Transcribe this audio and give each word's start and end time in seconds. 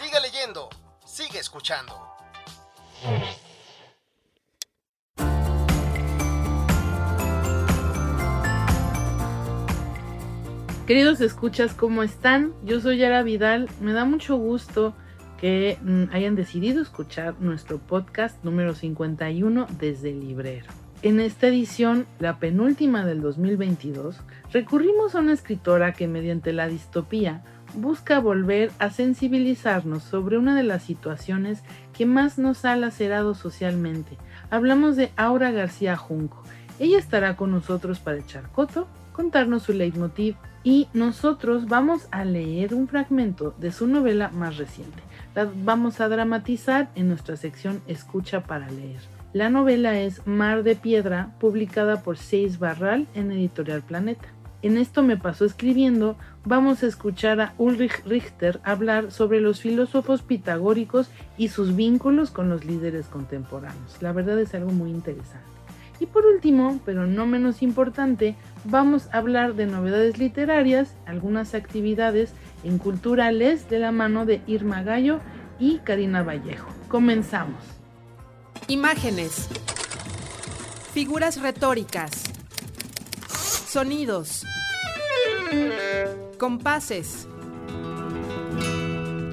Sigue 0.00 0.20
leyendo, 0.20 0.68
sigue 1.04 1.40
escuchando. 1.40 1.92
Queridos 10.86 11.20
escuchas, 11.20 11.74
¿cómo 11.74 12.04
están? 12.04 12.54
Yo 12.62 12.78
soy 12.78 12.98
Yara 12.98 13.24
Vidal. 13.24 13.68
Me 13.80 13.92
da 13.92 14.04
mucho 14.04 14.36
gusto 14.36 14.94
que 15.40 15.78
mm, 15.82 16.12
hayan 16.12 16.36
decidido 16.36 16.80
escuchar 16.80 17.34
nuestro 17.40 17.78
podcast 17.78 18.44
número 18.44 18.76
51 18.76 19.66
desde 19.80 20.10
el 20.10 20.20
librero. 20.20 20.66
En 21.02 21.18
esta 21.18 21.48
edición, 21.48 22.06
la 22.20 22.38
penúltima 22.38 23.04
del 23.04 23.20
2022, 23.20 24.20
recurrimos 24.52 25.16
a 25.16 25.18
una 25.18 25.32
escritora 25.32 25.92
que 25.92 26.06
mediante 26.06 26.52
la 26.52 26.68
distopía 26.68 27.42
busca 27.74 28.20
volver 28.20 28.70
a 28.78 28.90
sensibilizarnos 28.90 30.02
sobre 30.02 30.38
una 30.38 30.54
de 30.54 30.62
las 30.62 30.82
situaciones 30.82 31.62
que 31.92 32.06
más 32.06 32.38
nos 32.38 32.64
ha 32.64 32.76
lacerado 32.76 33.34
socialmente. 33.34 34.16
Hablamos 34.50 34.96
de 34.96 35.10
Aura 35.16 35.50
García 35.50 35.96
Junco. 35.96 36.42
Ella 36.78 36.98
estará 36.98 37.36
con 37.36 37.50
nosotros 37.50 37.98
para 37.98 38.18
echar 38.18 38.50
coto, 38.50 38.86
contarnos 39.12 39.64
su 39.64 39.72
leitmotiv 39.72 40.36
y 40.62 40.88
nosotros 40.92 41.66
vamos 41.66 42.08
a 42.10 42.24
leer 42.24 42.74
un 42.74 42.88
fragmento 42.88 43.54
de 43.58 43.72
su 43.72 43.86
novela 43.86 44.28
más 44.28 44.56
reciente. 44.56 45.02
La 45.34 45.48
vamos 45.64 46.00
a 46.00 46.08
dramatizar 46.08 46.90
en 46.94 47.08
nuestra 47.08 47.36
sección 47.36 47.80
Escucha 47.86 48.44
para 48.44 48.70
leer. 48.70 49.00
La 49.32 49.50
novela 49.50 49.98
es 49.98 50.26
Mar 50.26 50.62
de 50.62 50.74
Piedra, 50.74 51.34
publicada 51.38 52.02
por 52.02 52.16
Seis 52.16 52.58
Barral 52.58 53.06
en 53.14 53.30
Editorial 53.30 53.82
Planeta. 53.82 54.28
En 54.60 54.76
esto 54.76 55.02
me 55.02 55.16
pasó 55.16 55.44
escribiendo, 55.44 56.16
vamos 56.44 56.82
a 56.82 56.86
escuchar 56.86 57.40
a 57.40 57.54
Ulrich 57.58 58.04
Richter 58.04 58.60
hablar 58.64 59.12
sobre 59.12 59.40
los 59.40 59.60
filósofos 59.60 60.22
pitagóricos 60.22 61.10
y 61.36 61.48
sus 61.48 61.76
vínculos 61.76 62.32
con 62.32 62.48
los 62.48 62.64
líderes 62.64 63.06
contemporáneos. 63.06 64.02
La 64.02 64.12
verdad 64.12 64.38
es 64.40 64.54
algo 64.54 64.72
muy 64.72 64.90
interesante. 64.90 65.46
Y 66.00 66.06
por 66.06 66.26
último, 66.26 66.80
pero 66.84 67.06
no 67.06 67.26
menos 67.26 67.62
importante, 67.62 68.36
vamos 68.64 69.08
a 69.12 69.18
hablar 69.18 69.54
de 69.54 69.66
novedades 69.66 70.18
literarias, 70.18 70.94
algunas 71.06 71.54
actividades 71.54 72.32
en 72.64 72.78
culturales 72.78 73.68
de 73.68 73.78
la 73.78 73.92
mano 73.92 74.26
de 74.26 74.40
Irma 74.46 74.82
Gallo 74.82 75.20
y 75.58 75.78
Karina 75.78 76.22
Vallejo. 76.22 76.68
Comenzamos. 76.88 77.62
Imágenes. 78.68 79.48
Figuras 80.92 81.40
retóricas. 81.40 82.27
Sonidos. 83.68 84.46
Compases. 86.38 87.28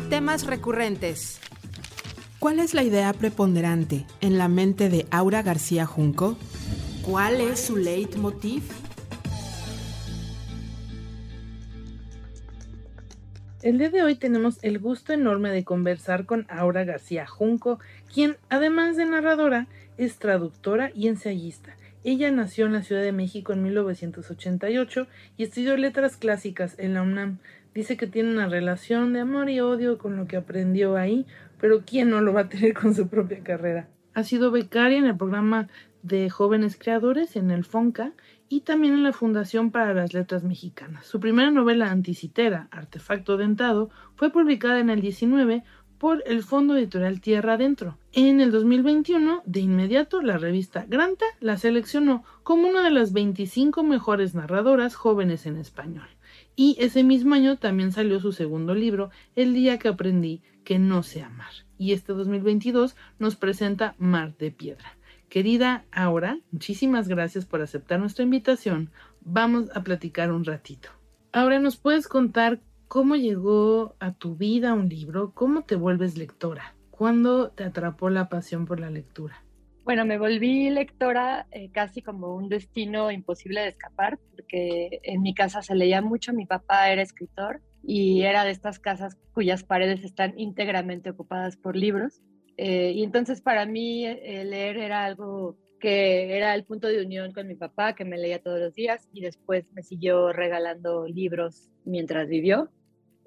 Temas 0.09 0.45
recurrentes. 0.45 1.39
¿Cuál 2.39 2.59
es 2.59 2.73
la 2.73 2.83
idea 2.83 3.14
preponderante 3.14 4.05
en 4.19 4.38
la 4.38 4.50
mente 4.50 4.89
de 4.89 5.05
Aura 5.09 5.42
García 5.42 5.86
Junco? 5.86 6.36
¿Cuál 7.02 7.39
es 7.39 7.61
su 7.61 7.77
leitmotiv? 7.77 8.64
El 13.64 13.77
día 13.77 13.89
de 13.89 14.04
hoy 14.04 14.15
tenemos 14.15 14.58
el 14.64 14.80
gusto 14.80 15.14
enorme 15.14 15.49
de 15.49 15.64
conversar 15.64 16.26
con 16.26 16.45
Aura 16.49 16.83
García 16.83 17.26
Junco, 17.26 17.80
quien 18.14 18.36
además 18.49 18.98
de 18.98 19.05
narradora 19.05 19.67
es 19.98 20.17
traductora 20.17 20.92
y 20.93 21.08
ensayista. 21.08 21.77
Ella 22.08 22.30
nació 22.30 22.67
en 22.67 22.73
la 22.73 22.83
Ciudad 22.83 23.02
de 23.02 23.11
México 23.11 23.52
en 23.52 23.64
1988 23.64 25.08
y 25.38 25.43
estudió 25.43 25.76
letras 25.76 26.17
clásicas 26.17 26.77
en 26.77 26.93
la 26.93 27.02
UNAM. 27.02 27.39
Dice 27.73 27.98
que 27.98 28.05
tiene 28.05 28.30
una 28.30 28.48
relación 28.48 29.11
de 29.11 29.21
amor 29.21 29.49
y 29.49 29.60
odio 29.60 29.98
con 29.98 30.15
lo 30.15 30.27
que 30.27 30.38
aprendió 30.38 30.98
ahí, 30.98 31.26
pero 31.60 31.82
¿quién 31.83 32.11
no 32.11 32.21
lo 32.21 32.32
va 32.32 32.42
a 32.42 32.48
tener 32.49 32.76
con 32.76 32.94
su 32.94 33.08
propia 33.08 33.39
carrera? 33.39 33.88
Ha 34.14 34.23
sido 34.23 34.52
becaria 34.52 34.99
en 34.99 35.08
el 35.08 35.17
programa 35.17 35.67
de 36.04 36.30
jóvenes 36.30 36.77
creadores 36.77 37.36
en 37.36 37.49
el 37.49 37.65
FONCA 37.65 38.14
y 38.49 38.61
también 38.61 38.94
en 38.94 39.02
la 39.02 39.11
Fundación 39.11 39.71
para 39.71 39.95
las 39.95 40.14
Letras 40.14 40.44
Mexicanas. 40.44 41.08
Su 41.08 41.20
primera 41.20 41.49
novela 41.49 41.89
anticitera, 41.89 42.67
Artefacto 42.70 43.36
Dentado, 43.36 43.89
fue 44.14 44.32
publicada 44.32 44.80
en 44.80 44.92
el 44.92 45.02
19 45.02 45.64
por 45.98 46.23
el 46.26 46.44
Fondo 46.44 46.76
Editorial 46.78 47.22
Tierra 47.22 47.54
Adentro. 47.54 47.98
En 48.14 48.42
el 48.42 48.52
2021, 48.52 49.44
de 49.45 49.60
inmediato, 49.60 50.22
la 50.22 50.38
revista 50.38 50.86
Granta 50.88 51.26
la 51.39 51.58
seleccionó 51.58 52.23
como 52.44 52.67
una 52.67 52.83
de 52.83 52.92
las 52.92 53.14
25 53.14 53.83
mejores 53.83 54.36
narradoras 54.36 54.95
jóvenes 54.95 55.45
en 55.45 55.58
español. 55.58 56.08
Y 56.56 56.78
ese 56.80 57.04
mismo 57.04 57.36
año 57.36 57.58
también 57.58 57.92
salió 57.92 58.20
su 58.20 58.32
segundo 58.32 58.76
libro, 58.76 59.10
El 59.36 59.54
día 59.54 59.78
que 59.80 59.89
aprendí 59.89 60.42
que 60.64 60.80
no 60.80 61.04
sé 61.04 61.22
amar. 61.22 61.52
Y 61.78 61.94
este 61.94 62.14
2022 62.14 62.95
nos 63.20 63.36
presenta 63.36 63.95
Mar 63.98 64.36
de 64.38 64.52
Piedra. 64.52 64.98
Querida 65.30 65.86
Aura, 65.92 66.39
muchísimas 66.52 67.08
gracias 67.08 67.45
por 67.45 67.62
aceptar 67.62 68.00
nuestra 68.00 68.23
invitación. 68.23 68.92
Vamos 69.22 69.70
a 69.76 69.83
platicar 69.83 70.32
un 70.32 70.45
ratito. 70.45 70.89
Ahora, 71.33 71.60
¿nos 71.60 71.76
puedes 71.76 72.08
contar 72.08 72.62
cómo 72.87 73.15
llegó 73.15 73.95
a 73.99 74.13
tu 74.13 74.35
vida 74.35 74.73
un 74.73 74.89
libro? 74.89 75.33
¿Cómo 75.33 75.63
te 75.63 75.75
vuelves 75.75 76.17
lectora? 76.17 76.75
¿Cuándo 76.91 77.49
te 77.51 77.63
atrapó 77.63 78.09
la 78.09 78.29
pasión 78.29 78.65
por 78.65 78.79
la 78.79 78.89
lectura? 78.89 79.43
Bueno, 79.83 80.03
me 80.03 80.17
volví 80.17 80.69
lectora 80.71 81.45
eh, 81.51 81.69
casi 81.71 82.01
como 82.01 82.35
un 82.35 82.49
destino 82.49 83.11
imposible 83.11 83.61
de 83.61 83.67
escapar, 83.67 84.17
porque 84.31 84.99
en 85.03 85.21
mi 85.21 85.35
casa 85.35 85.61
se 85.61 85.75
leía 85.75 86.01
mucho, 86.01 86.33
mi 86.33 86.47
papá 86.47 86.89
era 86.89 87.03
escritor 87.03 87.61
y 87.83 88.23
era 88.23 88.43
de 88.43 88.51
estas 88.51 88.79
casas 88.79 89.15
cuyas 89.33 89.63
paredes 89.63 90.03
están 90.03 90.33
íntegramente 90.39 91.11
ocupadas 91.11 91.55
por 91.55 91.75
libros. 91.75 92.21
Eh, 92.57 92.93
y 92.95 93.03
entonces 93.03 93.41
para 93.41 93.65
mí 93.65 94.05
eh, 94.05 94.43
leer 94.45 94.77
era 94.77 95.05
algo 95.05 95.57
que 95.80 96.36
era 96.36 96.55
el 96.55 96.63
punto 96.63 96.87
de 96.87 97.03
unión 97.03 97.33
con 97.33 97.47
mi 97.47 97.55
papá, 97.55 97.93
que 97.93 98.05
me 98.05 98.17
leía 98.17 98.41
todos 98.41 98.59
los 98.59 98.73
días 98.73 99.08
y 99.13 99.21
después 99.21 99.65
me 99.73 99.83
siguió 99.83 100.31
regalando 100.33 101.08
libros 101.08 101.69
mientras 101.83 102.27
vivió. 102.27 102.69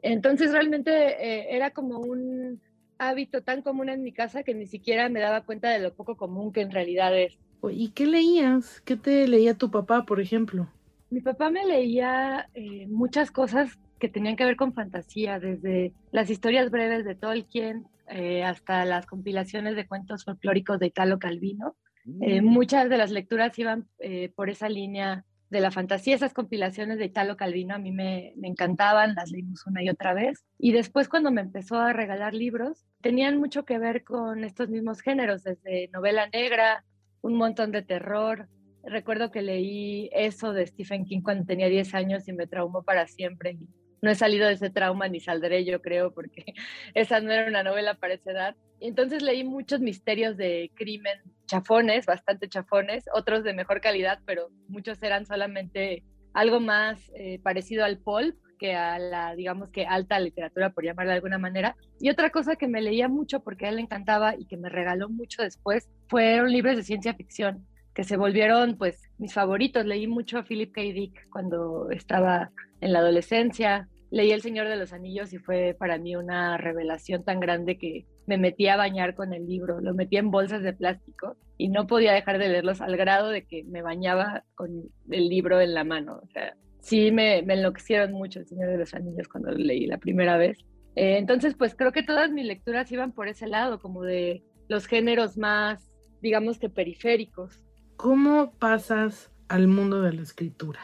Entonces 0.02 0.52
realmente 0.52 0.90
eh, 0.92 1.56
era 1.56 1.70
como 1.70 1.98
un 1.98 2.60
hábito 2.98 3.42
tan 3.42 3.62
común 3.62 3.88
en 3.88 4.02
mi 4.02 4.12
casa 4.12 4.42
que 4.42 4.54
ni 4.54 4.66
siquiera 4.66 5.08
me 5.08 5.20
daba 5.20 5.42
cuenta 5.42 5.70
de 5.70 5.78
lo 5.78 5.94
poco 5.94 6.16
común 6.16 6.52
que 6.52 6.62
en 6.62 6.70
realidad 6.70 7.16
es. 7.16 7.38
¿Y 7.70 7.90
qué 7.90 8.06
leías? 8.06 8.80
¿Qué 8.82 8.96
te 8.96 9.26
leía 9.26 9.54
tu 9.54 9.70
papá, 9.70 10.04
por 10.04 10.20
ejemplo? 10.20 10.68
Mi 11.10 11.20
papá 11.20 11.50
me 11.50 11.64
leía 11.64 12.48
muchas 12.88 13.30
cosas 13.30 13.78
que 13.98 14.08
tenían 14.08 14.36
que 14.36 14.44
ver 14.44 14.56
con 14.56 14.74
fantasía, 14.74 15.40
desde 15.40 15.92
las 16.12 16.30
historias 16.30 16.70
breves 16.70 17.04
de 17.04 17.14
Tolkien 17.14 17.86
eh, 18.08 18.44
hasta 18.44 18.84
las 18.84 19.06
compilaciones 19.06 19.76
de 19.76 19.86
cuentos 19.86 20.24
folclóricos 20.24 20.78
de 20.78 20.86
Italo 20.86 21.18
Calvino. 21.18 21.76
Eh, 22.20 22.40
mm. 22.40 22.44
muchas 22.44 22.88
de 22.88 22.96
las 22.96 23.10
lecturas 23.10 23.58
iban 23.58 23.86
eh, 23.98 24.30
por 24.34 24.50
esa 24.50 24.68
línea 24.68 25.24
de 25.50 25.60
la 25.60 25.70
fantasía, 25.70 26.14
esas 26.14 26.34
compilaciones 26.34 26.98
de 26.98 27.06
Italo 27.06 27.36
Calvino 27.36 27.74
a 27.74 27.78
mí 27.78 27.90
me, 27.90 28.34
me, 28.36 28.48
encantaban, 28.48 29.14
las 29.14 29.30
leímos 29.30 29.66
una 29.66 29.82
y 29.82 29.88
otra 29.88 30.12
vez. 30.12 30.44
Y 30.58 30.72
después 30.72 31.08
cuando 31.08 31.30
me 31.30 31.40
empezó 31.40 31.78
a 31.78 31.92
regalar 31.92 32.34
libros, 32.34 32.84
tenían 33.00 33.38
mucho 33.38 33.64
que 33.64 33.78
ver 33.78 34.04
con 34.04 34.44
estos 34.44 34.68
mismos 34.68 35.00
géneros, 35.00 35.44
desde 35.44 35.88
novela 35.88 36.28
negra, 36.28 36.84
un 37.22 37.36
montón 37.36 37.72
de 37.72 37.82
terror. 37.82 38.48
Recuerdo 38.84 39.30
que 39.30 39.42
leí 39.42 40.10
eso 40.12 40.52
de 40.52 40.66
Stephen 40.66 41.04
King 41.04 41.22
cuando 41.22 41.46
tenía 41.46 41.68
10 41.68 41.94
años 41.94 42.28
y 42.28 42.32
me 42.32 42.46
traumó 42.46 42.82
para 42.82 43.06
siempre 43.06 43.58
no 44.00 44.10
he 44.10 44.14
salido 44.14 44.46
de 44.46 44.54
ese 44.54 44.70
trauma 44.70 45.08
ni 45.08 45.20
saldré, 45.20 45.64
yo 45.64 45.80
creo, 45.80 46.12
porque 46.12 46.44
esa 46.94 47.20
no 47.20 47.32
era 47.32 47.48
una 47.48 47.62
novela 47.62 47.94
para 47.94 48.14
esa 48.14 48.30
edad. 48.30 48.56
Entonces 48.80 49.22
leí 49.22 49.44
muchos 49.44 49.80
misterios 49.80 50.36
de 50.36 50.70
crimen 50.74 51.18
chafones, 51.46 52.06
bastante 52.06 52.48
chafones, 52.48 53.04
otros 53.12 53.42
de 53.42 53.54
mejor 53.54 53.80
calidad, 53.80 54.20
pero 54.24 54.50
muchos 54.68 55.02
eran 55.02 55.26
solamente 55.26 56.04
algo 56.34 56.60
más 56.60 57.10
eh, 57.14 57.40
parecido 57.42 57.84
al 57.84 57.98
pulp 57.98 58.36
que 58.58 58.74
a 58.74 58.98
la, 58.98 59.34
digamos 59.34 59.70
que 59.70 59.86
alta 59.86 60.18
literatura, 60.18 60.70
por 60.70 60.84
llamarla 60.84 61.12
de 61.12 61.16
alguna 61.16 61.38
manera. 61.38 61.76
Y 62.00 62.10
otra 62.10 62.30
cosa 62.30 62.56
que 62.56 62.68
me 62.68 62.82
leía 62.82 63.08
mucho 63.08 63.40
porque 63.40 63.66
a 63.66 63.68
él 63.70 63.76
le 63.76 63.82
encantaba 63.82 64.34
y 64.36 64.46
que 64.46 64.56
me 64.56 64.68
regaló 64.68 65.08
mucho 65.08 65.42
después 65.42 65.88
fueron 66.08 66.52
libros 66.52 66.76
de 66.76 66.82
ciencia 66.82 67.14
ficción 67.14 67.66
que 67.98 68.04
se 68.04 68.16
volvieron 68.16 68.76
pues 68.76 69.10
mis 69.18 69.34
favoritos. 69.34 69.84
Leí 69.84 70.06
mucho 70.06 70.38
a 70.38 70.44
Philip 70.44 70.72
K. 70.72 70.82
Dick 70.82 71.28
cuando 71.30 71.90
estaba 71.90 72.52
en 72.80 72.92
la 72.92 73.00
adolescencia. 73.00 73.88
leí 74.12 74.30
El 74.30 74.40
Señor 74.40 74.68
de 74.68 74.76
los 74.76 74.92
Anillos 74.92 75.32
y 75.32 75.38
fue 75.38 75.74
para 75.76 75.98
mí 75.98 76.14
una 76.14 76.56
revelación 76.58 77.24
tan 77.24 77.40
grande 77.40 77.76
que 77.76 78.06
me 78.28 78.38
metí 78.38 78.68
a 78.68 78.76
bañar 78.76 79.16
con 79.16 79.32
el 79.32 79.48
libro, 79.48 79.80
lo 79.80 79.94
metí 79.94 80.16
en 80.16 80.30
bolsas 80.30 80.62
de 80.62 80.74
plástico 80.74 81.36
y 81.56 81.70
no 81.70 81.88
podía 81.88 82.12
dejar 82.12 82.38
de 82.38 82.48
leerlos 82.48 82.80
al 82.80 82.96
grado 82.96 83.30
de 83.30 83.48
que 83.48 83.64
me 83.64 83.82
bañaba 83.82 84.44
con 84.54 84.70
el 85.10 85.28
libro 85.28 85.60
en 85.60 85.74
la 85.74 85.82
mano. 85.82 86.20
O 86.22 86.28
sea, 86.28 86.54
sí 86.78 87.10
me, 87.10 87.42
me 87.42 87.54
enloquecieron 87.54 88.12
mucho 88.12 88.38
El 88.38 88.46
Señor 88.46 88.70
de 88.70 88.78
los 88.78 88.94
Anillos 88.94 89.26
cuando 89.26 89.50
lo 89.50 89.58
leí 89.58 89.86
la 89.86 89.98
primera 89.98 90.36
vez. 90.36 90.56
Eh, 90.94 91.18
entonces, 91.18 91.56
pues 91.58 91.74
creo 91.74 91.90
que 91.90 92.04
todas 92.04 92.30
mis 92.30 92.46
lecturas 92.46 92.92
iban 92.92 93.10
por 93.10 93.26
ese 93.26 93.48
lado, 93.48 93.80
como 93.80 94.04
de 94.04 94.44
los 94.68 94.86
géneros 94.86 95.36
más, 95.36 95.90
digamos 96.22 96.60
que 96.60 96.68
periféricos. 96.68 97.64
¿Cómo 97.98 98.52
pasas 98.60 99.32
al 99.48 99.66
mundo 99.66 100.00
de 100.02 100.12
la 100.12 100.22
escritura? 100.22 100.78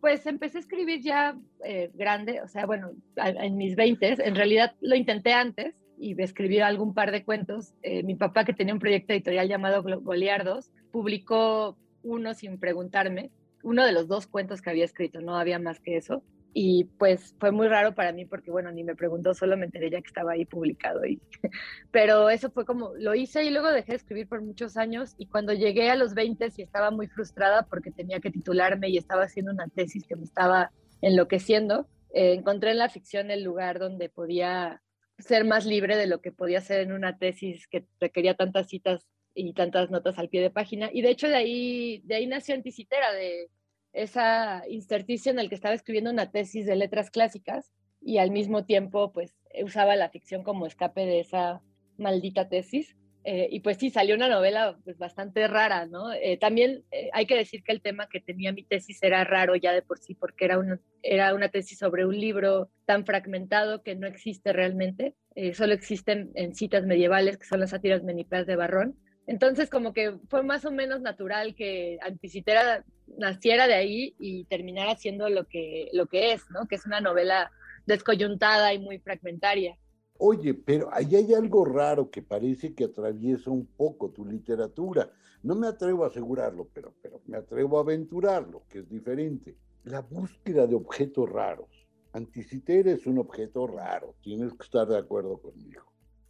Pues 0.00 0.24
empecé 0.24 0.56
a 0.56 0.60
escribir 0.62 1.02
ya 1.02 1.36
eh, 1.62 1.90
grande, 1.92 2.40
o 2.40 2.48
sea, 2.48 2.64
bueno, 2.64 2.92
en 3.16 3.58
mis 3.58 3.76
20, 3.76 4.26
en 4.26 4.34
realidad 4.34 4.74
lo 4.80 4.96
intenté 4.96 5.34
antes 5.34 5.74
y 5.98 6.18
escribí 6.22 6.60
algún 6.60 6.94
par 6.94 7.12
de 7.12 7.22
cuentos. 7.22 7.74
Eh, 7.82 8.02
mi 8.02 8.14
papá, 8.14 8.46
que 8.46 8.54
tenía 8.54 8.72
un 8.72 8.80
proyecto 8.80 9.12
editorial 9.12 9.46
llamado 9.46 9.82
Goliardos, 9.82 10.70
publicó 10.90 11.76
uno 12.02 12.32
sin 12.32 12.58
preguntarme, 12.58 13.30
uno 13.62 13.84
de 13.84 13.92
los 13.92 14.08
dos 14.08 14.26
cuentos 14.26 14.62
que 14.62 14.70
había 14.70 14.86
escrito, 14.86 15.20
no 15.20 15.36
había 15.36 15.58
más 15.58 15.80
que 15.80 15.98
eso. 15.98 16.22
Y 16.56 16.84
pues 16.84 17.34
fue 17.40 17.50
muy 17.50 17.66
raro 17.66 17.96
para 17.96 18.12
mí 18.12 18.26
porque, 18.26 18.52
bueno, 18.52 18.70
ni 18.70 18.84
me 18.84 18.94
preguntó, 18.94 19.34
solo 19.34 19.56
me 19.56 19.66
enteré 19.66 19.90
ya 19.90 20.00
que 20.00 20.06
estaba 20.06 20.32
ahí 20.32 20.44
publicado. 20.44 21.04
Y... 21.04 21.20
Pero 21.90 22.30
eso 22.30 22.48
fue 22.50 22.64
como, 22.64 22.92
lo 22.96 23.16
hice 23.16 23.42
y 23.42 23.50
luego 23.50 23.72
dejé 23.72 23.92
de 23.92 23.96
escribir 23.96 24.28
por 24.28 24.40
muchos 24.40 24.76
años. 24.76 25.16
Y 25.18 25.26
cuando 25.26 25.52
llegué 25.52 25.90
a 25.90 25.96
los 25.96 26.14
20 26.14 26.52
y 26.56 26.62
estaba 26.62 26.92
muy 26.92 27.08
frustrada 27.08 27.66
porque 27.68 27.90
tenía 27.90 28.20
que 28.20 28.30
titularme 28.30 28.88
y 28.88 28.98
estaba 28.98 29.24
haciendo 29.24 29.50
una 29.50 29.66
tesis 29.66 30.06
que 30.06 30.14
me 30.14 30.22
estaba 30.22 30.70
enloqueciendo, 31.02 31.88
eh, 32.12 32.34
encontré 32.34 32.70
en 32.70 32.78
la 32.78 32.88
ficción 32.88 33.32
el 33.32 33.42
lugar 33.42 33.80
donde 33.80 34.08
podía 34.08 34.80
ser 35.18 35.44
más 35.44 35.66
libre 35.66 35.96
de 35.96 36.06
lo 36.06 36.20
que 36.20 36.30
podía 36.30 36.60
ser 36.60 36.82
en 36.82 36.92
una 36.92 37.18
tesis 37.18 37.66
que 37.66 37.84
requería 37.98 38.34
tantas 38.34 38.68
citas 38.68 39.06
y 39.34 39.52
tantas 39.54 39.90
notas 39.90 40.18
al 40.18 40.28
pie 40.28 40.40
de 40.40 40.50
página. 40.50 40.88
Y 40.92 41.02
de 41.02 41.10
hecho 41.10 41.26
de 41.26 41.34
ahí, 41.34 42.00
de 42.04 42.14
ahí 42.14 42.26
nació 42.28 42.54
Anticitera, 42.54 43.12
de 43.12 43.50
esa 43.94 44.62
intersticio 44.68 45.32
en 45.32 45.38
el 45.38 45.48
que 45.48 45.54
estaba 45.54 45.74
escribiendo 45.74 46.10
una 46.10 46.30
tesis 46.30 46.66
de 46.66 46.76
letras 46.76 47.10
clásicas 47.10 47.72
y 48.02 48.18
al 48.18 48.30
mismo 48.30 48.64
tiempo 48.66 49.12
pues 49.12 49.34
usaba 49.62 49.96
la 49.96 50.10
ficción 50.10 50.42
como 50.42 50.66
escape 50.66 51.06
de 51.06 51.20
esa 51.20 51.62
maldita 51.96 52.48
tesis. 52.48 52.96
Eh, 53.26 53.48
y 53.50 53.60
pues 53.60 53.78
sí, 53.78 53.88
salió 53.88 54.14
una 54.14 54.28
novela 54.28 54.78
pues, 54.84 54.98
bastante 54.98 55.48
rara, 55.48 55.86
¿no? 55.86 56.12
Eh, 56.12 56.36
también 56.36 56.84
eh, 56.90 57.08
hay 57.14 57.24
que 57.24 57.36
decir 57.36 57.62
que 57.64 57.72
el 57.72 57.80
tema 57.80 58.06
que 58.06 58.20
tenía 58.20 58.52
mi 58.52 58.64
tesis 58.64 59.02
era 59.02 59.24
raro 59.24 59.56
ya 59.56 59.72
de 59.72 59.80
por 59.80 59.98
sí, 59.98 60.14
porque 60.14 60.44
era 60.44 60.58
una, 60.58 60.78
era 61.02 61.34
una 61.34 61.48
tesis 61.48 61.78
sobre 61.78 62.04
un 62.04 62.20
libro 62.20 62.68
tan 62.84 63.06
fragmentado 63.06 63.82
que 63.82 63.94
no 63.94 64.06
existe 64.06 64.52
realmente, 64.52 65.14
solo 65.54 65.72
existen 65.72 66.30
en 66.34 66.54
citas 66.54 66.84
medievales, 66.84 67.38
que 67.38 67.46
son 67.46 67.60
las 67.60 67.70
sátiras 67.70 68.04
menipeas 68.04 68.46
de 68.46 68.56
Barrón. 68.56 68.96
Entonces, 69.26 69.70
como 69.70 69.94
que 69.94 70.18
fue 70.28 70.42
más 70.42 70.64
o 70.66 70.70
menos 70.70 71.00
natural 71.00 71.54
que 71.54 71.98
Anticitera 72.02 72.84
naciera 73.18 73.66
de 73.66 73.74
ahí 73.74 74.14
y 74.18 74.44
terminara 74.44 74.96
siendo 74.96 75.28
lo 75.28 75.46
que, 75.46 75.88
lo 75.92 76.06
que 76.06 76.32
es, 76.32 76.42
¿no? 76.50 76.66
Que 76.66 76.76
es 76.76 76.86
una 76.86 77.00
novela 77.00 77.50
descoyuntada 77.86 78.72
y 78.72 78.78
muy 78.78 78.98
fragmentaria. 78.98 79.78
Oye, 80.18 80.54
pero 80.54 80.88
ahí 80.92 81.16
hay 81.16 81.34
algo 81.34 81.64
raro 81.64 82.10
que 82.10 82.22
parece 82.22 82.74
que 82.74 82.84
atraviesa 82.84 83.50
un 83.50 83.66
poco 83.66 84.10
tu 84.10 84.24
literatura. 84.24 85.10
No 85.42 85.54
me 85.54 85.66
atrevo 85.66 86.04
a 86.04 86.08
asegurarlo, 86.08 86.68
pero, 86.72 86.94
pero 87.02 87.20
me 87.26 87.36
atrevo 87.36 87.78
a 87.78 87.82
aventurarlo, 87.82 88.62
que 88.68 88.78
es 88.78 88.88
diferente. 88.88 89.56
La 89.82 90.00
búsqueda 90.00 90.66
de 90.66 90.76
objetos 90.76 91.28
raros. 91.28 91.68
Anticiter 92.12 92.86
es 92.86 93.06
un 93.06 93.18
objeto 93.18 93.66
raro, 93.66 94.14
tienes 94.22 94.52
que 94.54 94.62
estar 94.62 94.86
de 94.86 94.96
acuerdo 94.96 95.36
conmigo. 95.38 95.82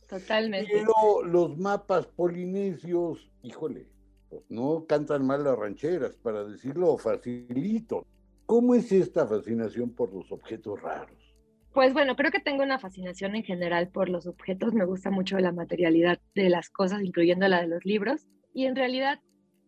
Totalmente. 0.09 0.71
Pero 0.73 1.23
los 1.23 1.59
mapas 1.59 2.06
polinesios, 2.06 3.31
híjole, 3.43 3.87
no 4.49 4.87
cantan 4.87 5.27
mal 5.27 5.45
las 5.45 5.59
rancheras, 5.59 6.17
para 6.17 6.45
decirlo 6.45 6.97
facilito. 6.99 8.07
¿Cómo 8.47 8.75
es 8.75 8.93
esta 8.93 9.27
fascinación 9.27 9.91
por 9.91 10.13
los 10.13 10.31
objetos 10.31 10.81
raros? 10.81 11.17
Pues 11.73 11.93
bueno, 11.93 12.15
creo 12.15 12.31
que 12.31 12.41
tengo 12.41 12.63
una 12.63 12.79
fascinación 12.79 13.35
en 13.35 13.43
general 13.43 13.89
por 13.89 14.09
los 14.09 14.27
objetos. 14.27 14.75
Me 14.75 14.85
gusta 14.85 15.11
mucho 15.11 15.39
la 15.39 15.51
materialidad 15.51 16.21
de 16.35 16.49
las 16.49 16.71
cosas, 16.71 17.03
incluyendo 17.03 17.49
la 17.49 17.63
de 17.63 17.67
los 17.67 17.85
libros. 17.85 18.29
Y 18.53 18.67
en 18.67 18.77
realidad 18.77 19.21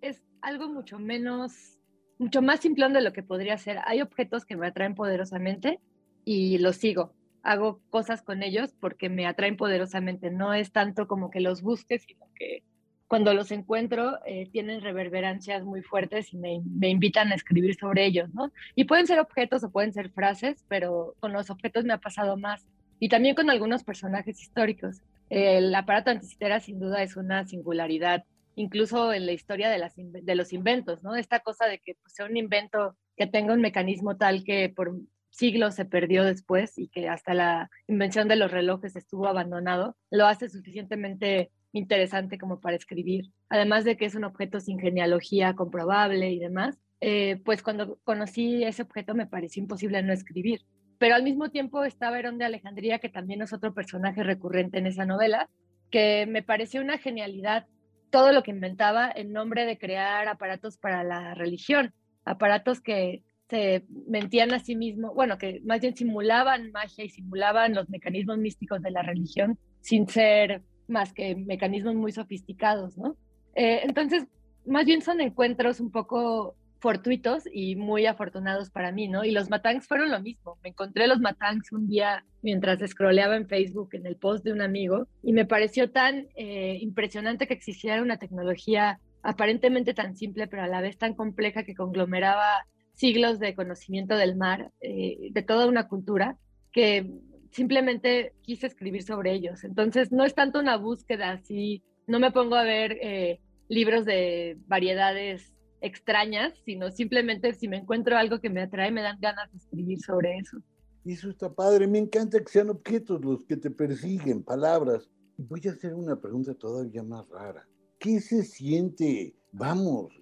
es 0.03 0.23
algo 0.41 0.69
mucho 0.69 1.01
menos, 1.01 1.81
mucho 2.19 2.43
más 2.43 2.61
simplón 2.61 2.93
de 2.93 3.01
lo 3.01 3.13
que 3.13 3.25
podría 3.25 3.59
ser. 3.59 3.79
Hay 3.87 4.03
objetos 4.03 4.45
que 4.45 4.57
me 4.57 4.69
atraen 4.69 4.95
poderosamente 4.95 5.81
y 6.25 6.59
los 6.59 6.77
sigo. 6.77 7.13
Hago 7.43 7.81
cosas 7.91 8.23
con 8.23 8.45
ellos 8.45 8.73
porque 8.79 9.09
me 9.09 9.27
atraen 9.27 9.57
poderosamente. 9.57 10.31
No 10.31 10.55
es 10.55 10.71
tanto 10.71 11.09
como 11.09 11.31
que 11.31 11.41
los 11.41 11.63
busque, 11.63 11.99
sino 11.99 12.27
que 12.37 12.63
cuando 13.09 13.35
los 13.35 13.51
encuentro 13.53 14.19
eh, 14.27 14.49
tienen 14.51 14.81
reverberancias 14.81 15.65
muy 15.65 15.83
fuertes 15.83 16.33
y 16.33 16.37
me, 16.37 16.61
invitan 16.89 17.31
a 17.31 17.37
escribir 17.37 17.75
sobre 17.77 18.05
ellos, 18.05 18.33
¿no? 18.35 18.53
Y 18.75 18.85
pueden 18.85 19.07
ser 19.07 19.21
objetos 19.21 19.63
o 19.63 19.71
pueden 19.71 19.93
ser 19.93 20.11
frases, 20.11 20.65
pero 20.69 21.15
con 21.21 21.33
los 21.33 21.51
objetos 21.51 21.85
me 21.85 21.93
ha 21.93 21.99
pasado 21.99 22.37
más. 22.37 22.67
Y 22.99 23.09
también 23.09 23.35
con 23.35 23.51
algunos 23.51 23.85
personajes 23.85 24.41
históricos. 24.41 25.03
El 25.29 25.75
aparato 25.75 26.11
anticitera 26.11 26.61
sin 26.61 26.81
duda 26.81 27.03
es 27.03 27.17
una 27.17 27.47
singularidad, 27.47 28.25
incluso 28.55 29.13
en 29.13 29.27
la 29.27 29.33
historia 29.33 29.69
de 29.71 30.35
los 30.35 30.53
inventos, 30.53 31.03
¿no? 31.03 31.15
Esta 31.15 31.41
cosa 31.41 31.67
de 31.67 31.79
que 31.79 31.95
pues, 32.03 32.15
sea 32.15 32.27
un 32.27 32.37
invento 32.37 32.97
que 33.17 33.27
tenga 33.27 33.55
un 33.55 33.61
mecanismo 33.61 34.17
tal 34.17 34.45
que 34.45 34.69
por 34.69 34.95
siglos 35.31 35.75
se 35.75 35.85
perdió 35.85 36.25
después 36.25 36.79
y 36.79 36.89
que 36.89 37.09
hasta 37.09 37.35
la 37.35 37.71
invención 37.87 38.27
de 38.27 38.37
los 38.37 38.51
relojes 38.51 38.97
estuvo 38.97 39.27
abandonado, 39.27 39.97
lo 40.11 40.27
hace 40.27 40.49
suficientemente 40.49 41.51
interesante 41.77 42.39
como 42.39 42.61
para 42.61 42.77
escribir, 42.77 43.31
además 43.49 43.85
de 43.85 43.97
que 43.97 44.07
es 44.07 44.15
un 44.15 44.25
objeto 44.25 44.61
sin 44.61 44.79
genealogía 44.79 45.55
comprobable 45.55 46.31
y 46.31 46.39
demás, 46.39 46.79
eh, 47.01 47.41
pues 47.45 47.63
cuando 47.63 47.99
conocí 48.05 48.65
ese 48.65 48.83
objeto 48.83 49.15
me 49.15 49.27
pareció 49.27 49.63
imposible 49.63 50.03
no 50.03 50.13
escribir. 50.13 50.63
Pero 50.99 51.15
al 51.15 51.23
mismo 51.23 51.51
tiempo 51.51 51.85
estaba 51.85 52.19
Herón 52.19 52.39
de 52.39 52.47
Alejandría, 52.47 52.99
que 52.99 53.11
también 53.11 53.43
es 53.43 53.53
otro 53.53 53.75
personaje 53.75 54.23
recurrente 54.23 54.79
en 54.79 54.87
esa 54.87 55.05
novela, 55.05 55.51
que 55.91 56.27
me 56.27 56.43
pareció 56.43 56.81
una 56.81 56.99
genialidad 56.99 57.67
todo 58.11 58.33
lo 58.33 58.43
que 58.43 58.51
inventaba 58.51 59.13
en 59.15 59.33
nombre 59.33 59.67
de 59.67 59.79
crear 59.79 60.27
aparatos 60.29 60.79
para 60.79 61.05
la 61.05 61.35
religión, 61.35 61.93
aparatos 62.25 62.81
que 62.81 63.23
se 63.49 63.85
mentían 64.09 64.53
a 64.53 64.59
sí 64.59 64.75
mismos, 64.75 65.15
bueno, 65.15 65.39
que 65.39 65.61
más 65.65 65.81
bien 65.81 65.95
simulaban 65.95 66.73
magia 66.73 67.05
y 67.05 67.11
simulaban 67.11 67.75
los 67.75 67.89
mecanismos 67.89 68.39
místicos 68.39 68.83
de 68.83 68.91
la 68.91 69.03
religión 69.03 69.59
sin 69.81 70.09
ser 70.09 70.63
más 70.89 71.13
que 71.13 71.35
mecanismos 71.35 71.95
muy 71.95 72.13
sofisticados, 72.13 72.97
¿no? 72.97 73.17
Eh, 73.55 73.81
entonces, 73.85 74.27
más 74.67 74.85
bien 74.85 75.03
son 75.03 75.21
encuentros 75.21 75.81
un 75.81 75.91
poco 75.91 76.57
fortuitos 76.79 77.45
y 77.53 77.75
muy 77.77 78.07
afortunados 78.07 78.71
para 78.71 78.93
mí, 78.93 79.09
¿no? 79.09 79.25
Y 79.25 79.31
los 79.31 79.51
Matangs 79.51 79.87
fueron 79.87 80.11
lo 80.11 80.21
mismo. 80.21 80.59
Me 80.63 80.71
encontré 80.71 81.07
los 81.07 81.21
Matangs 81.21 81.73
un 81.73 81.89
día 81.89 82.25
mientras 82.43 82.79
scrolleaba 82.89 83.37
en 83.37 83.49
Facebook 83.49 83.91
en 83.93 84.07
el 84.07 84.17
post 84.17 84.45
de 84.45 84.53
un 84.53 84.61
amigo 84.61 85.09
y 85.23 85.33
me 85.33 85.47
pareció 85.47 85.91
tan 85.91 86.29
eh, 86.37 86.79
impresionante 86.81 87.47
que 87.47 87.55
existiera 87.55 88.03
una 88.03 88.19
tecnología 88.19 89.01
aparentemente 89.23 89.95
tan 89.95 90.17
simple, 90.17 90.47
pero 90.47 90.63
a 90.63 90.69
la 90.69 90.81
vez 90.81 90.99
tan 90.99 91.15
compleja 91.15 91.65
que 91.65 91.75
conglomeraba 91.75 92.67
siglos 92.93 93.39
de 93.39 93.55
conocimiento 93.55 94.17
del 94.17 94.37
mar, 94.37 94.71
eh, 94.81 95.31
de 95.33 95.43
toda 95.43 95.67
una 95.67 95.89
cultura, 95.89 96.37
que 96.73 97.11
simplemente 97.53 98.33
quise 98.43 98.67
escribir 98.67 99.03
sobre 99.03 99.33
ellos. 99.33 99.65
Entonces, 99.65 100.13
no 100.13 100.25
es 100.25 100.35
tanto 100.35 100.59
una 100.59 100.77
búsqueda 100.77 101.33
así, 101.33 101.83
no 102.07 102.19
me 102.21 102.31
pongo 102.31 102.55
a 102.55 102.65
ver 102.65 102.99
eh, 103.03 103.41
libros 103.69 104.05
de 104.05 104.59
variedades 104.67 105.53
extrañas, 105.81 106.55
sino 106.65 106.91
simplemente 106.91 107.53
si 107.55 107.69
me 107.69 107.79
encuentro 107.79 108.17
algo 108.17 108.41
que 108.41 108.51
me 108.51 108.63
atrae, 108.63 108.91
me 108.91 109.03
dan 109.03 109.19
ganas 109.21 109.51
de 109.53 109.59
escribir 109.59 110.01
sobre 110.01 110.39
eso. 110.39 110.59
Eso 111.05 111.31
está 111.31 111.53
padre, 111.53 111.87
me 111.87 111.99
encanta 111.99 112.41
que 112.41 112.51
sean 112.51 112.71
objetos 112.71 113.25
los 113.25 113.45
que 113.45 113.57
te 113.57 113.71
persiguen, 113.71 114.43
palabras. 114.43 115.09
Voy 115.37 115.61
a 115.67 115.71
hacer 115.71 115.95
una 115.95 116.21
pregunta 116.21 116.55
todavía 116.55 117.03
más 117.03 117.29
rara. 117.29 117.69
¿Qué 117.99 118.21
se 118.21 118.43
siente? 118.43 119.35
Vamos, 119.53 120.13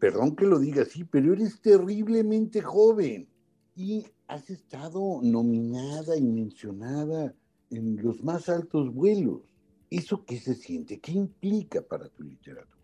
perdón 0.00 0.34
que 0.34 0.46
lo 0.46 0.58
diga 0.58 0.82
así, 0.82 1.04
pero 1.04 1.32
eres 1.32 1.60
terriblemente 1.60 2.60
joven 2.60 3.28
y 3.76 4.06
has 4.26 4.48
estado 4.50 5.20
nominada 5.22 6.16
y 6.16 6.22
mencionada 6.22 7.34
en 7.70 8.02
los 8.02 8.24
más 8.24 8.48
altos 8.48 8.92
vuelos. 8.92 9.42
¿Eso 9.90 10.24
qué 10.24 10.38
se 10.38 10.54
siente? 10.54 10.98
¿Qué 10.98 11.12
implica 11.12 11.82
para 11.82 12.08
tu 12.08 12.24
literatura? 12.24 12.76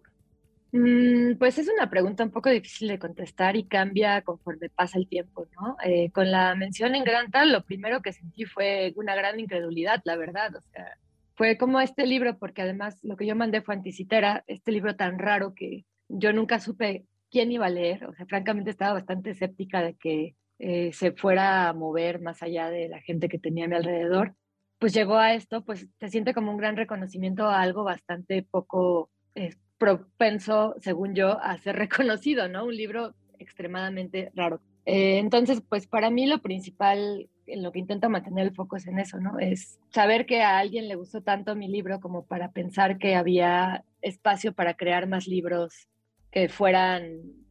Mm, 0.72 1.36
pues 1.38 1.58
es 1.58 1.68
una 1.68 1.90
pregunta 1.90 2.24
un 2.24 2.30
poco 2.30 2.48
difícil 2.50 2.88
de 2.88 2.98
contestar 2.98 3.56
y 3.56 3.64
cambia 3.64 4.22
conforme 4.22 4.70
pasa 4.70 4.98
el 4.98 5.08
tiempo, 5.08 5.46
¿no? 5.60 5.76
Eh, 5.84 6.10
con 6.12 6.30
la 6.30 6.54
mención 6.54 6.94
en 6.94 7.04
Granta, 7.04 7.44
lo 7.44 7.64
primero 7.64 8.00
que 8.00 8.12
sentí 8.12 8.44
fue 8.44 8.92
una 8.96 9.14
gran 9.14 9.40
incredulidad, 9.40 10.00
la 10.04 10.16
verdad. 10.16 10.54
O 10.56 10.60
sea, 10.60 10.96
fue 11.34 11.58
como 11.58 11.80
este 11.80 12.06
libro, 12.06 12.38
porque 12.38 12.62
además 12.62 12.98
lo 13.02 13.16
que 13.16 13.26
yo 13.26 13.34
mandé 13.34 13.62
fue 13.62 13.74
Anticitera, 13.74 14.44
este 14.46 14.72
libro 14.72 14.96
tan 14.96 15.18
raro 15.18 15.54
que 15.54 15.84
yo 16.08 16.32
nunca 16.32 16.60
supe 16.60 17.04
quién 17.30 17.52
iba 17.52 17.66
a 17.66 17.70
leer. 17.70 18.04
O 18.06 18.14
sea, 18.14 18.26
francamente 18.26 18.70
estaba 18.70 18.94
bastante 18.94 19.30
escéptica 19.30 19.82
de 19.82 19.94
que 19.94 20.36
eh, 20.58 20.92
se 20.92 21.12
fuera 21.12 21.68
a 21.68 21.72
mover 21.72 22.20
más 22.20 22.42
allá 22.42 22.70
de 22.70 22.88
la 22.88 23.00
gente 23.00 23.28
que 23.28 23.38
tenía 23.38 23.64
a 23.64 23.68
mi 23.68 23.76
alrededor, 23.76 24.34
pues 24.78 24.94
llegó 24.94 25.16
a 25.16 25.34
esto, 25.34 25.64
pues 25.64 25.86
se 25.98 26.08
siente 26.08 26.34
como 26.34 26.50
un 26.50 26.56
gran 26.56 26.76
reconocimiento 26.76 27.46
a 27.46 27.60
algo 27.60 27.84
bastante 27.84 28.42
poco 28.42 29.10
eh, 29.34 29.54
propenso, 29.78 30.74
según 30.80 31.14
yo, 31.14 31.38
a 31.40 31.56
ser 31.58 31.76
reconocido, 31.76 32.48
¿no? 32.48 32.64
Un 32.64 32.76
libro 32.76 33.14
extremadamente 33.38 34.30
raro. 34.34 34.60
Eh, 34.84 35.18
entonces, 35.18 35.62
pues 35.68 35.86
para 35.86 36.10
mí 36.10 36.26
lo 36.26 36.40
principal 36.40 37.28
en 37.46 37.62
lo 37.62 37.72
que 37.72 37.80
intento 37.80 38.08
mantener 38.08 38.46
el 38.46 38.54
foco 38.54 38.76
es 38.76 38.86
en 38.86 38.98
eso, 38.98 39.18
¿no? 39.20 39.38
Es 39.38 39.78
saber 39.90 40.26
que 40.26 40.42
a 40.42 40.58
alguien 40.58 40.88
le 40.88 40.94
gustó 40.94 41.22
tanto 41.22 41.54
mi 41.54 41.68
libro 41.68 42.00
como 42.00 42.24
para 42.24 42.50
pensar 42.52 42.98
que 42.98 43.14
había 43.14 43.84
espacio 44.00 44.52
para 44.52 44.74
crear 44.74 45.06
más 45.06 45.26
libros 45.26 45.88
que 46.30 46.48
fueran 46.48 47.41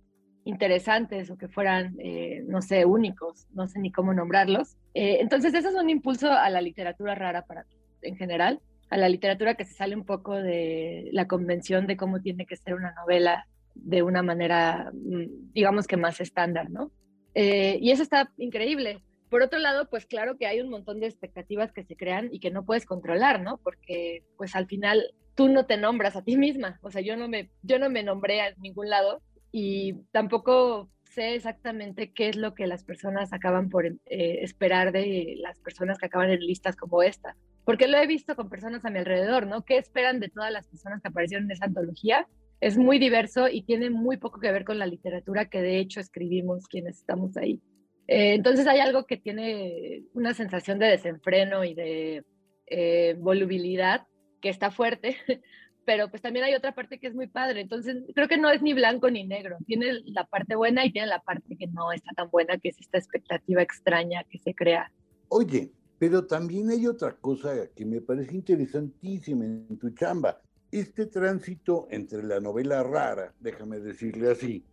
interesantes 0.46 1.30
o 1.30 1.38
que 1.38 1.48
fueran, 1.48 1.96
eh, 2.00 2.44
no 2.48 2.62
sé, 2.62 2.86
únicos, 2.86 3.48
no 3.54 3.68
sé 3.68 3.80
ni 3.80 3.92
cómo 3.92 4.14
nombrarlos. 4.14 4.78
Eh, 4.94 5.18
entonces, 5.22 5.54
eso 5.54 5.70
es 5.70 5.76
un 5.76 5.90
impulso 5.90 6.32
a 6.32 6.50
la 6.50 6.62
literatura 6.62 7.16
rara 7.16 7.46
para 7.46 7.66
en 8.02 8.16
general, 8.16 8.60
a 8.90 8.98
la 8.98 9.10
literatura 9.10 9.56
que 9.56 9.66
se 9.66 9.74
sale 9.74 9.96
un 9.96 10.06
poco 10.06 10.36
de 10.36 11.10
la 11.12 11.28
convención 11.28 11.88
de 11.88 11.98
cómo 11.98 12.20
tiene 12.22 12.46
que 12.46 12.58
ser 12.58 12.74
una 12.74 12.94
novela 12.94 13.48
de 13.76 14.04
una 14.04 14.22
manera, 14.24 14.92
mm, 14.94 15.54
digamos 15.54 15.88
que 15.88 15.98
más 15.98 16.20
estándar, 16.20 16.70
¿no? 16.70 16.92
Eh, 17.34 17.78
y 17.82 17.92
eso 17.92 18.04
está 18.04 18.32
increíble. 18.38 19.04
Por 19.30 19.44
otro 19.44 19.60
lado, 19.60 19.90
pues 19.90 20.06
claro 20.06 20.38
que 20.38 20.46
hay 20.46 20.60
un 20.60 20.70
montón 20.70 21.00
de 21.00 21.08
expectativas 21.08 21.72
que 21.72 21.84
se 21.84 21.96
crean 21.96 22.30
y 22.34 22.40
que 22.40 22.52
no 22.52 22.66
puedes 22.66 22.86
controlar, 22.86 23.42
¿no? 23.42 23.58
Porque 23.60 24.24
pues 24.36 24.56
al 24.56 24.68
final 24.68 25.14
tú 25.36 25.48
no 25.48 25.66
te 25.66 25.78
nombras 25.78 26.18
a 26.18 26.24
ti 26.24 26.36
misma, 26.36 26.78
o 26.82 26.92
sea, 26.92 27.02
yo 27.02 27.16
no 27.16 27.30
me, 27.30 27.50
yo 27.62 27.80
no 27.80 27.90
me 27.90 28.04
nombré 28.04 28.42
a 28.42 28.54
ningún 28.58 28.90
lado 28.90 29.22
y 29.52 29.94
tampoco 30.12 30.90
sé 31.12 31.36
exactamente 31.36 32.12
qué 32.14 32.30
es 32.30 32.38
lo 32.38 32.54
que 32.54 32.68
las 32.68 32.84
personas 32.84 33.34
acaban 33.34 33.70
por 33.70 33.86
eh, 33.86 33.98
esperar 34.06 34.92
de 34.92 35.36
las 35.38 35.60
personas 35.60 35.98
que 35.98 36.06
acaban 36.06 36.30
en 36.30 36.40
listas 36.40 36.76
como 36.76 37.04
esta. 37.04 37.36
Porque 37.66 37.88
lo 37.88 37.98
he 37.98 38.08
visto 38.08 38.36
con 38.36 38.50
personas 38.50 38.86
a 38.86 38.90
mi 38.90 39.00
alrededor, 39.00 39.46
¿no? 39.46 39.64
¿Qué 39.64 39.78
esperan 39.78 40.20
de 40.20 40.30
todas 40.30 40.52
las 40.52 40.68
personas 40.68 41.02
que 41.02 41.10
aparecieron 41.10 41.46
en 41.46 41.52
esa 41.52 41.66
antología? 41.66 42.28
Es 42.60 42.78
muy 42.78 42.98
diverso 42.98 43.48
y 43.50 43.64
tiene 43.64 43.90
muy 43.90 44.18
poco 44.18 44.40
que 44.40 44.52
ver 44.52 44.66
con 44.66 44.80
la 44.80 44.86
literatura 44.86 45.50
que 45.50 45.62
de 45.62 45.80
hecho 45.80 46.00
escribimos 46.00 46.68
quienes 46.68 46.98
estamos 46.98 47.36
ahí. 47.38 47.62
Eh, 48.08 48.34
entonces 48.34 48.68
hay 48.68 48.80
algo 48.80 49.06
que 49.06 49.18
tiene 49.18 50.04
una 50.14 50.34
sensación 50.34 50.80
de 50.80 50.88
desenfreno 50.88 51.64
y 51.64 51.74
de 51.74 52.24
eh, 52.68 53.16
volubilidad 53.20 54.08
que 54.42 54.50
está 54.50 54.72
fuerte, 54.72 55.18
pero 55.86 56.10
pues 56.10 56.22
también 56.22 56.46
hay 56.46 56.56
otra 56.56 56.74
parte 56.74 57.00
que 57.00 57.08
es 57.08 57.16
muy 57.16 57.28
padre. 57.28 57.62
Entonces 57.62 57.98
creo 58.14 58.28
que 58.28 58.38
no 58.38 58.50
es 58.50 58.62
ni 58.62 58.74
blanco 58.74 59.10
ni 59.10 59.26
negro. 59.26 59.58
Tiene 59.66 60.02
la 60.06 60.26
parte 60.26 60.56
buena 60.56 60.86
y 60.86 60.92
tiene 60.92 61.08
la 61.08 61.22
parte 61.22 61.56
que 61.58 61.68
no 61.68 61.92
está 61.92 62.12
tan 62.16 62.30
buena, 62.30 62.58
que 62.58 62.70
es 62.70 62.80
esta 62.80 62.98
expectativa 62.98 63.62
extraña 63.62 64.24
que 64.30 64.38
se 64.40 64.54
crea. 64.54 64.92
Oye, 65.30 65.72
pero 65.98 66.26
también 66.26 66.70
hay 66.70 66.88
otra 66.88 67.16
cosa 67.16 67.68
que 67.76 67.86
me 67.86 68.02
parece 68.02 68.36
interesantísima 68.36 69.46
en 69.46 69.78
tu 69.78 69.92
chamba. 69.92 70.42
Este 70.72 71.06
tránsito 71.08 71.88
entre 71.92 72.24
la 72.24 72.40
novela 72.40 72.82
rara, 72.84 73.34
déjame 73.40 73.80
decirle 73.80 74.32
así, 74.32 74.66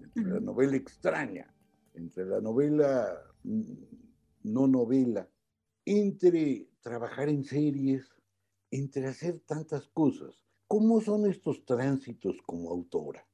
entre 0.00 0.34
la 0.34 0.40
novela 0.40 0.76
extraña, 0.76 1.52
entre 1.94 2.26
la 2.26 2.40
novela 2.40 3.18
mm, 3.42 3.62
no 4.44 4.66
novela, 4.68 5.28
entre 5.84 6.68
trabajar 6.82 7.28
en 7.28 7.42
series, 7.42 8.08
entre 8.70 9.06
hacer 9.06 9.40
tantas 9.40 9.88
cosas. 9.88 10.45
¿Cómo 10.68 11.00
son 11.00 11.30
estos 11.30 11.64
tránsitos 11.64 12.36
como 12.44 12.70
autora? 12.70 13.24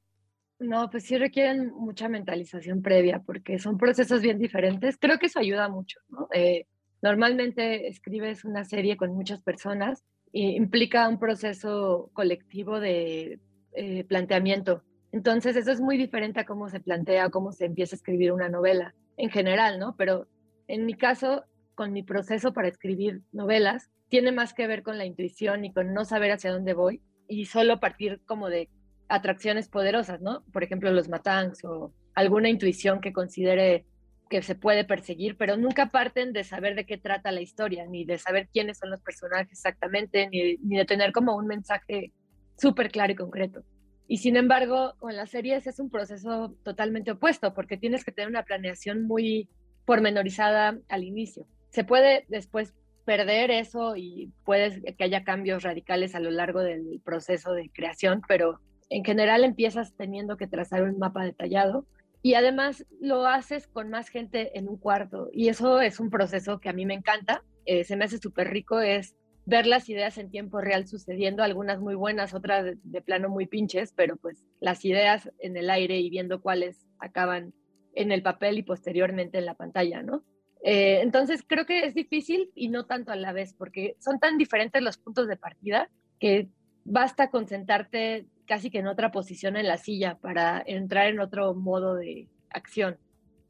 No, 0.59 0.89
pues 0.89 1.03
sí 1.03 1.17
requieren 1.17 1.73
mucha 1.73 2.07
mentalización 2.07 2.81
previa 2.81 3.19
porque 3.25 3.57
son 3.57 3.77
procesos 3.77 4.21
bien 4.21 4.37
diferentes. 4.37 4.97
Creo 4.97 5.17
que 5.17 5.25
eso 5.25 5.39
ayuda 5.39 5.67
mucho. 5.67 5.99
¿no? 6.09 6.27
Eh, 6.33 6.67
normalmente 7.01 7.87
escribes 7.87 8.45
una 8.45 8.63
serie 8.63 8.97
con 8.97 9.13
muchas 9.13 9.41
personas 9.41 10.03
e 10.31 10.41
implica 10.41 11.09
un 11.09 11.19
proceso 11.19 12.11
colectivo 12.13 12.79
de 12.79 13.39
eh, 13.73 14.03
planteamiento. 14.03 14.83
Entonces 15.11 15.55
eso 15.55 15.71
es 15.71 15.81
muy 15.81 15.97
diferente 15.97 16.39
a 16.39 16.45
cómo 16.45 16.69
se 16.69 16.79
plantea, 16.79 17.29
cómo 17.29 17.51
se 17.51 17.65
empieza 17.65 17.95
a 17.95 17.97
escribir 17.97 18.31
una 18.31 18.49
novela 18.49 18.95
en 19.17 19.29
general, 19.29 19.79
¿no? 19.79 19.95
Pero 19.95 20.27
en 20.67 20.85
mi 20.85 20.93
caso, 20.93 21.43
con 21.75 21.91
mi 21.93 22.03
proceso 22.03 22.53
para 22.53 22.67
escribir 22.67 23.21
novelas, 23.31 23.89
tiene 24.09 24.31
más 24.31 24.53
que 24.53 24.67
ver 24.67 24.81
con 24.81 24.97
la 24.97 25.05
intuición 25.05 25.65
y 25.65 25.73
con 25.73 25.93
no 25.93 26.05
saber 26.05 26.31
hacia 26.31 26.51
dónde 26.51 26.73
voy 26.73 27.01
y 27.27 27.45
solo 27.45 27.79
partir 27.79 28.21
como 28.25 28.49
de 28.49 28.69
atracciones 29.07 29.69
poderosas, 29.69 30.21
¿no? 30.21 30.43
Por 30.51 30.63
ejemplo, 30.63 30.91
los 30.91 31.09
matangs 31.09 31.63
o 31.63 31.93
alguna 32.15 32.49
intuición 32.49 33.01
que 33.01 33.13
considere 33.13 33.85
que 34.29 34.41
se 34.41 34.55
puede 34.55 34.85
perseguir, 34.85 35.37
pero 35.37 35.57
nunca 35.57 35.89
parten 35.89 36.33
de 36.33 36.43
saber 36.43 36.75
de 36.75 36.85
qué 36.85 36.97
trata 36.97 37.31
la 37.31 37.41
historia, 37.41 37.85
ni 37.85 38.05
de 38.05 38.17
saber 38.17 38.49
quiénes 38.51 38.79
son 38.79 38.89
los 38.89 39.01
personajes 39.01 39.51
exactamente, 39.51 40.27
ni, 40.29 40.57
de 40.77 40.85
tener 40.85 41.11
como 41.11 41.35
un 41.35 41.45
mensaje 41.45 42.11
súper 42.57 42.89
claro 42.89 43.11
y 43.11 43.15
concreto. 43.15 43.63
Y 44.07 44.17
sin 44.17 44.35
embargo, 44.35 44.95
con 44.97 45.15
las 45.15 45.29
series 45.29 45.67
es 45.67 45.79
un 45.79 45.89
proceso 45.89 46.55
totalmente 46.63 47.11
opuesto, 47.11 47.53
porque 47.53 47.77
tienes 47.77 48.03
que 48.03 48.11
tener 48.11 48.29
una 48.29 48.43
planeación 48.43 49.05
muy 49.05 49.49
pormenorizada 49.85 50.79
al 50.89 51.03
inicio. 51.03 51.45
Se 51.69 51.83
puede 51.83 52.25
después 52.27 52.73
perder 53.05 53.51
eso 53.51 53.95
y 53.95 54.31
puede 54.45 54.95
que 54.95 55.03
haya 55.03 55.23
cambios 55.23 55.63
radicales 55.63 56.15
a 56.15 56.19
lo 56.19 56.31
largo 56.31 56.61
del 56.61 57.01
proceso 57.03 57.53
de 57.53 57.69
creación, 57.69 58.21
pero 58.27 58.59
en 58.89 59.03
general 59.03 59.43
empiezas 59.43 59.95
teniendo 59.95 60.37
que 60.37 60.47
trazar 60.47 60.83
un 60.83 60.97
mapa 60.97 61.23
detallado 61.23 61.85
y 62.21 62.35
además 62.35 62.85
lo 63.01 63.25
haces 63.27 63.67
con 63.67 63.89
más 63.89 64.09
gente 64.09 64.57
en 64.57 64.69
un 64.69 64.77
cuarto 64.77 65.29
y 65.33 65.49
eso 65.49 65.81
es 65.81 65.99
un 65.99 66.09
proceso 66.09 66.59
que 66.59 66.69
a 66.69 66.73
mí 66.73 66.85
me 66.85 66.93
encanta, 66.93 67.43
eh, 67.65 67.83
se 67.83 67.95
me 67.95 68.05
hace 68.05 68.17
súper 68.17 68.49
rico, 68.49 68.79
es 68.79 69.15
ver 69.45 69.67
las 69.67 69.89
ideas 69.89 70.17
en 70.17 70.29
tiempo 70.29 70.61
real 70.61 70.87
sucediendo, 70.87 71.43
algunas 71.43 71.79
muy 71.79 71.95
buenas, 71.95 72.33
otras 72.33 72.77
de, 72.81 73.01
plano 73.01 73.29
muy 73.29 73.45
pinches, 73.45 73.91
pero 73.93 74.15
pues 74.15 74.45
las 74.61 74.85
ideas 74.85 75.29
en 75.39 75.57
el 75.57 75.69
aire 75.69 75.99
y 75.99 76.09
viendo 76.09 76.41
cuáles 76.41 76.87
acaban 76.99 77.53
en 77.93 78.11
el 78.11 78.23
papel 78.23 78.57
y 78.57 78.63
posteriormente 78.63 79.37
en 79.37 79.45
la 79.45 79.55
pantalla, 79.55 80.01
¿no? 80.01 80.23
Eh, 80.63 81.01
entonces 81.01 81.43
creo 81.45 81.65
que 81.65 81.85
es 81.85 81.93
difícil 81.93 82.49
y 82.55 82.69
no 82.69 82.85
tanto 82.85 83.11
a 83.11 83.17
la 83.17 83.33
vez, 83.33 83.53
porque 83.53 83.97
son 83.99 84.19
tan 84.19 84.37
diferentes 84.37 84.81
los 84.81 84.97
puntos 84.97 85.27
de 85.27 85.35
partida 85.35 85.89
que 86.19 86.49
basta 86.85 87.29
con 87.29 87.47
sentarte 87.47 88.25
casi 88.45 88.69
que 88.69 88.79
en 88.79 88.87
otra 88.87 89.11
posición 89.11 89.57
en 89.57 89.67
la 89.67 89.77
silla 89.77 90.17
para 90.19 90.63
entrar 90.65 91.07
en 91.07 91.19
otro 91.19 91.53
modo 91.53 91.95
de 91.95 92.29
acción. 92.49 92.97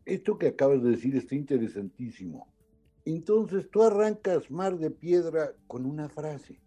Esto 0.06 0.38
que 0.38 0.48
acabas 0.48 0.84
de 0.84 0.92
decir 0.92 1.16
está 1.16 1.36
interesantísimo. 1.36 2.48
Entonces 3.06 3.70
tú 3.70 3.84
arrancas 3.84 4.50
Mar 4.50 4.78
de 4.78 4.90
Piedra 4.90 5.52
con 5.68 5.86
una 5.86 6.10
frase. 6.10 6.60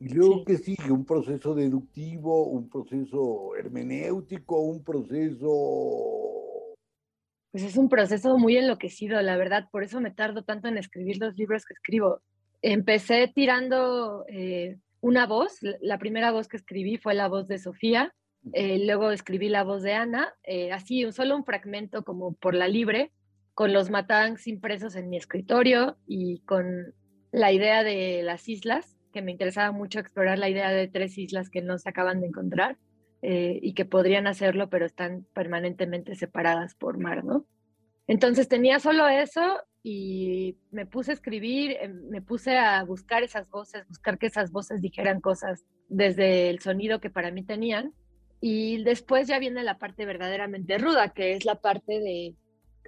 Y 0.00 0.08
luego 0.08 0.38
sí. 0.38 0.44
que 0.46 0.56
sigue 0.56 0.90
un 0.90 1.04
proceso 1.04 1.54
deductivo, 1.54 2.46
un 2.46 2.68
proceso 2.68 3.54
hermenéutico, 3.56 4.60
un 4.60 4.82
proceso 4.82 6.31
pues 7.52 7.64
es 7.64 7.76
un 7.76 7.90
proceso 7.90 8.38
muy 8.38 8.56
enloquecido, 8.56 9.20
la 9.20 9.36
verdad, 9.36 9.68
por 9.70 9.84
eso 9.84 10.00
me 10.00 10.10
tardo 10.10 10.42
tanto 10.42 10.68
en 10.68 10.78
escribir 10.78 11.18
los 11.18 11.36
libros 11.36 11.66
que 11.66 11.74
escribo. 11.74 12.22
Empecé 12.62 13.30
tirando 13.32 14.24
eh, 14.28 14.78
una 15.02 15.26
voz, 15.26 15.58
la 15.80 15.98
primera 15.98 16.32
voz 16.32 16.48
que 16.48 16.56
escribí 16.56 16.96
fue 16.96 17.12
la 17.12 17.28
voz 17.28 17.46
de 17.48 17.58
Sofía, 17.58 18.14
eh, 18.54 18.84
luego 18.84 19.10
escribí 19.10 19.50
la 19.50 19.64
voz 19.64 19.82
de 19.82 19.92
Ana, 19.92 20.32
eh, 20.44 20.72
así, 20.72 21.10
solo 21.12 21.36
un 21.36 21.44
fragmento 21.44 22.02
como 22.04 22.32
por 22.32 22.54
la 22.54 22.68
libre, 22.68 23.12
con 23.54 23.74
los 23.74 23.90
matangs 23.90 24.46
impresos 24.46 24.96
en 24.96 25.10
mi 25.10 25.18
escritorio 25.18 25.98
y 26.06 26.40
con 26.40 26.94
la 27.32 27.52
idea 27.52 27.82
de 27.82 28.22
las 28.22 28.48
islas, 28.48 28.96
que 29.12 29.20
me 29.20 29.30
interesaba 29.30 29.72
mucho 29.72 30.00
explorar 30.00 30.38
la 30.38 30.48
idea 30.48 30.70
de 30.70 30.88
tres 30.88 31.18
islas 31.18 31.50
que 31.50 31.60
no 31.60 31.78
se 31.78 31.90
acaban 31.90 32.22
de 32.22 32.28
encontrar. 32.28 32.78
Eh, 33.24 33.60
y 33.62 33.74
que 33.74 33.84
podrían 33.84 34.26
hacerlo, 34.26 34.68
pero 34.68 34.84
están 34.84 35.24
permanentemente 35.32 36.16
separadas 36.16 36.74
por 36.74 36.98
mar, 36.98 37.24
¿no? 37.24 37.46
Entonces 38.08 38.48
tenía 38.48 38.80
solo 38.80 39.06
eso 39.06 39.60
y 39.84 40.58
me 40.72 40.86
puse 40.86 41.12
a 41.12 41.14
escribir, 41.14 41.70
eh, 41.70 41.88
me 41.88 42.20
puse 42.20 42.58
a 42.58 42.82
buscar 42.82 43.22
esas 43.22 43.48
voces, 43.48 43.86
buscar 43.86 44.18
que 44.18 44.26
esas 44.26 44.50
voces 44.50 44.80
dijeran 44.80 45.20
cosas 45.20 45.64
desde 45.88 46.50
el 46.50 46.58
sonido 46.58 47.00
que 47.00 47.10
para 47.10 47.30
mí 47.30 47.44
tenían. 47.44 47.94
Y 48.40 48.82
después 48.82 49.28
ya 49.28 49.38
viene 49.38 49.62
la 49.62 49.78
parte 49.78 50.04
verdaderamente 50.04 50.78
ruda, 50.78 51.10
que 51.10 51.34
es 51.34 51.44
la 51.44 51.60
parte 51.60 52.00
de, 52.00 52.34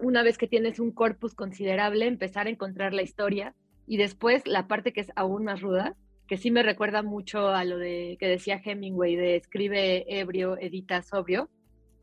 una 0.02 0.24
vez 0.24 0.36
que 0.36 0.48
tienes 0.48 0.80
un 0.80 0.90
corpus 0.90 1.36
considerable, 1.36 2.06
empezar 2.06 2.48
a 2.48 2.50
encontrar 2.50 2.92
la 2.92 3.02
historia. 3.02 3.54
Y 3.86 3.98
después 3.98 4.48
la 4.48 4.66
parte 4.66 4.92
que 4.92 5.02
es 5.02 5.12
aún 5.14 5.44
más 5.44 5.60
ruda, 5.60 5.96
que 6.26 6.36
sí 6.36 6.50
me 6.50 6.62
recuerda 6.62 7.02
mucho 7.02 7.48
a 7.48 7.64
lo 7.64 7.78
de 7.78 8.16
que 8.18 8.28
decía 8.28 8.60
Hemingway 8.64 9.16
de 9.16 9.36
escribe 9.36 10.04
ebrio, 10.20 10.58
edita 10.58 11.02
sobrio. 11.02 11.50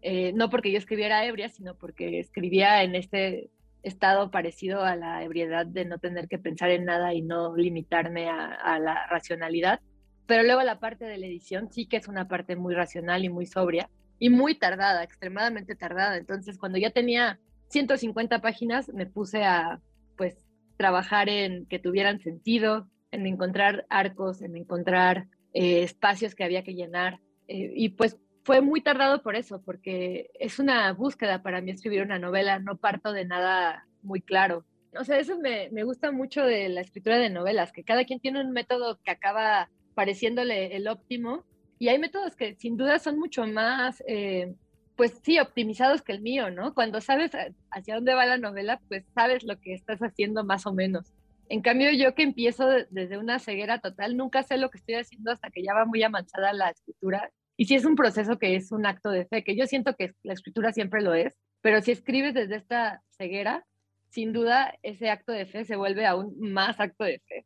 Eh, 0.01 0.33
no 0.33 0.49
porque 0.49 0.71
yo 0.71 0.77
escribiera 0.77 1.25
ebria, 1.25 1.49
sino 1.49 1.75
porque 1.75 2.19
escribía 2.19 2.83
en 2.83 2.95
este 2.95 3.49
estado 3.83 4.31
parecido 4.31 4.83
a 4.83 4.95
la 4.95 5.23
ebriedad 5.23 5.65
de 5.65 5.85
no 5.85 5.97
tener 5.97 6.27
que 6.27 6.39
pensar 6.39 6.69
en 6.69 6.85
nada 6.85 7.13
y 7.13 7.21
no 7.21 7.55
limitarme 7.55 8.29
a, 8.29 8.53
a 8.53 8.79
la 8.79 9.07
racionalidad. 9.07 9.79
Pero 10.27 10.43
luego 10.43 10.61
la 10.63 10.79
parte 10.79 11.05
de 11.05 11.17
la 11.17 11.25
edición 11.27 11.71
sí 11.71 11.87
que 11.87 11.97
es 11.97 12.07
una 12.07 12.27
parte 12.27 12.55
muy 12.55 12.73
racional 12.73 13.25
y 13.25 13.29
muy 13.29 13.45
sobria 13.45 13.89
y 14.19 14.29
muy 14.29 14.55
tardada, 14.55 15.03
extremadamente 15.03 15.75
tardada. 15.75 16.17
Entonces, 16.17 16.59
cuando 16.59 16.77
ya 16.77 16.91
tenía 16.91 17.39
150 17.69 18.39
páginas 18.39 18.89
me 18.93 19.07
puse 19.07 19.43
a, 19.43 19.81
pues, 20.15 20.45
trabajar 20.77 21.27
en 21.27 21.65
que 21.65 21.79
tuvieran 21.79 22.19
sentido, 22.19 22.87
en 23.11 23.27
encontrar 23.27 23.85
arcos, 23.89 24.41
en 24.41 24.55
encontrar 24.55 25.27
eh, 25.53 25.83
espacios 25.83 26.35
que 26.35 26.43
había 26.43 26.63
que 26.63 26.73
llenar. 26.73 27.19
Eh, 27.47 27.71
y 27.75 27.89
pues 27.89 28.17
fue 28.43 28.61
muy 28.61 28.81
tardado 28.81 29.21
por 29.21 29.35
eso, 29.35 29.61
porque 29.61 30.29
es 30.39 30.59
una 30.59 30.93
búsqueda 30.93 31.43
para 31.43 31.61
mí 31.61 31.71
escribir 31.71 32.01
una 32.01 32.19
novela, 32.19 32.59
no 32.59 32.77
parto 32.77 33.13
de 33.13 33.25
nada 33.25 33.85
muy 34.01 34.21
claro. 34.21 34.65
O 34.97 35.03
sea, 35.03 35.19
eso 35.19 35.37
me, 35.39 35.69
me 35.71 35.83
gusta 35.83 36.11
mucho 36.11 36.43
de 36.43 36.69
la 36.69 36.81
escritura 36.81 37.17
de 37.17 37.29
novelas, 37.29 37.71
que 37.71 37.83
cada 37.83 38.03
quien 38.05 38.19
tiene 38.19 38.41
un 38.41 38.51
método 38.51 38.99
que 39.03 39.11
acaba 39.11 39.69
pareciéndole 39.93 40.75
el 40.75 40.87
óptimo, 40.87 41.45
y 41.81 41.89
hay 41.89 41.97
métodos 41.97 42.35
que 42.35 42.55
sin 42.57 42.77
duda 42.77 42.99
son 42.99 43.17
mucho 43.17 43.47
más, 43.47 44.03
eh, 44.07 44.53
pues 44.95 45.19
sí, 45.23 45.39
optimizados 45.39 46.03
que 46.03 46.11
el 46.11 46.21
mío, 46.21 46.51
¿no? 46.51 46.75
Cuando 46.75 47.01
sabes 47.01 47.31
hacia 47.71 47.95
dónde 47.95 48.13
va 48.13 48.27
la 48.27 48.37
novela, 48.37 48.79
pues 48.87 49.03
sabes 49.15 49.43
lo 49.43 49.59
que 49.59 49.73
estás 49.73 49.99
haciendo 49.99 50.43
más 50.43 50.67
o 50.67 50.73
menos. 50.73 51.11
En 51.51 51.61
cambio, 51.61 51.91
yo 51.91 52.15
que 52.15 52.23
empiezo 52.23 52.65
desde 52.91 53.17
una 53.17 53.37
ceguera 53.37 53.81
total, 53.81 54.15
nunca 54.15 54.41
sé 54.41 54.55
lo 54.55 54.69
que 54.71 54.77
estoy 54.77 54.95
haciendo 54.95 55.33
hasta 55.33 55.49
que 55.49 55.61
ya 55.61 55.73
va 55.73 55.83
muy 55.83 56.01
avanzada 56.01 56.53
la 56.53 56.69
escritura. 56.69 57.29
Y 57.57 57.65
sí 57.65 57.75
es 57.75 57.83
un 57.83 57.95
proceso 57.95 58.39
que 58.39 58.55
es 58.55 58.71
un 58.71 58.85
acto 58.85 59.09
de 59.09 59.25
fe, 59.25 59.43
que 59.43 59.57
yo 59.57 59.67
siento 59.67 59.93
que 59.97 60.13
la 60.23 60.31
escritura 60.31 60.71
siempre 60.71 61.01
lo 61.01 61.13
es, 61.13 61.35
pero 61.59 61.81
si 61.81 61.91
escribes 61.91 62.33
desde 62.33 62.55
esta 62.55 63.03
ceguera, 63.17 63.65
sin 64.07 64.31
duda 64.31 64.73
ese 64.81 65.09
acto 65.09 65.33
de 65.33 65.45
fe 65.45 65.65
se 65.65 65.75
vuelve 65.75 66.05
aún 66.05 66.33
más 66.39 66.79
acto 66.79 67.03
de 67.03 67.19
fe. 67.19 67.45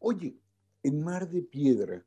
Oye, 0.00 0.34
en 0.82 1.00
Mar 1.00 1.28
de 1.28 1.42
Piedra 1.42 2.04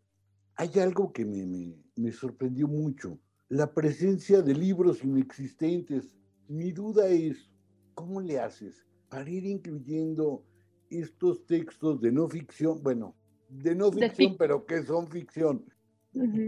hay 0.57 0.77
algo 0.77 1.13
que 1.13 1.23
me, 1.23 1.73
me, 1.95 2.11
sorprendió 2.11 2.67
mucho, 2.67 3.17
la 3.47 3.73
presencia 3.73 4.41
de 4.41 4.53
libros 4.53 5.05
inexistentes. 5.05 6.17
Mi 6.49 6.73
duda 6.73 7.07
es, 7.07 7.49
¿cómo 7.93 8.19
le 8.19 8.41
haces 8.41 8.85
para 9.07 9.29
ir 9.29 9.45
incluyendo 9.45 10.43
estos 10.91 11.45
textos 11.45 12.01
de 12.01 12.11
no 12.11 12.27
ficción? 12.27 12.81
Bueno, 12.83 13.15
de 13.49 13.75
no 13.75 13.91
ficción, 13.91 14.35
pero 14.37 14.65
que 14.65 14.83
son 14.83 15.07
ficción. 15.07 15.65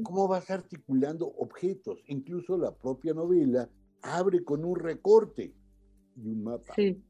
¿Cómo 0.04 0.28
vas 0.28 0.50
articulando 0.52 1.28
objetos? 1.28 2.04
Incluso 2.08 2.58
la 2.58 2.76
propia 2.76 3.14
novela 3.14 3.70
abre 4.02 4.44
con 4.44 4.66
un 4.66 4.76
recorte 4.76 5.54
y 6.18 6.28
un 6.28 6.44
mapa. 6.44 6.74
Sí, 6.76 7.02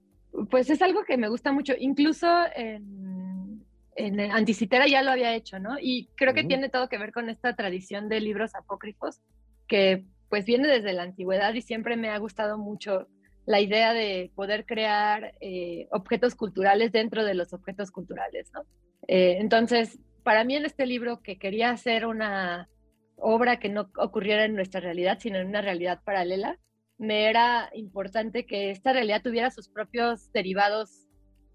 pues 0.52 0.70
es 0.70 0.82
algo 0.82 1.04
que 1.04 1.18
me 1.18 1.30
gusta 1.30 1.52
mucho. 1.52 1.74
Incluso 1.78 2.28
en, 2.56 3.66
en 3.96 4.20
Anticitera 4.20 4.88
ya 4.88 5.02
lo 5.02 5.12
había 5.12 5.36
hecho, 5.36 5.60
¿no? 5.60 5.78
Y 5.82 6.10
creo 6.16 6.34
que 6.34 6.44
tiene 6.44 6.70
todo 6.70 6.90
que 6.90 7.00
ver 7.00 7.12
con 7.12 7.30
esta 7.30 7.56
tradición 7.56 8.08
de 8.08 8.20
libros 8.20 8.54
apócrifos 8.56 9.22
que 9.68 10.06
pues 10.30 10.46
viene 10.46 10.68
desde 10.68 10.94
la 10.94 11.04
antigüedad 11.04 11.54
y 11.54 11.62
siempre 11.62 11.96
me 11.96 12.10
ha 12.10 12.18
gustado 12.18 12.58
mucho 12.58 13.08
la 13.46 13.60
idea 13.60 13.94
de 13.94 14.32
poder 14.36 14.66
crear 14.66 15.34
eh, 15.42 15.88
objetos 15.92 16.36
culturales 16.36 16.92
dentro 16.92 17.26
de 17.26 17.34
los 17.34 17.54
objetos 17.54 17.92
culturales, 17.92 18.52
¿no? 18.54 18.62
Eh, 19.08 19.38
entonces, 19.40 20.00
para 20.24 20.44
mí 20.44 20.56
en 20.56 20.66
este 20.66 20.86
libro 20.86 21.22
que 21.22 21.38
quería 21.38 21.70
hacer 21.70 22.06
una 22.06 22.70
obra 23.18 23.60
que 23.60 23.70
no 23.70 23.90
ocurriera 23.98 24.46
en 24.46 24.56
nuestra 24.56 24.80
realidad, 24.80 25.18
sino 25.20 25.38
en 25.38 25.48
una 25.48 25.62
realidad 25.62 26.02
paralela, 26.04 26.58
me 26.98 27.30
era 27.30 27.70
importante 27.74 28.46
que 28.46 28.72
esta 28.72 28.94
realidad 28.94 29.22
tuviera 29.22 29.52
sus 29.52 29.68
propios 29.68 30.32
derivados 30.32 31.08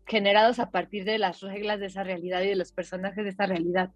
generados 0.06 0.58
a 0.58 0.70
partir 0.70 1.04
de 1.04 1.18
las 1.18 1.40
reglas 1.40 1.80
de 1.80 1.86
esa 1.86 2.02
realidad 2.02 2.42
y 2.42 2.48
de 2.48 2.56
los 2.56 2.72
personajes 2.72 3.24
de 3.24 3.30
esa 3.30 3.46
realidad. 3.46 3.90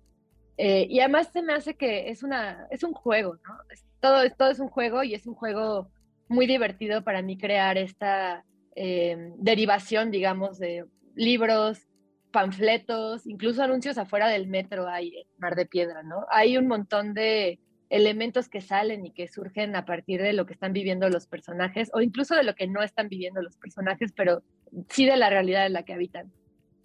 Eh, 0.58 0.86
y 0.88 1.00
además 1.00 1.30
se 1.32 1.42
me 1.42 1.54
hace 1.54 1.74
que 1.74 2.10
es, 2.10 2.22
una, 2.22 2.66
es 2.70 2.84
un 2.84 2.92
juego, 2.92 3.36
¿no? 3.36 3.54
todo, 4.00 4.30
todo 4.36 4.50
es 4.50 4.60
un 4.60 4.68
juego 4.68 5.02
y 5.02 5.14
es 5.14 5.26
un 5.26 5.34
juego 5.34 5.90
muy 6.32 6.46
divertido 6.46 7.04
para 7.04 7.22
mí 7.22 7.36
crear 7.36 7.78
esta 7.78 8.44
eh, 8.74 9.16
derivación, 9.36 10.10
digamos, 10.10 10.58
de 10.58 10.86
libros, 11.14 11.86
panfletos, 12.32 13.26
incluso 13.26 13.62
anuncios 13.62 13.98
afuera 13.98 14.28
del 14.28 14.48
metro 14.48 14.88
hay 14.88 15.08
en 15.08 15.26
Mar 15.38 15.54
de 15.54 15.66
Piedra, 15.66 16.02
¿no? 16.02 16.26
Hay 16.30 16.56
un 16.56 16.66
montón 16.66 17.14
de 17.14 17.60
elementos 17.90 18.48
que 18.48 18.62
salen 18.62 19.04
y 19.04 19.12
que 19.12 19.28
surgen 19.28 19.76
a 19.76 19.84
partir 19.84 20.22
de 20.22 20.32
lo 20.32 20.46
que 20.46 20.54
están 20.54 20.72
viviendo 20.72 21.10
los 21.10 21.26
personajes 21.26 21.90
o 21.92 22.00
incluso 22.00 22.34
de 22.34 22.42
lo 22.42 22.54
que 22.54 22.66
no 22.66 22.82
están 22.82 23.10
viviendo 23.10 23.42
los 23.42 23.58
personajes, 23.58 24.12
pero 24.16 24.42
sí 24.88 25.04
de 25.04 25.18
la 25.18 25.28
realidad 25.28 25.66
en 25.66 25.74
la 25.74 25.84
que 25.84 25.92
habitan. 25.92 26.32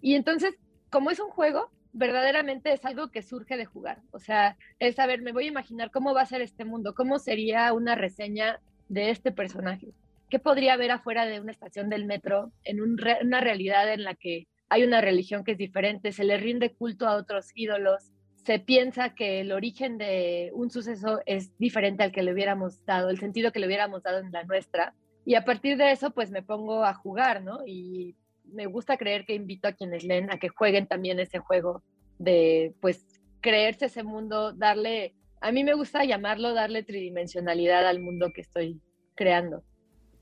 Y 0.02 0.14
entonces, 0.14 0.54
como 0.90 1.10
es 1.10 1.18
un 1.18 1.30
juego, 1.30 1.70
verdaderamente 1.92 2.74
es 2.74 2.84
algo 2.84 3.10
que 3.10 3.22
surge 3.22 3.56
de 3.56 3.64
jugar. 3.64 4.02
O 4.12 4.18
sea, 4.18 4.58
es 4.78 4.96
saber, 4.96 5.22
me 5.22 5.32
voy 5.32 5.44
a 5.44 5.48
imaginar 5.48 5.90
cómo 5.90 6.12
va 6.12 6.20
a 6.20 6.26
ser 6.26 6.42
este 6.42 6.66
mundo, 6.66 6.94
cómo 6.94 7.18
sería 7.18 7.72
una 7.72 7.94
reseña 7.94 8.60
de 8.88 9.10
este 9.10 9.32
personaje. 9.32 9.88
¿Qué 10.30 10.38
podría 10.38 10.74
haber 10.74 10.90
afuera 10.90 11.24
de 11.26 11.40
una 11.40 11.52
estación 11.52 11.88
del 11.88 12.04
metro 12.04 12.52
en 12.64 12.80
una 12.80 13.40
realidad 13.40 13.92
en 13.92 14.04
la 14.04 14.14
que 14.14 14.46
hay 14.68 14.84
una 14.84 15.00
religión 15.00 15.44
que 15.44 15.52
es 15.52 15.58
diferente, 15.58 16.12
se 16.12 16.24
le 16.24 16.36
rinde 16.36 16.74
culto 16.74 17.06
a 17.06 17.16
otros 17.16 17.50
ídolos, 17.54 18.12
se 18.44 18.58
piensa 18.58 19.14
que 19.14 19.40
el 19.40 19.52
origen 19.52 19.98
de 19.98 20.50
un 20.54 20.70
suceso 20.70 21.20
es 21.26 21.56
diferente 21.58 22.02
al 22.02 22.12
que 22.12 22.22
le 22.22 22.32
hubiéramos 22.32 22.84
dado, 22.84 23.10
el 23.10 23.18
sentido 23.18 23.52
que 23.52 23.60
le 23.60 23.66
hubiéramos 23.66 24.02
dado 24.02 24.18
en 24.18 24.32
la 24.32 24.44
nuestra. 24.44 24.94
Y 25.24 25.34
a 25.34 25.44
partir 25.44 25.76
de 25.76 25.92
eso, 25.92 26.10
pues 26.10 26.30
me 26.30 26.42
pongo 26.42 26.84
a 26.84 26.94
jugar, 26.94 27.42
¿no? 27.42 27.66
Y 27.66 28.14
me 28.44 28.66
gusta 28.66 28.96
creer 28.96 29.26
que 29.26 29.34
invito 29.34 29.68
a 29.68 29.72
quienes 29.72 30.04
leen 30.04 30.30
a 30.30 30.38
que 30.38 30.48
jueguen 30.48 30.86
también 30.86 31.20
ese 31.20 31.38
juego 31.38 31.82
de, 32.18 32.74
pues, 32.80 33.04
creerse 33.40 33.86
ese 33.86 34.02
mundo, 34.02 34.52
darle, 34.52 35.14
a 35.40 35.52
mí 35.52 35.64
me 35.64 35.74
gusta 35.74 36.04
llamarlo, 36.04 36.54
darle 36.54 36.82
tridimensionalidad 36.82 37.86
al 37.86 38.00
mundo 38.00 38.32
que 38.34 38.42
estoy 38.42 38.80
creando. 39.14 39.64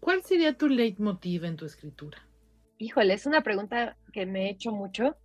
¿Cuál 0.01 0.23
sería 0.23 0.57
tu 0.57 0.69
leitmotiv 0.69 1.45
en 1.45 1.57
tu 1.57 1.65
escritura? 1.65 2.19
Híjole, 2.79 3.15
es 3.15 3.27
una 3.27 3.43
pregunta 3.43 3.97
que 4.13 4.27
me 4.27 4.47
he 4.47 4.51
hecho 4.51 4.73
mucho 4.73 5.17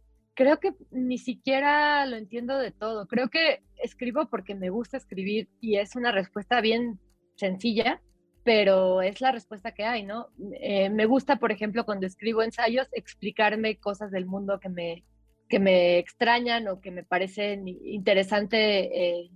creo 0.41 0.59
que 0.59 0.73
ni 0.91 1.17
siquiera 1.17 2.05
lo 2.05 2.15
entiendo 2.17 2.57
de 2.57 2.71
todo. 2.71 3.07
Creo 3.07 3.29
que 3.29 3.61
escribo 3.77 4.27
porque 4.29 4.55
me 4.55 4.69
gusta 4.69 4.97
escribir 4.97 5.49
y 5.59 5.77
es 5.77 5.95
una 5.95 6.11
respuesta 6.11 6.61
bien 6.61 6.99
sencilla, 7.35 8.01
pero 8.43 9.01
es 9.01 9.21
la 9.21 9.31
respuesta 9.31 9.73
que 9.73 9.83
hay, 9.83 10.03
¿no? 10.03 10.29
Eh, 10.59 10.89
me 10.89 11.05
gusta, 11.05 11.35
por 11.35 11.51
ejemplo, 11.51 11.85
cuando 11.85 12.07
escribo 12.07 12.41
ensayos, 12.41 12.87
explicarme 12.91 13.77
cosas 13.77 14.11
del 14.11 14.25
mundo 14.25 14.59
que 14.59 14.69
me, 14.69 15.03
que 15.47 15.59
me 15.59 15.99
extrañan 15.99 16.67
o 16.67 16.81
que 16.81 16.91
me 16.91 17.03
parecen 17.03 17.67
interesante 17.67 19.19
eh, 19.19 19.29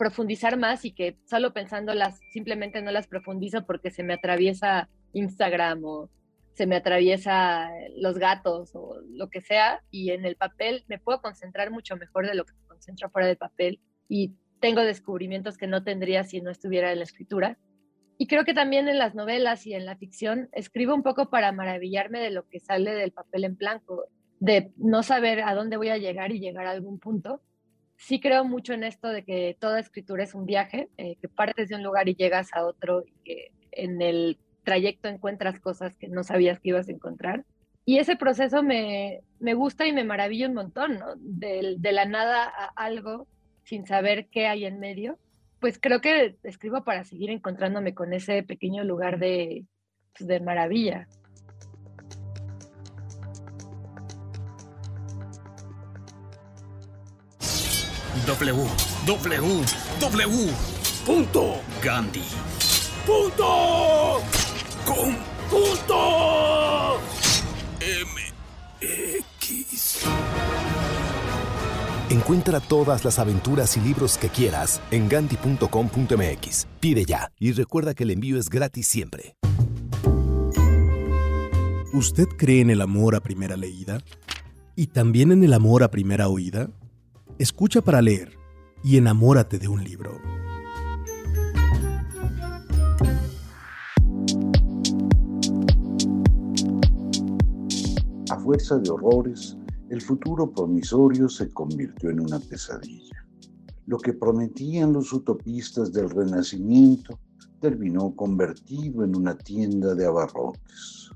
profundizar 0.00 0.56
más 0.56 0.86
y 0.86 0.92
que 0.92 1.18
solo 1.26 1.52
pensándolas 1.52 2.18
simplemente 2.32 2.80
no 2.80 2.90
las 2.90 3.06
profundizo 3.06 3.66
porque 3.66 3.90
se 3.90 4.02
me 4.02 4.14
atraviesa 4.14 4.88
Instagram 5.12 5.84
o 5.84 6.08
se 6.54 6.66
me 6.66 6.76
atraviesa 6.76 7.68
los 7.98 8.16
gatos 8.16 8.70
o 8.74 8.96
lo 9.10 9.28
que 9.28 9.42
sea, 9.42 9.82
y 9.90 10.12
en 10.12 10.24
el 10.24 10.36
papel 10.36 10.84
me 10.88 10.98
puedo 10.98 11.20
concentrar 11.20 11.70
mucho 11.70 11.96
mejor 11.96 12.26
de 12.26 12.34
lo 12.34 12.46
que 12.46 12.54
me 12.54 12.66
concentro 12.66 13.10
fuera 13.10 13.28
del 13.28 13.36
papel 13.36 13.78
y 14.08 14.32
tengo 14.58 14.80
descubrimientos 14.80 15.58
que 15.58 15.66
no 15.66 15.84
tendría 15.84 16.24
si 16.24 16.40
no 16.40 16.50
estuviera 16.50 16.92
en 16.92 16.98
la 17.00 17.04
escritura. 17.04 17.58
Y 18.16 18.26
creo 18.26 18.46
que 18.46 18.54
también 18.54 18.88
en 18.88 18.98
las 18.98 19.14
novelas 19.14 19.66
y 19.66 19.74
en 19.74 19.84
la 19.84 19.96
ficción 19.96 20.48
escribo 20.52 20.94
un 20.94 21.02
poco 21.02 21.28
para 21.28 21.52
maravillarme 21.52 22.20
de 22.20 22.30
lo 22.30 22.48
que 22.48 22.60
sale 22.60 22.94
del 22.94 23.12
papel 23.12 23.44
en 23.44 23.56
blanco, 23.56 24.06
de 24.38 24.72
no 24.78 25.02
saber 25.02 25.42
a 25.42 25.54
dónde 25.54 25.76
voy 25.76 25.90
a 25.90 25.98
llegar 25.98 26.32
y 26.32 26.40
llegar 26.40 26.64
a 26.64 26.70
algún 26.70 26.98
punto. 26.98 27.42
Sí 28.00 28.18
creo 28.18 28.44
mucho 28.44 28.72
en 28.72 28.82
esto 28.82 29.08
de 29.08 29.24
que 29.24 29.54
toda 29.60 29.78
escritura 29.78 30.24
es 30.24 30.34
un 30.34 30.46
viaje, 30.46 30.88
eh, 30.96 31.16
que 31.20 31.28
partes 31.28 31.68
de 31.68 31.76
un 31.76 31.82
lugar 31.82 32.08
y 32.08 32.14
llegas 32.14 32.48
a 32.54 32.64
otro 32.64 33.04
y 33.06 33.12
que 33.24 33.52
en 33.72 34.00
el 34.00 34.38
trayecto 34.64 35.08
encuentras 35.08 35.60
cosas 35.60 35.94
que 35.96 36.08
no 36.08 36.24
sabías 36.24 36.58
que 36.60 36.70
ibas 36.70 36.88
a 36.88 36.92
encontrar. 36.92 37.44
Y 37.84 37.98
ese 37.98 38.16
proceso 38.16 38.62
me, 38.62 39.20
me 39.38 39.52
gusta 39.52 39.86
y 39.86 39.92
me 39.92 40.04
maravilla 40.04 40.48
un 40.48 40.54
montón, 40.54 40.98
¿no? 40.98 41.14
De, 41.16 41.74
de, 41.76 41.92
la 41.92 42.06
nada 42.06 42.44
a 42.44 42.72
algo 42.74 43.26
sin 43.64 43.86
saber 43.86 44.28
qué 44.30 44.46
hay 44.46 44.64
en 44.64 44.80
medio. 44.80 45.18
Pues 45.60 45.78
creo 45.78 46.00
que 46.00 46.36
escribo 46.42 46.82
para 46.84 47.04
seguir 47.04 47.28
encontrándome 47.28 47.92
con 47.92 48.14
ese 48.14 48.42
pequeño 48.42 48.82
lugar 48.82 49.18
de, 49.18 49.66
pues, 50.16 50.26
de 50.26 50.40
maravilla. 50.40 51.06
W, 58.30 58.54
W, 59.06 59.64
W. 59.98 60.54
Punto. 61.04 61.60
Gandhi. 61.82 62.22
Punto 63.04 64.22
punto 65.50 67.00
MX. 67.80 69.24
Encuentra 72.10 72.60
todas 72.60 73.04
las 73.04 73.18
aventuras 73.18 73.76
y 73.76 73.80
libros 73.80 74.16
que 74.16 74.28
quieras 74.28 74.80
en 74.92 75.08
ganti.com.mx. 75.08 76.68
Pide 76.78 77.04
ya 77.04 77.32
y 77.40 77.50
recuerda 77.50 77.94
que 77.94 78.04
el 78.04 78.12
envío 78.12 78.38
es 78.38 78.48
gratis 78.48 78.86
siempre. 78.86 79.34
¿Usted 81.92 82.28
cree 82.38 82.60
en 82.60 82.70
el 82.70 82.80
amor 82.80 83.16
a 83.16 83.20
primera 83.20 83.56
leída? 83.56 84.00
¿Y 84.76 84.86
también 84.86 85.32
en 85.32 85.42
el 85.42 85.52
amor 85.52 85.82
a 85.82 85.90
primera 85.90 86.28
oída? 86.28 86.68
Escucha 87.40 87.80
para 87.80 88.02
leer 88.02 88.36
y 88.84 88.98
enamórate 88.98 89.58
de 89.58 89.66
un 89.66 89.82
libro. 89.82 90.10
fuerza 98.44 98.76
de 98.78 98.90
horrores, 98.90 99.56
el 99.88 100.02
futuro 100.02 100.52
promisorio 100.52 101.30
se 101.30 101.50
convirtió 101.50 102.10
en 102.10 102.20
una 102.20 102.38
pesadilla. 102.40 103.24
Lo 103.86 103.96
que 103.96 104.12
prometían 104.12 104.92
los 104.92 105.10
utopistas 105.14 105.94
del 105.94 106.10
Renacimiento 106.10 107.18
terminó 107.58 108.14
convertido 108.14 109.02
en 109.02 109.16
una 109.16 109.34
tienda 109.38 109.94
de 109.94 110.04
abarrotes. 110.04 111.10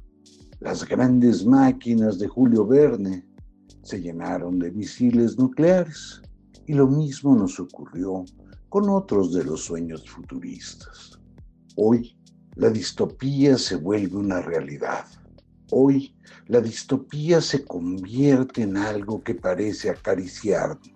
Las 0.60 0.88
grandes 0.88 1.44
máquinas 1.44 2.18
de 2.18 2.28
Julio 2.28 2.66
Verne 2.66 3.33
se 3.84 4.00
llenaron 4.00 4.58
de 4.58 4.72
misiles 4.72 5.38
nucleares 5.38 6.22
y 6.66 6.74
lo 6.74 6.88
mismo 6.88 7.36
nos 7.36 7.60
ocurrió 7.60 8.24
con 8.68 8.88
otros 8.88 9.32
de 9.32 9.44
los 9.44 9.60
sueños 9.62 10.08
futuristas. 10.08 11.20
Hoy 11.76 12.18
la 12.56 12.70
distopía 12.70 13.58
se 13.58 13.76
vuelve 13.76 14.16
una 14.16 14.40
realidad. 14.40 15.06
Hoy 15.70 16.16
la 16.46 16.60
distopía 16.60 17.40
se 17.40 17.64
convierte 17.64 18.62
en 18.62 18.76
algo 18.76 19.22
que 19.22 19.34
parece 19.34 19.90
acariciarnos. 19.90 20.92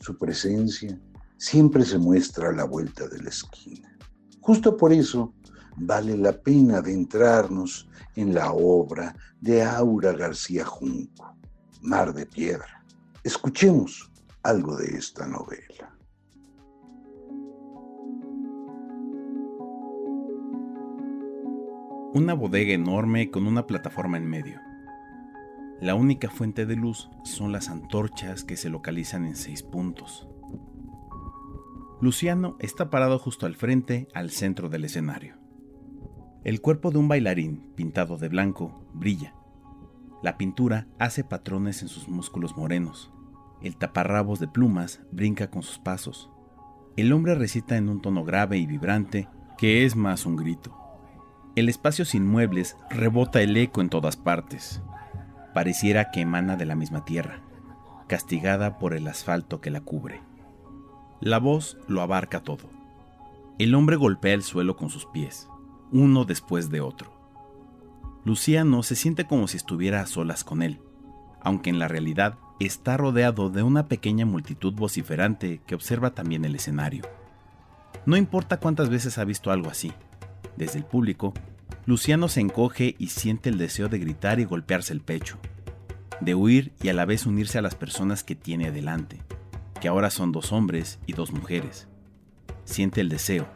Su 0.00 0.16
presencia 0.18 1.00
siempre 1.36 1.84
se 1.84 1.98
muestra 1.98 2.50
a 2.50 2.52
la 2.52 2.64
vuelta 2.64 3.06
de 3.08 3.22
la 3.22 3.28
esquina. 3.28 3.96
Justo 4.40 4.76
por 4.76 4.92
eso 4.92 5.34
vale 5.76 6.16
la 6.16 6.32
pena 6.32 6.78
adentrarnos 6.78 7.88
en 8.16 8.34
la 8.34 8.52
obra 8.52 9.14
de 9.40 9.62
Aura 9.62 10.12
García 10.12 10.64
Junco, 10.64 11.37
Mar 11.80 12.12
de 12.12 12.26
Piedra. 12.26 12.84
Escuchemos 13.22 14.10
algo 14.42 14.76
de 14.76 14.96
esta 14.96 15.26
novela. 15.26 15.96
Una 22.14 22.34
bodega 22.34 22.72
enorme 22.72 23.30
con 23.30 23.46
una 23.46 23.66
plataforma 23.66 24.16
en 24.16 24.28
medio. 24.28 24.60
La 25.80 25.94
única 25.94 26.30
fuente 26.30 26.66
de 26.66 26.74
luz 26.74 27.08
son 27.22 27.52
las 27.52 27.68
antorchas 27.68 28.42
que 28.42 28.56
se 28.56 28.70
localizan 28.70 29.24
en 29.24 29.36
seis 29.36 29.62
puntos. 29.62 30.28
Luciano 32.00 32.56
está 32.58 32.90
parado 32.90 33.20
justo 33.20 33.46
al 33.46 33.54
frente, 33.54 34.08
al 34.14 34.30
centro 34.30 34.68
del 34.68 34.84
escenario. 34.84 35.36
El 36.42 36.60
cuerpo 36.60 36.90
de 36.90 36.98
un 36.98 37.06
bailarín, 37.06 37.72
pintado 37.76 38.16
de 38.16 38.28
blanco, 38.28 38.84
brilla. 38.94 39.37
La 40.20 40.36
pintura 40.36 40.86
hace 40.98 41.22
patrones 41.22 41.82
en 41.82 41.88
sus 41.88 42.08
músculos 42.08 42.56
morenos. 42.56 43.12
El 43.62 43.76
taparrabos 43.76 44.40
de 44.40 44.48
plumas 44.48 45.00
brinca 45.12 45.48
con 45.48 45.62
sus 45.62 45.78
pasos. 45.78 46.28
El 46.96 47.12
hombre 47.12 47.36
recita 47.36 47.76
en 47.76 47.88
un 47.88 48.02
tono 48.02 48.24
grave 48.24 48.58
y 48.58 48.66
vibrante 48.66 49.28
que 49.56 49.84
es 49.84 49.94
más 49.94 50.26
un 50.26 50.34
grito. 50.34 50.76
El 51.54 51.68
espacio 51.68 52.04
sin 52.04 52.26
muebles 52.26 52.76
rebota 52.90 53.40
el 53.42 53.56
eco 53.56 53.80
en 53.80 53.90
todas 53.90 54.16
partes. 54.16 54.82
Pareciera 55.54 56.10
que 56.10 56.20
emana 56.20 56.56
de 56.56 56.66
la 56.66 56.74
misma 56.74 57.04
tierra, 57.04 57.40
castigada 58.08 58.78
por 58.78 58.94
el 58.94 59.06
asfalto 59.06 59.60
que 59.60 59.70
la 59.70 59.80
cubre. 59.80 60.20
La 61.20 61.38
voz 61.38 61.76
lo 61.86 62.02
abarca 62.02 62.40
todo. 62.40 62.70
El 63.58 63.74
hombre 63.74 63.96
golpea 63.96 64.34
el 64.34 64.42
suelo 64.42 64.76
con 64.76 64.88
sus 64.88 65.06
pies, 65.06 65.48
uno 65.90 66.24
después 66.24 66.70
de 66.70 66.80
otro. 66.80 67.17
Luciano 68.28 68.82
se 68.82 68.94
siente 68.94 69.24
como 69.24 69.48
si 69.48 69.56
estuviera 69.56 70.02
a 70.02 70.06
solas 70.06 70.44
con 70.44 70.60
él, 70.60 70.82
aunque 71.40 71.70
en 71.70 71.78
la 71.78 71.88
realidad 71.88 72.34
está 72.60 72.98
rodeado 72.98 73.48
de 73.48 73.62
una 73.62 73.88
pequeña 73.88 74.26
multitud 74.26 74.74
vociferante 74.74 75.62
que 75.66 75.74
observa 75.74 76.10
también 76.10 76.44
el 76.44 76.54
escenario. 76.54 77.04
No 78.04 78.18
importa 78.18 78.60
cuántas 78.60 78.90
veces 78.90 79.16
ha 79.16 79.24
visto 79.24 79.50
algo 79.50 79.70
así, 79.70 79.94
desde 80.58 80.76
el 80.76 80.84
público, 80.84 81.32
Luciano 81.86 82.28
se 82.28 82.40
encoge 82.40 82.96
y 82.98 83.06
siente 83.06 83.48
el 83.48 83.56
deseo 83.56 83.88
de 83.88 83.98
gritar 83.98 84.40
y 84.40 84.44
golpearse 84.44 84.92
el 84.92 85.00
pecho, 85.00 85.38
de 86.20 86.34
huir 86.34 86.74
y 86.82 86.90
a 86.90 86.92
la 86.92 87.06
vez 87.06 87.24
unirse 87.24 87.56
a 87.56 87.62
las 87.62 87.76
personas 87.76 88.24
que 88.24 88.34
tiene 88.34 88.70
delante, 88.70 89.22
que 89.80 89.88
ahora 89.88 90.10
son 90.10 90.32
dos 90.32 90.52
hombres 90.52 90.98
y 91.06 91.14
dos 91.14 91.32
mujeres. 91.32 91.88
Siente 92.66 93.00
el 93.00 93.08
deseo, 93.08 93.48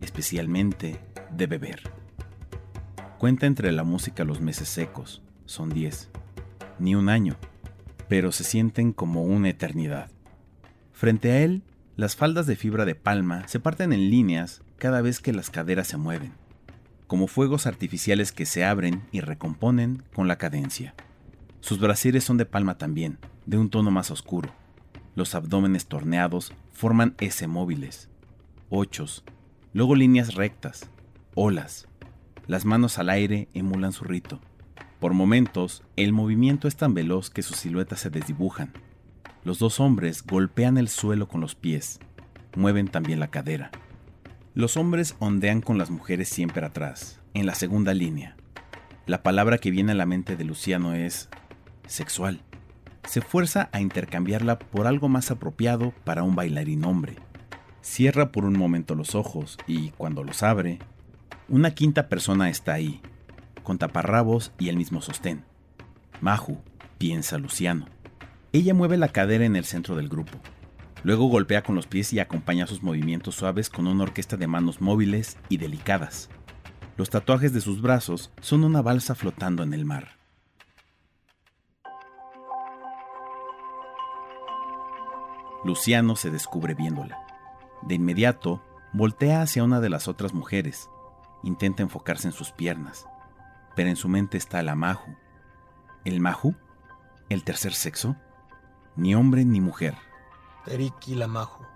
especialmente, 0.00 1.00
de 1.32 1.48
beber. 1.48 2.01
Cuenta 3.22 3.46
entre 3.46 3.70
la 3.70 3.84
música 3.84 4.24
los 4.24 4.40
meses 4.40 4.68
secos, 4.68 5.22
son 5.46 5.70
diez, 5.70 6.10
ni 6.80 6.96
un 6.96 7.08
año, 7.08 7.36
pero 8.08 8.32
se 8.32 8.42
sienten 8.42 8.92
como 8.92 9.22
una 9.22 9.48
eternidad. 9.48 10.10
Frente 10.92 11.30
a 11.30 11.38
él, 11.38 11.62
las 11.94 12.16
faldas 12.16 12.48
de 12.48 12.56
fibra 12.56 12.84
de 12.84 12.96
palma 12.96 13.46
se 13.46 13.60
parten 13.60 13.92
en 13.92 14.10
líneas 14.10 14.62
cada 14.76 15.02
vez 15.02 15.20
que 15.20 15.32
las 15.32 15.50
caderas 15.50 15.86
se 15.86 15.98
mueven, 15.98 16.32
como 17.06 17.28
fuegos 17.28 17.68
artificiales 17.68 18.32
que 18.32 18.44
se 18.44 18.64
abren 18.64 19.04
y 19.12 19.20
recomponen 19.20 20.02
con 20.12 20.26
la 20.26 20.36
cadencia. 20.36 20.96
Sus 21.60 21.78
brasieres 21.78 22.24
son 22.24 22.38
de 22.38 22.44
palma 22.44 22.76
también, 22.76 23.18
de 23.46 23.56
un 23.56 23.70
tono 23.70 23.92
más 23.92 24.10
oscuro. 24.10 24.52
Los 25.14 25.36
abdómenes 25.36 25.86
torneados 25.86 26.52
forman 26.72 27.14
S 27.20 27.46
móviles, 27.46 28.08
ochos, 28.68 29.22
luego 29.74 29.94
líneas 29.94 30.34
rectas, 30.34 30.90
olas. 31.36 31.86
Las 32.46 32.64
manos 32.64 32.98
al 32.98 33.08
aire 33.08 33.48
emulan 33.54 33.92
su 33.92 34.04
rito. 34.04 34.40
Por 34.98 35.14
momentos, 35.14 35.84
el 35.96 36.12
movimiento 36.12 36.66
es 36.66 36.76
tan 36.76 36.92
veloz 36.92 37.30
que 37.30 37.42
sus 37.42 37.56
siluetas 37.56 38.00
se 38.00 38.10
desdibujan. 38.10 38.72
Los 39.44 39.58
dos 39.58 39.80
hombres 39.80 40.24
golpean 40.24 40.76
el 40.76 40.88
suelo 40.88 41.28
con 41.28 41.40
los 41.40 41.54
pies, 41.54 42.00
mueven 42.56 42.88
también 42.88 43.20
la 43.20 43.28
cadera. 43.28 43.70
Los 44.54 44.76
hombres 44.76 45.16
ondean 45.18 45.60
con 45.60 45.78
las 45.78 45.90
mujeres 45.90 46.28
siempre 46.28 46.66
atrás, 46.66 47.20
en 47.34 47.46
la 47.46 47.54
segunda 47.54 47.94
línea. 47.94 48.36
La 49.06 49.22
palabra 49.22 49.58
que 49.58 49.70
viene 49.70 49.92
a 49.92 49.96
la 49.96 50.06
mente 50.06 50.36
de 50.36 50.44
Luciano 50.44 50.94
es 50.94 51.28
sexual. 51.86 52.40
Se 53.08 53.20
fuerza 53.20 53.68
a 53.72 53.80
intercambiarla 53.80 54.58
por 54.58 54.86
algo 54.86 55.08
más 55.08 55.30
apropiado 55.30 55.92
para 56.04 56.22
un 56.22 56.36
bailarín 56.36 56.84
hombre. 56.84 57.16
Cierra 57.80 58.30
por 58.30 58.44
un 58.44 58.56
momento 58.56 58.94
los 58.94 59.14
ojos 59.14 59.58
y, 59.66 59.90
cuando 59.90 60.22
los 60.22 60.44
abre, 60.44 60.78
una 61.52 61.72
quinta 61.72 62.08
persona 62.08 62.48
está 62.48 62.72
ahí, 62.72 63.02
con 63.62 63.76
taparrabos 63.76 64.52
y 64.58 64.70
el 64.70 64.78
mismo 64.78 65.02
sostén. 65.02 65.44
Maju, 66.22 66.56
piensa 66.96 67.36
Luciano. 67.36 67.88
Ella 68.54 68.72
mueve 68.72 68.96
la 68.96 69.08
cadera 69.08 69.44
en 69.44 69.54
el 69.54 69.66
centro 69.66 69.94
del 69.94 70.08
grupo. 70.08 70.38
Luego 71.02 71.26
golpea 71.26 71.62
con 71.62 71.74
los 71.74 71.86
pies 71.86 72.10
y 72.14 72.20
acompaña 72.20 72.66
sus 72.66 72.82
movimientos 72.82 73.34
suaves 73.34 73.68
con 73.68 73.86
una 73.86 74.04
orquesta 74.04 74.38
de 74.38 74.46
manos 74.46 74.80
móviles 74.80 75.36
y 75.50 75.58
delicadas. 75.58 76.30
Los 76.96 77.10
tatuajes 77.10 77.52
de 77.52 77.60
sus 77.60 77.82
brazos 77.82 78.32
son 78.40 78.64
una 78.64 78.80
balsa 78.80 79.14
flotando 79.14 79.62
en 79.62 79.74
el 79.74 79.84
mar. 79.84 80.16
Luciano 85.66 86.16
se 86.16 86.30
descubre 86.30 86.72
viéndola. 86.72 87.18
De 87.82 87.96
inmediato, 87.96 88.64
voltea 88.94 89.42
hacia 89.42 89.64
una 89.64 89.80
de 89.80 89.90
las 89.90 90.08
otras 90.08 90.32
mujeres. 90.32 90.88
Intenta 91.42 91.82
enfocarse 91.82 92.28
en 92.28 92.32
sus 92.32 92.52
piernas, 92.52 93.06
pero 93.74 93.88
en 93.88 93.96
su 93.96 94.08
mente 94.08 94.38
está 94.38 94.62
la 94.62 94.74
Maju. 94.74 95.16
¿El 96.04 96.20
Maju? 96.20 96.54
¿El 97.28 97.44
tercer 97.44 97.74
sexo? 97.74 98.16
Ni 98.96 99.14
hombre 99.14 99.44
ni 99.44 99.60
mujer. 99.60 99.94
Teriki 100.64 101.14
Lamajo. 101.14 101.66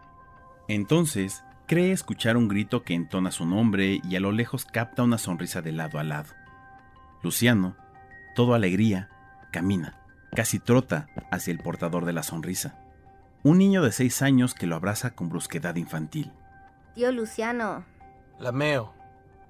Entonces, 0.68 1.44
cree 1.66 1.92
escuchar 1.92 2.36
un 2.36 2.48
grito 2.48 2.82
que 2.82 2.94
entona 2.94 3.30
su 3.30 3.46
nombre 3.46 4.00
y 4.02 4.16
a 4.16 4.20
lo 4.20 4.32
lejos 4.32 4.64
capta 4.64 5.02
una 5.02 5.18
sonrisa 5.18 5.62
de 5.62 5.72
lado 5.72 5.98
a 5.98 6.04
lado. 6.04 6.32
Luciano, 7.22 7.76
todo 8.34 8.54
alegría, 8.54 9.08
camina, 9.52 9.98
casi 10.34 10.58
trota 10.58 11.08
hacia 11.30 11.52
el 11.52 11.58
portador 11.58 12.04
de 12.04 12.12
la 12.12 12.22
sonrisa. 12.22 12.78
Un 13.42 13.58
niño 13.58 13.82
de 13.82 13.92
seis 13.92 14.22
años 14.22 14.54
que 14.54 14.66
lo 14.66 14.76
abraza 14.76 15.12
con 15.12 15.28
brusquedad 15.28 15.76
infantil. 15.76 16.32
Tío 16.94 17.12
Luciano. 17.12 17.84
Lameo. 18.38 18.95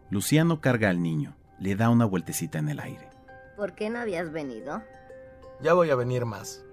Luciano 0.08 0.60
carga 0.60 0.88
al 0.88 1.02
niño, 1.02 1.36
le 1.58 1.74
da 1.74 1.90
una 1.90 2.04
vueltecita 2.04 2.58
en 2.58 2.68
el 2.68 2.78
aire. 2.80 3.08
¿Por 3.56 3.74
qué 3.74 3.90
no 3.90 3.98
habías 3.98 4.30
venido? 4.30 4.82
Ya 5.60 5.72
voy 5.72 5.90
a 5.90 5.96
venir 5.96 6.24
más. 6.26 6.64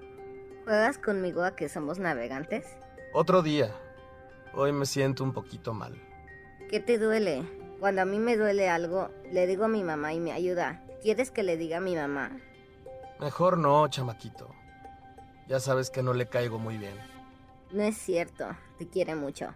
¿Juegas 0.66 0.98
conmigo 0.98 1.44
a 1.44 1.56
que 1.56 1.68
somos 1.68 1.98
navegantes? 1.98 2.66
Otro 3.14 3.42
día. 3.42 3.72
Hoy 4.54 4.72
me 4.72 4.86
siento 4.86 5.24
un 5.24 5.34
poquito 5.34 5.74
mal. 5.74 6.00
¿Qué 6.70 6.80
te 6.80 7.00
duele? 7.00 7.44
Cuando 7.80 8.04
a 8.04 8.06
mí 8.06 8.20
me 8.20 8.38
duele 8.38 8.70
algo, 8.70 9.10
le 9.32 9.48
digo 9.48 9.66
a 9.66 9.68
mi 9.68 9.84
mamá 9.84 10.14
y 10.14 10.20
me 10.20 10.32
ayuda. 10.32 10.84
¿Quieres 11.02 11.32
que 11.32 11.44
le 11.44 11.58
diga 11.58 11.78
a 11.78 11.82
mi 11.82 11.96
mamá? 11.96 12.32
Mejor 13.20 13.58
no, 13.58 13.88
chamaquito. 13.88 14.50
Ya 15.48 15.60
sabes 15.60 15.90
que 15.90 16.04
no 16.04 16.14
le 16.14 16.28
caigo 16.28 16.60
muy 16.60 16.78
bien. 16.78 16.96
No 17.72 17.82
es 17.82 17.98
cierto, 17.98 18.46
te 18.78 18.88
quiere 18.88 19.16
mucho. 19.16 19.54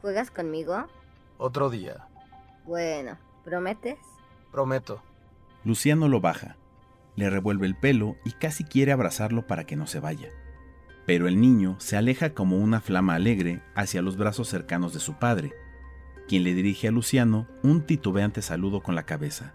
¿Juegas 0.00 0.30
conmigo? 0.30 0.86
Otro 1.38 1.70
día. 1.70 2.08
Bueno, 2.66 3.18
¿prometes? 3.44 3.98
Prometo. 4.50 5.02
Luciano 5.64 6.08
lo 6.08 6.20
baja, 6.20 6.56
le 7.16 7.30
revuelve 7.30 7.66
el 7.66 7.76
pelo 7.76 8.16
y 8.24 8.32
casi 8.32 8.64
quiere 8.64 8.92
abrazarlo 8.92 9.46
para 9.46 9.64
que 9.64 9.76
no 9.76 9.86
se 9.86 10.00
vaya. 10.00 10.28
Pero 11.06 11.26
el 11.26 11.40
niño 11.40 11.76
se 11.78 11.96
aleja 11.96 12.34
como 12.34 12.58
una 12.58 12.80
flama 12.80 13.14
alegre 13.14 13.62
hacia 13.74 14.02
los 14.02 14.16
brazos 14.16 14.48
cercanos 14.48 14.94
de 14.94 15.00
su 15.00 15.14
padre, 15.14 15.52
quien 16.28 16.44
le 16.44 16.54
dirige 16.54 16.88
a 16.88 16.92
Luciano 16.92 17.48
un 17.62 17.84
titubeante 17.86 18.42
saludo 18.42 18.82
con 18.82 18.94
la 18.94 19.02
cabeza. 19.04 19.54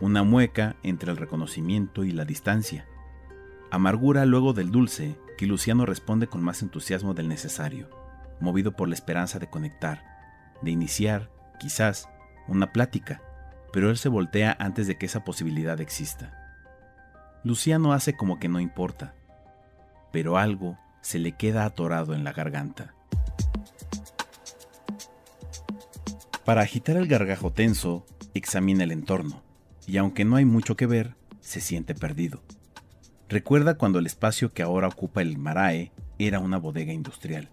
una 0.00 0.22
mueca 0.22 0.76
entre 0.82 1.10
el 1.10 1.16
reconocimiento 1.16 2.04
y 2.04 2.10
la 2.10 2.24
distancia. 2.24 2.86
Amargura 3.70 4.24
luego 4.26 4.52
del 4.52 4.70
dulce 4.70 5.18
que 5.38 5.46
Luciano 5.46 5.86
responde 5.86 6.26
con 6.26 6.42
más 6.42 6.62
entusiasmo 6.62 7.14
del 7.14 7.28
necesario, 7.28 7.88
movido 8.40 8.72
por 8.72 8.88
la 8.88 8.94
esperanza 8.94 9.38
de 9.38 9.48
conectar, 9.48 10.04
de 10.62 10.70
iniciar, 10.70 11.30
quizás, 11.58 12.08
una 12.48 12.72
plática, 12.72 13.22
pero 13.72 13.90
él 13.90 13.96
se 13.96 14.08
voltea 14.08 14.56
antes 14.58 14.86
de 14.86 14.96
que 14.96 15.06
esa 15.06 15.24
posibilidad 15.24 15.80
exista. 15.80 16.32
Luciano 17.42 17.92
hace 17.92 18.16
como 18.16 18.38
que 18.38 18.48
no 18.48 18.60
importa, 18.60 19.14
pero 20.12 20.38
algo 20.38 20.78
se 21.00 21.18
le 21.18 21.32
queda 21.32 21.64
atorado 21.64 22.14
en 22.14 22.24
la 22.24 22.32
garganta. 22.32 22.94
Para 26.44 26.62
agitar 26.62 26.96
el 26.96 27.08
gargajo 27.08 27.52
tenso, 27.52 28.06
examina 28.34 28.84
el 28.84 28.92
entorno, 28.92 29.42
y 29.86 29.96
aunque 29.96 30.24
no 30.24 30.36
hay 30.36 30.44
mucho 30.44 30.76
que 30.76 30.86
ver, 30.86 31.16
se 31.40 31.60
siente 31.60 31.94
perdido. 31.94 32.42
Recuerda 33.28 33.76
cuando 33.76 33.98
el 33.98 34.06
espacio 34.06 34.52
que 34.52 34.62
ahora 34.62 34.88
ocupa 34.88 35.22
el 35.22 35.38
Marae 35.38 35.92
era 36.18 36.38
una 36.38 36.58
bodega 36.58 36.92
industrial, 36.92 37.50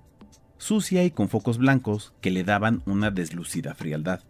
sucia 0.62 1.04
y 1.04 1.10
con 1.10 1.28
focos 1.28 1.58
blancos 1.58 2.14
que 2.22 2.30
le 2.30 2.44
daban 2.44 2.84
una 2.86 3.10
deslucida 3.10 3.74
frialdad. 3.74 4.22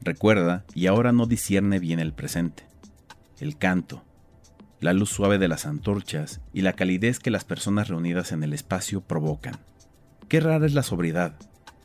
Recuerda 0.00 0.64
y 0.74 0.88
ahora 0.88 1.12
no 1.12 1.26
discierne 1.26 1.78
bien 1.78 2.00
el 2.00 2.12
presente. 2.12 2.64
El 3.38 3.56
canto, 3.56 4.02
la 4.80 4.92
luz 4.92 5.10
suave 5.10 5.38
de 5.38 5.46
las 5.46 5.64
antorchas 5.64 6.40
y 6.52 6.62
la 6.62 6.72
calidez 6.72 7.20
que 7.20 7.30
las 7.30 7.44
personas 7.44 7.86
reunidas 7.86 8.32
en 8.32 8.42
el 8.42 8.52
espacio 8.54 9.02
provocan. 9.02 9.54
Qué 10.28 10.40
rara 10.40 10.66
es 10.66 10.74
la 10.74 10.82
sobriedad, 10.82 11.36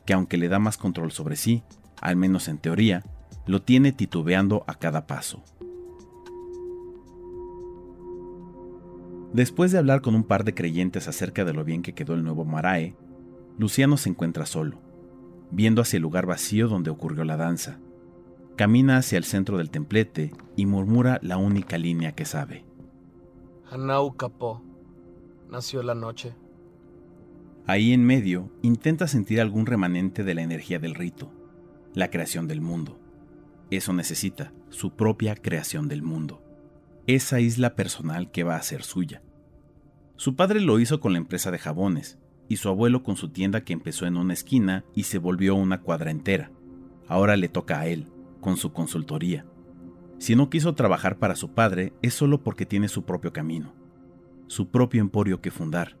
que 0.04 0.12
aunque 0.12 0.38
le 0.38 0.48
da 0.48 0.58
más 0.58 0.76
control 0.76 1.12
sobre 1.12 1.36
sí, 1.36 1.62
al 2.00 2.16
menos 2.16 2.48
en 2.48 2.58
teoría, 2.58 3.04
lo 3.46 3.62
tiene 3.62 3.92
titubeando 3.92 4.64
a 4.66 4.74
cada 4.74 5.06
paso. 5.06 5.44
Después 9.32 9.70
de 9.70 9.78
hablar 9.78 10.00
con 10.00 10.16
un 10.16 10.24
par 10.24 10.42
de 10.42 10.54
creyentes 10.54 11.06
acerca 11.06 11.44
de 11.44 11.52
lo 11.52 11.62
bien 11.62 11.82
que 11.82 11.94
quedó 11.94 12.14
el 12.14 12.24
nuevo 12.24 12.44
Marae, 12.44 12.96
Luciano 13.58 13.96
se 13.96 14.08
encuentra 14.08 14.46
solo, 14.46 14.78
viendo 15.50 15.82
hacia 15.82 15.96
el 15.96 16.02
lugar 16.04 16.26
vacío 16.26 16.68
donde 16.68 16.90
ocurrió 16.90 17.24
la 17.24 17.36
danza. 17.36 17.80
Camina 18.56 18.96
hacia 18.96 19.18
el 19.18 19.24
centro 19.24 19.58
del 19.58 19.70
templete 19.70 20.32
y 20.56 20.66
murmura 20.66 21.18
la 21.22 21.36
única 21.36 21.76
línea 21.76 22.12
que 22.12 22.24
sabe. 22.24 22.64
Hanau 23.70 24.16
Capó. 24.16 24.62
Nació 25.50 25.82
la 25.82 25.94
noche. 25.94 26.34
Ahí 27.66 27.92
en 27.92 28.04
medio 28.04 28.50
intenta 28.62 29.08
sentir 29.08 29.40
algún 29.40 29.66
remanente 29.66 30.24
de 30.24 30.34
la 30.34 30.42
energía 30.42 30.78
del 30.78 30.94
rito, 30.94 31.30
la 31.94 32.10
creación 32.10 32.46
del 32.46 32.60
mundo. 32.60 32.98
Eso 33.70 33.92
necesita, 33.92 34.52
su 34.70 34.92
propia 34.92 35.34
creación 35.34 35.88
del 35.88 36.02
mundo. 36.02 36.42
Esa 37.06 37.40
isla 37.40 37.74
personal 37.74 38.30
que 38.30 38.44
va 38.44 38.56
a 38.56 38.62
ser 38.62 38.82
suya. 38.82 39.22
Su 40.16 40.36
padre 40.36 40.60
lo 40.60 40.78
hizo 40.78 41.00
con 41.00 41.12
la 41.12 41.18
empresa 41.18 41.50
de 41.50 41.58
jabones, 41.58 42.18
y 42.48 42.56
su 42.56 42.68
abuelo 42.68 43.02
con 43.02 43.16
su 43.16 43.28
tienda 43.28 43.62
que 43.62 43.72
empezó 43.72 44.06
en 44.06 44.16
una 44.16 44.32
esquina 44.32 44.84
y 44.94 45.04
se 45.04 45.18
volvió 45.18 45.54
una 45.54 45.82
cuadra 45.82 46.10
entera. 46.10 46.50
Ahora 47.06 47.36
le 47.36 47.48
toca 47.48 47.80
a 47.80 47.86
él, 47.86 48.06
con 48.40 48.56
su 48.56 48.72
consultoría. 48.72 49.46
Si 50.18 50.34
no 50.34 50.50
quiso 50.50 50.74
trabajar 50.74 51.18
para 51.18 51.36
su 51.36 51.52
padre 51.52 51.92
es 52.02 52.14
solo 52.14 52.42
porque 52.42 52.66
tiene 52.66 52.88
su 52.88 53.04
propio 53.04 53.32
camino, 53.32 53.74
su 54.46 54.70
propio 54.70 55.00
emporio 55.00 55.40
que 55.40 55.50
fundar. 55.50 55.96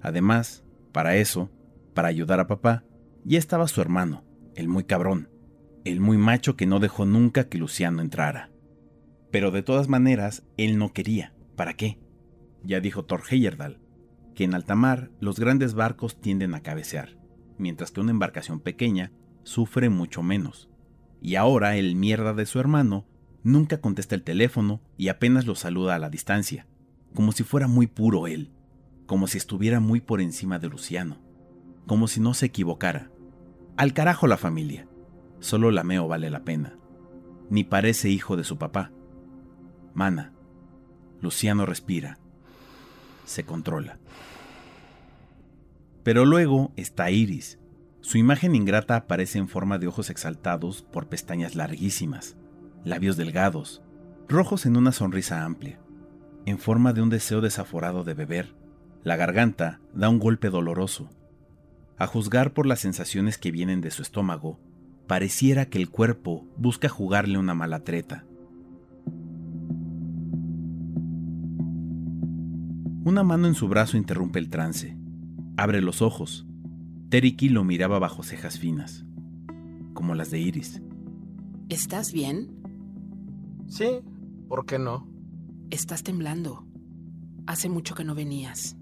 Además, 0.00 0.64
para 0.92 1.16
eso, 1.16 1.50
para 1.92 2.08
ayudar 2.08 2.40
a 2.40 2.46
papá, 2.46 2.84
ya 3.24 3.38
estaba 3.38 3.68
su 3.68 3.80
hermano, 3.80 4.24
el 4.54 4.68
muy 4.68 4.84
cabrón, 4.84 5.28
el 5.84 6.00
muy 6.00 6.16
macho 6.16 6.56
que 6.56 6.66
no 6.66 6.80
dejó 6.80 7.04
nunca 7.04 7.48
que 7.48 7.58
Luciano 7.58 8.00
entrara. 8.00 8.50
Pero 9.30 9.50
de 9.50 9.62
todas 9.62 9.88
maneras, 9.88 10.44
él 10.56 10.78
no 10.78 10.92
quería. 10.92 11.34
¿Para 11.56 11.74
qué? 11.74 11.98
Ya 12.62 12.80
dijo 12.80 13.04
Thor 13.04 13.22
Heyerdahl, 13.28 13.78
que 14.34 14.44
en 14.44 14.54
alta 14.54 14.74
mar 14.74 15.10
los 15.20 15.38
grandes 15.38 15.74
barcos 15.74 16.20
tienden 16.20 16.54
a 16.54 16.60
cabecear, 16.60 17.16
mientras 17.58 17.90
que 17.90 18.00
una 18.00 18.10
embarcación 18.10 18.60
pequeña 18.60 19.12
sufre 19.42 19.88
mucho 19.88 20.22
menos. 20.22 20.68
Y 21.20 21.36
ahora 21.36 21.76
el 21.76 21.96
mierda 21.96 22.34
de 22.34 22.46
su 22.46 22.60
hermano 22.60 23.06
Nunca 23.44 23.78
contesta 23.82 24.14
el 24.14 24.22
teléfono 24.22 24.80
y 24.96 25.08
apenas 25.08 25.46
lo 25.46 25.54
saluda 25.54 25.94
a 25.94 25.98
la 25.98 26.08
distancia, 26.08 26.66
como 27.14 27.30
si 27.30 27.44
fuera 27.44 27.68
muy 27.68 27.86
puro 27.86 28.26
él, 28.26 28.50
como 29.04 29.26
si 29.26 29.36
estuviera 29.36 29.80
muy 29.80 30.00
por 30.00 30.22
encima 30.22 30.58
de 30.58 30.68
Luciano, 30.68 31.18
como 31.86 32.08
si 32.08 32.20
no 32.20 32.32
se 32.32 32.46
equivocara. 32.46 33.10
Al 33.76 33.92
carajo 33.92 34.26
la 34.26 34.38
familia. 34.38 34.88
Solo 35.40 35.70
la 35.70 35.84
meo 35.84 36.08
vale 36.08 36.30
la 36.30 36.42
pena. 36.42 36.78
Ni 37.50 37.64
parece 37.64 38.08
hijo 38.08 38.38
de 38.38 38.44
su 38.44 38.56
papá. 38.56 38.92
Mana. 39.92 40.32
Luciano 41.20 41.66
respira. 41.66 42.18
Se 43.24 43.44
controla. 43.44 43.98
Pero 46.02 46.24
luego 46.26 46.72
está 46.76 47.10
Iris. 47.10 47.58
Su 48.00 48.18
imagen 48.18 48.54
ingrata 48.54 48.96
aparece 48.96 49.38
en 49.38 49.48
forma 49.48 49.78
de 49.78 49.86
ojos 49.86 50.10
exaltados 50.10 50.82
por 50.82 51.08
pestañas 51.08 51.54
larguísimas, 51.54 52.36
labios 52.84 53.16
delgados, 53.16 53.82
rojos 54.28 54.66
en 54.66 54.76
una 54.76 54.92
sonrisa 54.92 55.44
amplia, 55.44 55.80
en 56.44 56.58
forma 56.58 56.92
de 56.92 57.00
un 57.00 57.08
deseo 57.08 57.40
desaforado 57.40 58.04
de 58.04 58.12
beber. 58.12 58.54
La 59.02 59.16
garganta 59.16 59.80
da 59.94 60.10
un 60.10 60.18
golpe 60.18 60.50
doloroso. 60.50 61.08
A 61.96 62.06
juzgar 62.06 62.52
por 62.52 62.66
las 62.66 62.80
sensaciones 62.80 63.38
que 63.38 63.50
vienen 63.50 63.80
de 63.80 63.90
su 63.90 64.02
estómago, 64.02 64.60
pareciera 65.06 65.66
que 65.66 65.78
el 65.78 65.88
cuerpo 65.88 66.46
busca 66.56 66.90
jugarle 66.90 67.38
una 67.38 67.54
mala 67.54 67.80
treta. 67.80 68.26
Una 73.04 73.22
mano 73.22 73.46
en 73.46 73.54
su 73.54 73.68
brazo 73.68 73.98
interrumpe 73.98 74.38
el 74.38 74.48
trance. 74.48 74.96
Abre 75.58 75.82
los 75.82 76.00
ojos. 76.00 76.46
Teriki 77.10 77.50
lo 77.50 77.62
miraba 77.62 77.98
bajo 77.98 78.22
cejas 78.22 78.58
finas, 78.58 79.04
como 79.92 80.14
las 80.14 80.30
de 80.30 80.40
Iris. 80.40 80.80
¿Estás 81.68 82.14
bien? 82.14 82.48
Sí, 83.66 84.00
¿por 84.48 84.64
qué 84.64 84.78
no? 84.78 85.06
Estás 85.70 86.02
temblando. 86.02 86.66
Hace 87.46 87.68
mucho 87.68 87.94
que 87.94 88.04
no 88.04 88.14
venías. 88.14 88.78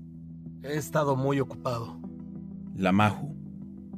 He 0.63 0.77
estado 0.77 1.17
muy 1.17 1.41
ocupado. 1.41 2.01
La 2.77 2.93
Maju, 2.93 3.35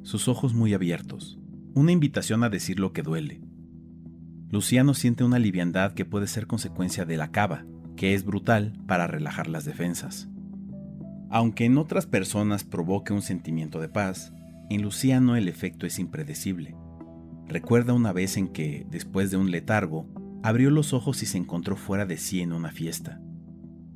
sus 0.04 0.26
ojos 0.26 0.54
muy 0.54 0.72
abiertos. 0.72 1.38
Una 1.74 1.92
invitación 1.92 2.44
a 2.44 2.48
decir 2.48 2.80
lo 2.80 2.94
que 2.94 3.02
duele. 3.02 3.42
Luciano 4.50 4.94
siente 4.94 5.22
una 5.22 5.38
liviandad 5.38 5.92
que 5.92 6.06
puede 6.06 6.28
ser 6.28 6.46
consecuencia 6.46 7.04
de 7.04 7.18
la 7.18 7.30
cava, 7.30 7.66
que 7.96 8.14
es 8.14 8.24
brutal 8.24 8.72
para 8.86 9.06
relajar 9.06 9.48
las 9.48 9.64
defensas. 9.64 10.28
Aunque 11.30 11.64
en 11.64 11.78
otras 11.78 12.06
personas 12.06 12.64
provoque 12.64 13.12
un 13.12 13.22
sentimiento 13.22 13.80
de 13.80 13.88
paz, 13.88 14.32
en 14.70 14.82
Luciano 14.82 15.36
el 15.36 15.48
efecto 15.48 15.86
es 15.86 15.98
impredecible. 15.98 16.76
Recuerda 17.46 17.92
una 17.92 18.12
vez 18.12 18.36
en 18.36 18.48
que, 18.48 18.86
después 18.90 19.30
de 19.30 19.36
un 19.36 19.50
letargo, 19.50 20.08
abrió 20.42 20.70
los 20.70 20.92
ojos 20.92 21.22
y 21.22 21.26
se 21.26 21.38
encontró 21.38 21.76
fuera 21.76 22.06
de 22.06 22.16
sí 22.16 22.40
en 22.40 22.52
una 22.52 22.70
fiesta, 22.70 23.20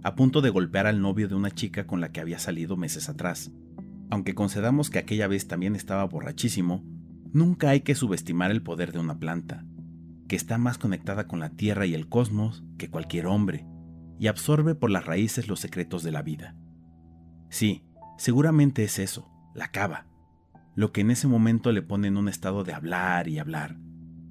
a 0.02 0.14
punto 0.14 0.40
de 0.40 0.50
golpear 0.50 0.87
al 0.87 1.00
novio 1.00 1.28
de 1.28 1.34
una 1.34 1.50
chica 1.50 1.87
con 1.87 2.00
la 2.00 2.11
que 2.11 2.20
había 2.20 2.38
salido 2.38 2.76
meses 2.76 3.08
atrás. 3.08 3.50
Aunque 4.11 4.34
concedamos 4.34 4.90
que 4.90 4.98
aquella 4.98 5.28
vez 5.28 5.46
también 5.46 5.76
estaba 5.76 6.04
borrachísimo, 6.04 6.84
nunca 7.32 7.70
hay 7.70 7.80
que 7.80 7.94
subestimar 7.94 8.50
el 8.50 8.62
poder 8.62 8.92
de 8.92 8.98
una 8.98 9.18
planta, 9.18 9.64
que 10.26 10.37
está 10.37 10.58
más 10.58 10.78
conectada 10.78 11.26
con 11.26 11.40
la 11.40 11.50
Tierra 11.50 11.87
y 11.87 11.94
el 11.94 12.08
cosmos 12.08 12.64
que 12.78 12.90
cualquier 12.90 13.26
hombre, 13.26 13.66
y 14.18 14.26
absorbe 14.26 14.74
por 14.74 14.90
las 14.90 15.07
raíces 15.07 15.48
los 15.48 15.61
secretos 15.61 16.02
de 16.02 16.12
la 16.12 16.22
vida. 16.22 16.57
Sí, 17.50 17.85
seguramente 18.16 18.85
es 18.85 18.98
eso, 18.98 19.31
la 19.54 19.68
cava, 19.68 20.07
lo 20.74 20.92
que 20.92 21.00
en 21.00 21.11
ese 21.11 21.26
momento 21.26 21.72
le 21.72 21.83
pone 21.83 22.09
en 22.09 22.16
un 22.16 22.28
estado 22.28 22.64
de 22.64 22.72
hablar 22.72 23.28
y 23.28 23.38
hablar, 23.38 23.76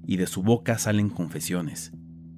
y 0.06 0.16
de 0.16 0.26
su 0.26 0.42
boca 0.42 0.78
salen 0.78 1.10
confesiones, 1.10 1.92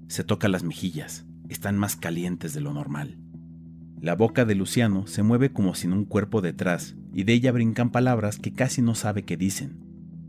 se 0.09 0.25
toca 0.25 0.49
las 0.49 0.65
mejillas, 0.65 1.27
están 1.49 1.79
más 1.79 1.97
calientes 1.97 2.55
de 2.55 2.61
lo 2.61 2.73
normal. 2.73 3.19
La 4.01 4.15
boca 4.15 4.45
de 4.45 4.55
Luciano 4.55 5.07
se 5.07 5.23
mueve 5.23 5.53
como 5.53 5.75
sin 5.75 5.93
un 5.93 6.07
cuerpo 6.07 6.41
detrás 6.41 6.97
y 7.13 7.25
de 7.25 7.35
ella 7.35 7.53
brincan 7.53 7.91
palabras 7.91 8.39
que 8.39 8.53
casi 8.53 8.81
no 8.81 8.95
sabe 8.95 9.25
qué 9.25 9.37
dicen. 9.37 9.79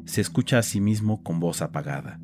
Se 0.05 0.19
escucha 0.19 0.57
a 0.57 0.63
sí 0.63 0.81
mismo 0.81 1.23
con 1.23 1.39
voz 1.39 1.61
apagada. 1.61 2.19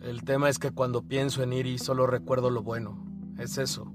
El 0.00 0.22
tema 0.22 0.48
es 0.48 0.60
que 0.60 0.70
cuando 0.70 1.02
pienso 1.02 1.42
en 1.42 1.52
Iris 1.52 1.82
solo 1.82 2.06
recuerdo 2.06 2.50
lo 2.50 2.62
bueno. 2.62 3.04
Es 3.38 3.58
eso. 3.58 3.92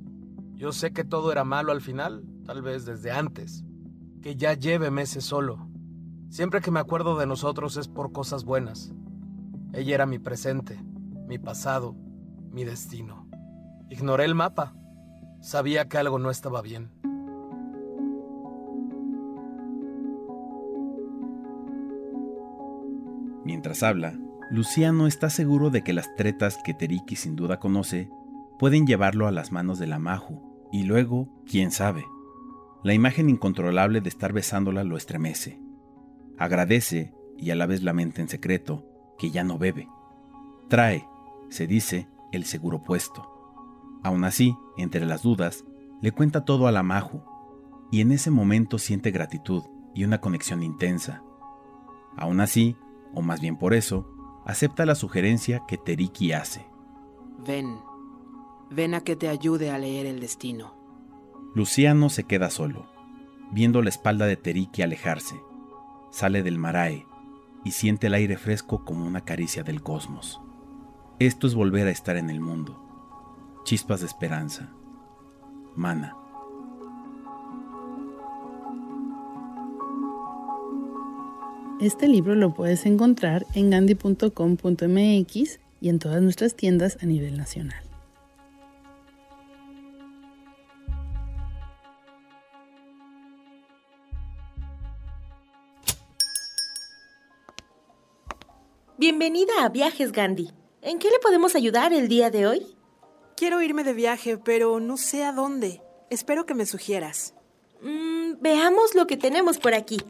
Yo 0.56 0.72
sé 0.72 0.94
que 0.94 1.04
todo 1.04 1.32
era 1.32 1.44
malo 1.44 1.72
al 1.72 1.82
final, 1.82 2.24
tal 2.46 2.62
vez 2.62 2.86
desde 2.86 3.12
antes. 3.12 3.64
Que 4.22 4.36
ya 4.36 4.54
lleve 4.54 4.92
meses 4.92 5.26
solo. 5.26 5.68
Siempre 6.30 6.62
que 6.62 6.72
me 6.72 6.80
acuerdo 6.80 7.18
de 7.18 7.26
nosotros 7.26 7.78
es 7.78 7.88
por 7.88 8.12
cosas 8.12 8.44
buenas. 8.46 8.94
Ella 9.74 9.96
era 9.96 10.06
mi 10.06 10.20
presente, 10.20 10.80
mi 11.28 11.38
pasado, 11.40 11.96
mi 12.52 12.64
destino. 12.64 13.28
Ignoré 13.90 14.26
el 14.26 14.36
mapa. 14.36 14.76
Sabía 15.42 15.90
que 15.90 15.98
algo 15.98 16.20
no 16.20 16.30
estaba 16.30 16.62
bien. 16.62 16.92
Mientras 23.44 23.84
habla, 23.84 24.18
Luciano 24.50 25.06
está 25.06 25.30
seguro 25.30 25.70
de 25.70 25.84
que 25.84 25.94
las 25.94 26.16
tretas 26.16 26.58
que 26.64 26.74
Teriki 26.74 27.16
sin 27.16 27.36
duda 27.36 27.60
conoce 27.60 28.10
pueden 28.60 28.86
llevarlo 28.88 29.28
a 29.28 29.32
las 29.32 29.52
manos 29.52 29.80
de 29.80 29.88
la 29.88 30.00
Maju 30.00 30.70
y 30.72 30.84
luego, 30.84 31.30
quién 31.46 31.72
sabe. 31.72 32.06
La 32.84 32.94
imagen 32.94 33.30
incontrolable 33.30 34.02
de 34.02 34.10
estar 34.10 34.34
besándola 34.34 34.84
lo 34.84 34.98
estremece. 34.98 35.62
Agradece 36.38 37.14
y 37.38 37.52
a 37.52 37.56
la 37.56 37.66
vez 37.66 37.84
lamenta 37.84 38.22
en 38.22 38.30
secreto 38.30 38.86
que 39.18 39.32
ya 39.32 39.44
no 39.44 39.58
bebe. 39.58 39.88
Trae, 40.68 41.08
se 41.50 41.68
dice, 41.68 42.08
el 42.32 42.46
seguro 42.46 42.84
puesto. 42.84 43.30
Aún 44.04 44.24
así, 44.24 44.58
entre 44.78 45.06
las 45.06 45.22
dudas, 45.22 45.64
le 46.02 46.12
cuenta 46.12 46.44
todo 46.44 46.68
a 46.68 46.72
la 46.72 46.84
Maju 46.84 47.22
y 47.92 48.02
en 48.02 48.12
ese 48.12 48.32
momento 48.32 48.80
siente 48.80 49.12
gratitud 49.12 49.64
y 49.94 50.04
una 50.04 50.20
conexión 50.20 50.64
intensa. 50.64 51.24
Aún 52.18 52.42
así, 52.42 52.76
o 53.14 53.22
más 53.22 53.40
bien 53.40 53.58
por 53.58 53.74
eso, 53.74 54.08
acepta 54.46 54.86
la 54.86 54.96
sugerencia 54.96 55.64
que 55.68 55.78
Teriki 55.78 56.34
hace. 56.34 56.66
Ven, 57.46 57.78
ven 58.74 58.94
a 58.96 59.02
que 59.02 59.16
te 59.16 59.30
ayude 59.30 59.72
a 59.72 59.78
leer 59.78 60.06
el 60.06 60.20
destino. 60.20 60.74
Luciano 61.54 62.10
se 62.10 62.24
queda 62.24 62.50
solo, 62.50 62.88
viendo 63.52 63.82
la 63.82 63.90
espalda 63.90 64.26
de 64.26 64.36
Teriki 64.36 64.82
alejarse. 64.82 65.36
Sale 66.12 66.44
del 66.44 66.58
marae 66.58 67.06
y 67.64 67.72
siente 67.72 68.08
el 68.08 68.16
aire 68.16 68.38
fresco 68.38 68.84
como 68.84 69.06
una 69.06 69.22
caricia 69.22 69.64
del 69.64 69.82
cosmos. 69.82 70.42
Esto 71.20 71.48
es 71.48 71.56
volver 71.56 71.88
a 71.88 71.92
estar 71.92 72.18
en 72.18 72.30
el 72.30 72.40
mundo. 72.40 72.80
Chispas 73.64 74.02
de 74.02 74.08
esperanza. 74.08 74.70
Mana. 75.76 76.18
Este 81.80 82.08
libro 82.08 82.36
lo 82.36 82.54
puedes 82.54 82.86
encontrar 82.86 83.46
en 83.56 83.70
gandhi.com.mx 83.70 85.60
y 85.82 85.90
en 85.90 86.00
todas 86.00 86.22
nuestras 86.22 86.56
tiendas 86.56 86.98
a 87.02 87.06
nivel 87.06 87.38
nacional. 87.38 87.93
Bienvenida 99.24 99.64
a 99.64 99.70
Viajes 99.70 100.12
Gandhi. 100.12 100.50
¿En 100.82 101.00
qué 101.00 101.10
le 101.10 101.18
podemos 101.20 101.56
ayudar 101.56 101.94
el 101.94 102.10
día 102.10 102.30
de 102.30 102.46
hoy? 102.46 102.76
Quiero 103.38 103.62
irme 103.62 103.86
de 103.86 103.94
viaje, 103.94 104.38
pero 104.38 104.82
no 104.82 104.98
sé 104.98 105.24
a 105.24 105.32
dónde. 105.32 105.82
Espero 106.10 106.46
que 106.46 106.54
me 106.54 106.66
sugieras. 106.66 107.34
Mm, 107.82 108.42
veamos 108.42 108.96
lo 108.96 109.08
que 109.08 109.16
tenemos 109.16 109.60
por 109.60 109.76
aquí. 109.76 110.02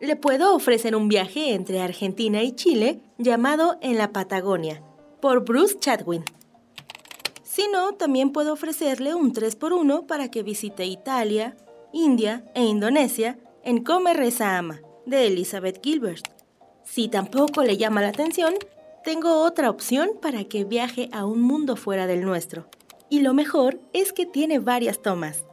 Le 0.00 0.16
puedo 0.16 0.52
ofrecer 0.56 0.96
un 0.96 1.06
viaje 1.08 1.54
entre 1.54 1.80
Argentina 1.80 2.42
y 2.42 2.56
Chile 2.56 2.98
llamado 3.18 3.78
En 3.80 3.98
la 3.98 4.10
Patagonia, 4.10 4.82
por 5.20 5.44
Bruce 5.44 5.78
Chadwin. 5.78 6.24
Si 7.44 7.68
no, 7.68 7.92
también 7.92 8.32
puedo 8.32 8.54
ofrecerle 8.54 9.14
un 9.14 9.32
3x1 9.32 10.06
para 10.06 10.28
que 10.28 10.42
visite 10.42 10.84
Italia, 10.86 11.56
India 11.92 12.44
e 12.56 12.64
Indonesia 12.64 13.38
en 13.62 13.84
Come 13.84 14.12
Reza 14.12 14.58
Ama, 14.58 14.80
de 15.06 15.28
Elizabeth 15.28 15.80
Gilbert. 15.80 16.33
Si 16.84 17.08
tampoco 17.08 17.62
le 17.62 17.76
llama 17.76 18.00
la 18.00 18.08
atención, 18.08 18.54
tengo 19.04 19.44
otra 19.44 19.70
opción 19.70 20.10
para 20.20 20.44
que 20.44 20.64
viaje 20.64 21.08
a 21.12 21.26
un 21.26 21.40
mundo 21.40 21.76
fuera 21.76 22.06
del 22.06 22.22
nuestro. 22.22 22.68
Y 23.10 23.20
lo 23.20 23.34
mejor 23.34 23.80
es 23.92 24.12
que 24.12 24.26
tiene 24.26 24.58
varias 24.58 25.02
tomas. 25.02 25.44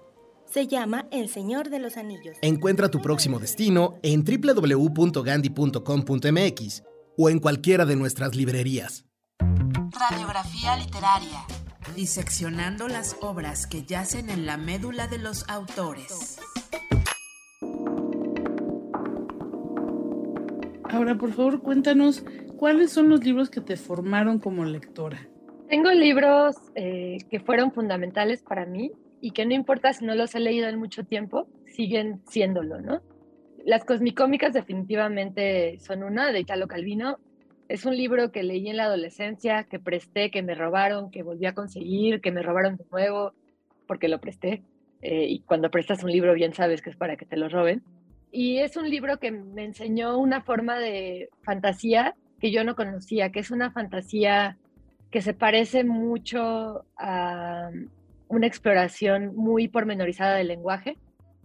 Se 0.46 0.68
llama 0.68 1.08
El 1.12 1.30
Señor 1.30 1.70
de 1.70 1.80
los 1.80 1.98
Anillos. 1.98 2.38
Encuentra 2.42 2.90
tu 2.90 3.02
próximo 3.02 3.40
destino 3.40 3.96
en 4.04 4.26
www.gandhi.com.mx 4.26 6.84
o 7.18 7.30
en 7.30 7.40
cualquiera 7.40 7.86
de 7.86 7.96
nuestras 7.96 8.36
librerías. 8.36 9.06
Radiografía 9.40 10.76
literaria. 10.78 11.46
Diseccionando 11.96 12.88
las 12.88 13.16
obras 13.22 13.66
que 13.68 13.84
yacen 13.84 14.30
en 14.30 14.46
la 14.46 14.58
médula 14.58 15.08
de 15.08 15.18
los 15.18 15.48
autores. 15.50 16.38
Ahora, 20.92 21.16
por 21.16 21.32
favor, 21.32 21.62
cuéntanos 21.62 22.26
cuáles 22.58 22.92
son 22.92 23.08
los 23.08 23.24
libros 23.24 23.50
que 23.50 23.62
te 23.62 23.78
formaron 23.78 24.40
como 24.40 24.66
lectora. 24.66 25.26
Tengo 25.70 25.90
libros 25.92 26.58
eh, 26.76 27.20
que 27.30 27.40
fueron 27.40 27.72
fundamentales 27.72 28.44
para 28.44 28.66
mí 28.66 28.92
y 29.22 29.32
que 29.32 29.46
no 29.46 29.54
importa 29.54 29.94
si 29.94 30.04
no 30.04 30.16
los 30.16 30.36
he 30.36 30.42
leído 30.42 30.68
en 30.68 30.78
mucho 30.78 31.06
tiempo, 31.06 31.48
siguen 31.66 32.22
siéndolo, 32.28 32.82
¿no? 32.82 33.02
Las 33.64 33.86
Cosmicómicas 33.86 34.52
definitivamente 34.52 35.80
son 35.80 36.04
una, 36.04 36.34
de 36.34 36.42
Italo 36.42 36.68
Calvino. 36.68 37.20
Es 37.70 37.86
un 37.86 37.96
libro 37.96 38.34
que 38.34 38.44
leí 38.44 38.68
en 38.68 38.76
la 38.76 38.86
adolescencia, 38.86 39.64
que 39.64 39.80
presté, 39.80 40.30
que 40.30 40.44
me 40.44 40.56
robaron, 40.56 41.10
que 41.10 41.24
volví 41.24 41.46
a 41.46 41.54
conseguir, 41.54 42.20
que 42.20 42.34
me 42.34 42.44
robaron 42.44 42.76
de 42.76 42.86
nuevo, 42.92 43.32
porque 43.88 44.10
lo 44.10 44.20
presté. 44.20 44.64
Eh, 45.02 45.26
y 45.30 45.40
cuando 45.40 45.72
prestas 45.72 46.04
un 46.04 46.12
libro 46.12 46.34
bien 46.34 46.54
sabes 46.54 46.82
que 46.82 46.90
es 46.90 46.98
para 46.98 47.16
que 47.16 47.26
te 47.26 47.38
lo 47.38 47.48
roben. 47.48 47.82
Y 48.32 48.60
es 48.60 48.78
un 48.78 48.90
libro 48.90 49.20
que 49.20 49.32
me 49.32 49.66
enseñó 49.66 50.18
una 50.18 50.42
forma 50.42 50.80
de 50.80 51.30
fantasía 51.44 52.16
que 52.40 52.52
yo 52.52 52.64
no 52.64 52.76
conocía, 52.76 53.32
que 53.32 53.40
es 53.40 53.52
una 53.52 53.72
fantasía 53.72 54.58
que 55.12 55.22
se 55.22 55.34
parece 55.34 55.84
mucho 55.84 56.86
a 56.98 57.70
una 58.30 58.48
exploración 58.48 59.36
muy 59.36 59.68
pormenorizada 59.68 60.38
del 60.38 60.48
lenguaje 60.48 60.98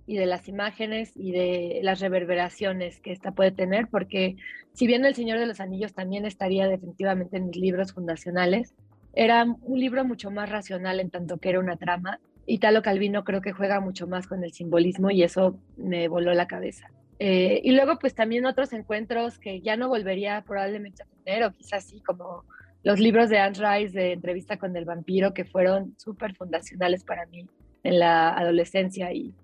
y 0.07 0.17
de 0.17 0.27
las 0.27 0.49
imágenes 0.49 1.13
y 1.17 1.33
de 1.33 1.81
las 1.83 2.01
reverberaciones 2.01 3.01
que 3.01 3.11
esta 3.11 3.33
puede 3.33 3.51
tener, 3.51 3.89
porque 3.89 4.37
si 4.73 4.87
bien 4.87 5.05
El 5.05 5.17
Señor 5.17 5.41
de 5.41 5.47
los 5.47 5.59
Anillos 5.59 5.95
también 5.95 6.25
estaría 6.25 6.69
definitivamente 6.69 7.39
en 7.39 7.47
mis 7.49 7.57
libros 7.57 7.93
fundacionales, 7.93 8.73
era 9.13 9.45
un 9.45 9.81
libro 9.81 10.05
mucho 10.05 10.31
más 10.31 10.49
racional 10.49 11.01
en 11.01 11.11
tanto 11.11 11.39
que 11.39 11.49
era 11.49 11.59
una 11.59 11.77
trama. 11.77 12.21
Italo 12.47 12.83
Calvino 12.83 13.25
creo 13.25 13.41
que 13.41 13.53
juega 13.53 13.81
mucho 13.81 14.07
más 14.07 14.27
con 14.27 14.45
el 14.45 14.53
simbolismo 14.53 15.11
y 15.11 15.23
eso 15.23 15.59
me 15.77 16.09
voló 16.09 16.33
la 16.33 16.47
cabeza. 16.47 16.91
Eh, 17.19 17.61
y 17.65 17.73
luego 17.73 17.99
pues 17.99 18.15
también 18.15 18.47
otros 18.47 18.73
encuentros 18.73 19.39
que 19.39 19.61
ya 19.61 19.77
no 19.77 19.89
volvería 19.89 20.43
probablemente 20.47 21.03
a 21.03 21.07
tener, 21.25 21.45
o 21.45 21.53
quizás 21.53 21.85
sí, 21.85 22.01
como 22.01 22.45
los 22.83 23.01
libros 23.01 23.31
de 23.31 23.39
Anne 23.39 23.59
Rice 23.59 23.99
de 23.99 24.13
entrevista 24.13 24.59
con 24.59 24.77
el 24.77 24.85
vampiro 24.85 25.35
que 25.35 25.45
fueron 25.45 25.95
súper 25.99 26.35
fundacionales 26.37 27.05
para 27.05 27.27
mí 27.27 27.47
en 27.83 27.99
la 27.99 28.31
adolescencia 28.31 29.13
y 29.13 29.35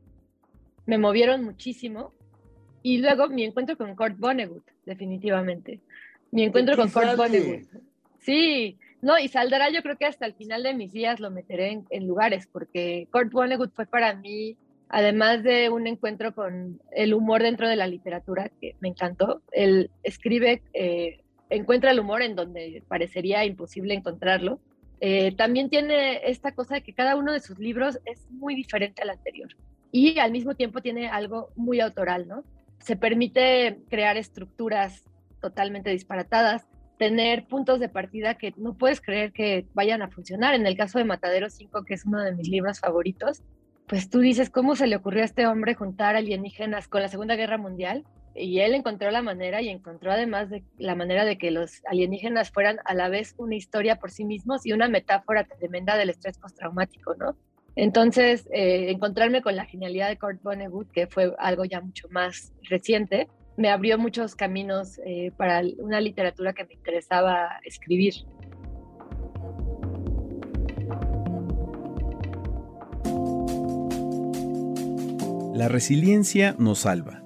me 0.86 0.98
movieron 0.98 1.44
muchísimo. 1.44 2.12
Y 2.82 2.98
luego 2.98 3.28
mi 3.28 3.44
encuentro 3.44 3.76
con 3.76 3.94
Kurt 3.94 4.18
Vonnegut, 4.18 4.64
definitivamente. 4.84 5.80
Mi 6.30 6.44
encuentro 6.44 6.76
con 6.76 6.90
Kurt 6.90 7.16
Vonnegut. 7.16 7.62
Sí, 8.20 8.78
no, 9.02 9.18
y 9.18 9.28
saldrá 9.28 9.68
yo 9.70 9.82
creo 9.82 9.98
que 9.98 10.06
hasta 10.06 10.26
el 10.26 10.34
final 10.34 10.62
de 10.62 10.74
mis 10.74 10.92
días 10.92 11.20
lo 11.20 11.30
meteré 11.30 11.82
en, 11.90 12.06
lugares, 12.06 12.48
porque 12.50 13.08
Kurt 13.12 13.32
Vonnegut 13.32 13.74
fue 13.74 13.84
para 13.84 14.14
mí, 14.14 14.56
además 14.88 15.42
de 15.42 15.68
un 15.70 15.88
encuentro 15.88 16.34
con 16.34 16.80
el 16.92 17.12
humor 17.12 17.42
dentro 17.42 17.68
de 17.68 17.76
la 17.76 17.88
literatura, 17.88 18.50
que 18.60 18.76
me 18.80 18.88
encantó, 18.88 19.42
él 19.50 19.90
escribe 20.04 20.62
eh, 20.72 21.18
encuentra 21.50 21.90
el 21.90 22.00
humor 22.00 22.22
en 22.22 22.34
donde 22.34 22.82
parecería 22.88 23.44
imposible 23.44 23.94
encontrarlo. 23.94 24.60
Eh, 25.00 25.34
también 25.36 25.68
tiene 25.68 26.20
esta 26.30 26.52
cosa 26.52 26.76
de 26.76 26.82
que 26.82 26.94
cada 26.94 27.16
uno 27.16 27.32
de 27.32 27.40
sus 27.40 27.58
libros 27.58 27.98
es 28.04 28.30
muy 28.30 28.54
diferente 28.54 29.02
al 29.02 29.10
anterior 29.10 29.48
y 29.90 30.18
al 30.18 30.30
mismo 30.30 30.54
tiempo 30.54 30.80
tiene 30.80 31.08
algo 31.08 31.50
muy 31.56 31.80
autoral, 31.80 32.28
¿no? 32.28 32.44
Se 32.78 32.96
permite 32.96 33.80
crear 33.90 34.16
estructuras 34.16 35.04
totalmente 35.40 35.90
disparatadas, 35.90 36.66
tener 37.02 37.46
puntos 37.48 37.80
de 37.80 37.88
partida 37.88 38.38
que 38.38 38.54
no 38.56 38.74
puedes 38.74 39.00
creer 39.00 39.32
que 39.32 39.66
vayan 39.74 40.02
a 40.02 40.08
funcionar. 40.08 40.54
En 40.54 40.68
el 40.68 40.76
caso 40.76 40.98
de 40.98 41.04
Matadero 41.04 41.50
5, 41.50 41.82
que 41.84 41.94
es 41.94 42.04
uno 42.04 42.22
de 42.22 42.32
mis 42.32 42.48
libros 42.48 42.78
favoritos, 42.78 43.42
pues 43.88 44.08
tú 44.08 44.20
dices, 44.20 44.50
¿cómo 44.50 44.76
se 44.76 44.86
le 44.86 44.94
ocurrió 44.94 45.22
a 45.22 45.24
este 45.24 45.48
hombre 45.48 45.74
juntar 45.74 46.14
alienígenas 46.14 46.86
con 46.86 47.02
la 47.02 47.08
Segunda 47.08 47.34
Guerra 47.34 47.58
Mundial? 47.58 48.04
y 48.34 48.60
él 48.60 48.74
encontró 48.74 49.10
la 49.10 49.20
manera 49.20 49.60
y 49.60 49.68
encontró 49.68 50.10
además 50.10 50.48
de 50.48 50.62
la 50.78 50.94
manera 50.94 51.26
de 51.26 51.36
que 51.36 51.50
los 51.50 51.82
alienígenas 51.84 52.50
fueran 52.50 52.78
a 52.86 52.94
la 52.94 53.10
vez 53.10 53.34
una 53.36 53.56
historia 53.56 53.96
por 53.96 54.10
sí 54.10 54.24
mismos 54.24 54.64
y 54.64 54.72
una 54.72 54.88
metáfora 54.88 55.44
tremenda 55.44 55.98
del 55.98 56.08
estrés 56.08 56.38
postraumático, 56.38 57.14
¿no? 57.16 57.36
Entonces, 57.76 58.48
eh, 58.50 58.90
encontrarme 58.90 59.42
con 59.42 59.54
la 59.54 59.66
genialidad 59.66 60.08
de 60.08 60.18
Kurt 60.18 60.42
Vonnegut, 60.42 60.90
que 60.92 61.08
fue 61.08 61.34
algo 61.38 61.66
ya 61.66 61.82
mucho 61.82 62.08
más 62.08 62.54
reciente, 62.70 63.28
me 63.56 63.68
abrió 63.68 63.98
muchos 63.98 64.34
caminos 64.34 64.98
eh, 65.06 65.32
para 65.36 65.62
una 65.78 66.00
literatura 66.00 66.52
que 66.52 66.64
me 66.64 66.74
interesaba 66.74 67.60
escribir. 67.64 68.14
La 75.54 75.68
resiliencia 75.68 76.56
nos 76.58 76.80
salva 76.80 77.22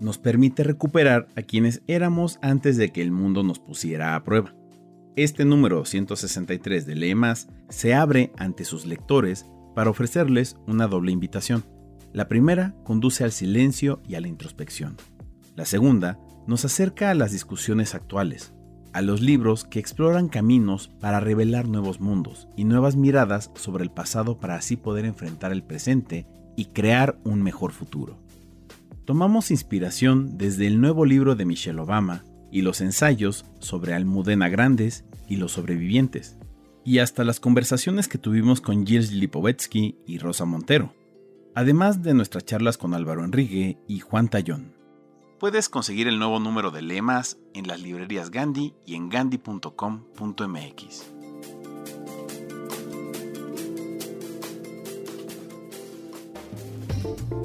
nos 0.00 0.18
permite 0.18 0.62
recuperar 0.62 1.28
a 1.36 1.42
quienes 1.42 1.82
éramos 1.86 2.38
antes 2.42 2.76
de 2.76 2.90
que 2.90 3.02
el 3.02 3.10
mundo 3.10 3.42
nos 3.42 3.58
pusiera 3.58 4.14
a 4.14 4.24
prueba. 4.24 4.54
Este 5.16 5.44
número 5.44 5.84
163 5.84 6.86
de 6.86 6.94
Lee 6.94 7.14
Más 7.14 7.48
se 7.68 7.94
abre 7.94 8.32
ante 8.36 8.64
sus 8.64 8.84
lectores 8.84 9.46
para 9.74 9.90
ofrecerles 9.90 10.56
una 10.66 10.86
doble 10.86 11.12
invitación. 11.12 11.64
La 12.12 12.28
primera 12.28 12.74
conduce 12.84 13.24
al 13.24 13.32
silencio 13.32 14.02
y 14.06 14.14
a 14.14 14.20
la 14.20 14.28
introspección. 14.28 14.96
La 15.56 15.64
segunda 15.64 16.18
nos 16.46 16.66
acerca 16.66 17.10
a 17.10 17.14
las 17.14 17.32
discusiones 17.32 17.94
actuales, 17.94 18.52
a 18.92 19.00
los 19.00 19.22
libros 19.22 19.64
que 19.64 19.78
exploran 19.78 20.28
caminos 20.28 20.88
para 21.00 21.18
revelar 21.18 21.66
nuevos 21.66 21.98
mundos 21.98 22.46
y 22.56 22.64
nuevas 22.64 22.94
miradas 22.94 23.50
sobre 23.54 23.82
el 23.82 23.90
pasado 23.90 24.38
para 24.38 24.56
así 24.56 24.76
poder 24.76 25.06
enfrentar 25.06 25.52
el 25.52 25.62
presente 25.62 26.26
y 26.56 26.66
crear 26.66 27.18
un 27.24 27.42
mejor 27.42 27.72
futuro. 27.72 28.18
Tomamos 29.06 29.50
inspiración 29.50 30.36
desde 30.36 30.66
el 30.66 30.78
nuevo 30.80 31.06
libro 31.06 31.36
de 31.36 31.46
Michelle 31.46 31.80
Obama 31.80 32.22
y 32.50 32.60
los 32.60 32.82
ensayos 32.82 33.46
sobre 33.58 33.94
Almudena 33.94 34.50
Grandes 34.50 35.04
y 35.26 35.36
los 35.36 35.52
sobrevivientes, 35.52 36.36
y 36.84 36.98
hasta 36.98 37.24
las 37.24 37.40
conversaciones 37.40 38.08
que 38.08 38.18
tuvimos 38.18 38.60
con 38.60 38.86
Gilles 38.86 39.10
Lipovetsky 39.10 39.96
y 40.06 40.18
Rosa 40.18 40.44
Montero, 40.44 40.92
además 41.54 42.02
de 42.02 42.14
nuestras 42.14 42.44
charlas 42.44 42.76
con 42.76 42.94
Álvaro 42.94 43.24
Enrique 43.24 43.78
y 43.88 44.00
Juan 44.00 44.28
Tallón. 44.28 44.75
Puedes 45.38 45.68
conseguir 45.68 46.08
el 46.08 46.18
nuevo 46.18 46.40
número 46.40 46.70
de 46.70 46.80
lemas 46.80 47.36
en 47.52 47.68
las 47.68 47.80
librerías 47.80 48.30
Gandhi 48.30 48.74
y 48.86 48.94
en 48.94 49.10
gandhi.com.mx. 49.10 51.12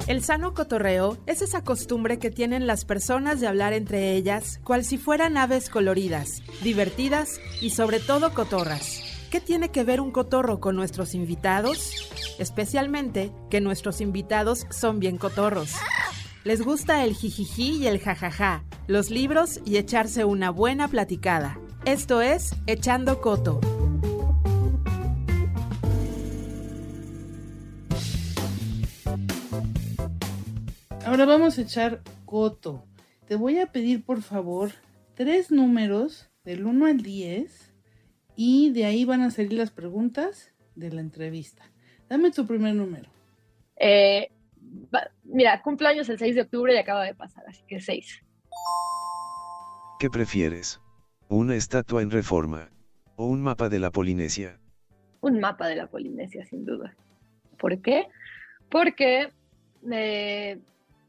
El 0.06 0.24
sano 0.24 0.54
cotorreo 0.54 1.18
es 1.26 1.42
esa 1.42 1.64
costumbre 1.64 2.18
que 2.18 2.30
tienen 2.30 2.66
las 2.66 2.86
personas 2.86 3.40
de 3.40 3.46
hablar 3.46 3.74
entre 3.74 4.16
ellas, 4.16 4.58
cual 4.64 4.84
si 4.84 4.96
fueran 4.96 5.36
aves 5.36 5.68
coloridas, 5.68 6.42
divertidas 6.62 7.40
y 7.60 7.70
sobre 7.70 8.00
todo 8.00 8.32
cotorras. 8.32 9.02
¿Qué 9.30 9.40
tiene 9.40 9.70
que 9.70 9.84
ver 9.84 10.00
un 10.00 10.10
cotorro 10.10 10.60
con 10.60 10.76
nuestros 10.76 11.14
invitados? 11.14 12.10
Especialmente 12.38 13.32
que 13.50 13.60
nuestros 13.60 14.00
invitados 14.00 14.66
son 14.70 14.98
bien 14.98 15.18
cotorros. 15.18 15.74
Les 16.44 16.60
gusta 16.60 17.04
el 17.04 17.14
jijiji 17.14 17.76
y 17.76 17.86
el 17.86 18.00
jajaja, 18.00 18.64
los 18.88 19.10
libros 19.10 19.60
y 19.64 19.76
echarse 19.76 20.24
una 20.24 20.50
buena 20.50 20.88
platicada. 20.88 21.56
Esto 21.84 22.20
es 22.20 22.56
Echando 22.66 23.20
Coto. 23.20 23.60
Ahora 31.06 31.26
vamos 31.26 31.58
a 31.58 31.62
echar 31.62 32.02
coto. 32.24 32.86
Te 33.28 33.36
voy 33.36 33.60
a 33.60 33.70
pedir 33.70 34.04
por 34.04 34.20
favor 34.20 34.72
tres 35.14 35.52
números 35.52 36.28
del 36.42 36.66
1 36.66 36.86
al 36.86 37.02
10 37.02 37.72
y 38.34 38.72
de 38.72 38.84
ahí 38.84 39.04
van 39.04 39.20
a 39.20 39.30
salir 39.30 39.52
las 39.52 39.70
preguntas 39.70 40.52
de 40.74 40.90
la 40.90 41.02
entrevista. 41.02 41.70
Dame 42.08 42.32
tu 42.32 42.48
primer 42.48 42.74
número. 42.74 43.08
Eh, 43.76 44.32
mira, 45.24 45.60
cumpleaños 45.62 46.08
el 46.08 46.18
6 46.18 46.34
de 46.34 46.42
octubre 46.42 46.74
y 46.74 46.78
acaba 46.78 47.04
de 47.04 47.14
pasar, 47.14 47.44
así 47.48 47.62
que 47.66 47.80
6. 47.80 48.22
¿Qué 49.98 50.10
prefieres? 50.10 50.80
¿Una 51.28 51.54
estatua 51.54 52.02
en 52.02 52.10
reforma? 52.10 52.70
¿O 53.16 53.26
un 53.26 53.42
mapa 53.42 53.68
de 53.68 53.78
la 53.78 53.90
Polinesia? 53.90 54.58
Un 55.20 55.38
mapa 55.38 55.68
de 55.68 55.76
la 55.76 55.86
Polinesia, 55.86 56.44
sin 56.44 56.64
duda. 56.64 56.96
¿Por 57.58 57.80
qué? 57.80 58.08
Porque 58.68 59.32
me 59.82 60.58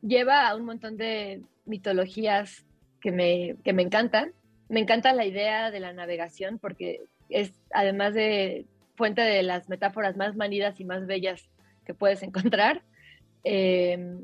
lleva 0.01 0.47
a 0.47 0.55
un 0.55 0.66
montón 0.66 0.97
de 0.97 1.41
mitologías 1.66 2.66
que 3.01 3.11
me, 3.11 3.55
que 3.64 3.74
me 3.74 3.82
encantan. 3.82 4.34
Me 4.70 4.80
encanta 4.80 5.14
la 5.14 5.26
idea 5.26 5.72
de 5.72 5.80
la 5.80 5.93
navegación 5.93 6.59
porque 6.59 7.01
es, 7.30 7.53
además 7.72 8.14
de 8.14 8.66
fuente 8.95 9.22
de 9.22 9.43
las 9.43 9.70
metáforas 9.70 10.16
más 10.16 10.36
manidas 10.36 10.80
y 10.80 10.86
más 10.86 11.07
bellas 11.07 11.49
que 11.86 11.93
puedes 11.93 12.22
encontrar, 12.24 12.84
eh, 13.44 14.18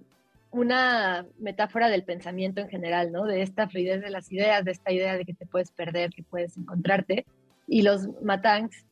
una 0.51 1.25
metáfora 1.37 1.89
del 1.89 2.03
pensamiento 2.03 2.61
en 2.61 2.69
general, 2.69 3.11
¿no? 3.11 3.25
De 3.25 3.41
esta 3.41 3.67
fluidez 3.67 4.01
de 4.01 4.09
las 4.09 4.31
ideas, 4.31 4.65
de 4.65 4.71
esta 4.71 4.91
idea 4.91 5.17
de 5.17 5.25
que 5.25 5.33
te 5.33 5.45
puedes 5.45 5.71
perder, 5.71 6.09
que 6.11 6.23
puedes 6.23 6.57
encontrarte. 6.57 7.25
Y 7.67 7.83
los 7.83 8.07
matangs, 8.23 8.85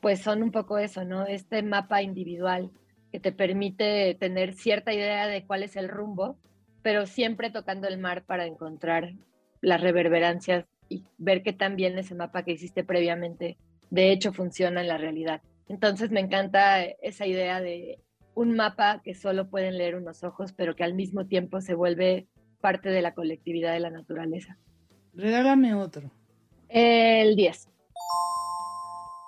pues 0.00 0.20
son 0.20 0.42
un 0.42 0.50
poco 0.50 0.78
eso, 0.78 1.04
¿no? 1.04 1.26
Este 1.26 1.62
mapa 1.62 2.02
individual 2.02 2.70
que 3.10 3.20
te 3.20 3.32
permite 3.32 4.16
tener 4.18 4.54
cierta 4.54 4.94
idea 4.94 5.26
de 5.26 5.44
cuál 5.44 5.62
es 5.62 5.76
el 5.76 5.88
rumbo, 5.88 6.36
pero 6.80 7.06
siempre 7.06 7.50
tocando 7.50 7.86
el 7.88 7.98
mar 7.98 8.24
para 8.24 8.46
encontrar 8.46 9.12
las 9.60 9.82
reverberancias 9.82 10.64
y 10.88 11.04
ver 11.18 11.42
que 11.42 11.52
también 11.52 11.98
ese 11.98 12.14
mapa 12.14 12.42
que 12.42 12.52
hiciste 12.52 12.84
previamente, 12.84 13.58
de 13.90 14.12
hecho, 14.12 14.32
funciona 14.32 14.80
en 14.80 14.88
la 14.88 14.96
realidad. 14.96 15.42
Entonces 15.68 16.10
me 16.10 16.20
encanta 16.20 16.82
esa 16.82 17.26
idea 17.26 17.60
de 17.60 17.98
un 18.34 18.54
mapa 18.54 19.00
que 19.02 19.14
solo 19.14 19.48
pueden 19.48 19.78
leer 19.78 19.96
unos 19.96 20.24
ojos, 20.24 20.52
pero 20.52 20.74
que 20.74 20.84
al 20.84 20.94
mismo 20.94 21.26
tiempo 21.26 21.60
se 21.60 21.74
vuelve 21.74 22.26
parte 22.60 22.88
de 22.88 23.02
la 23.02 23.14
colectividad 23.14 23.72
de 23.72 23.80
la 23.80 23.90
naturaleza. 23.90 24.56
Regálame 25.14 25.74
otro. 25.74 26.10
El 26.68 27.36
10. 27.36 27.68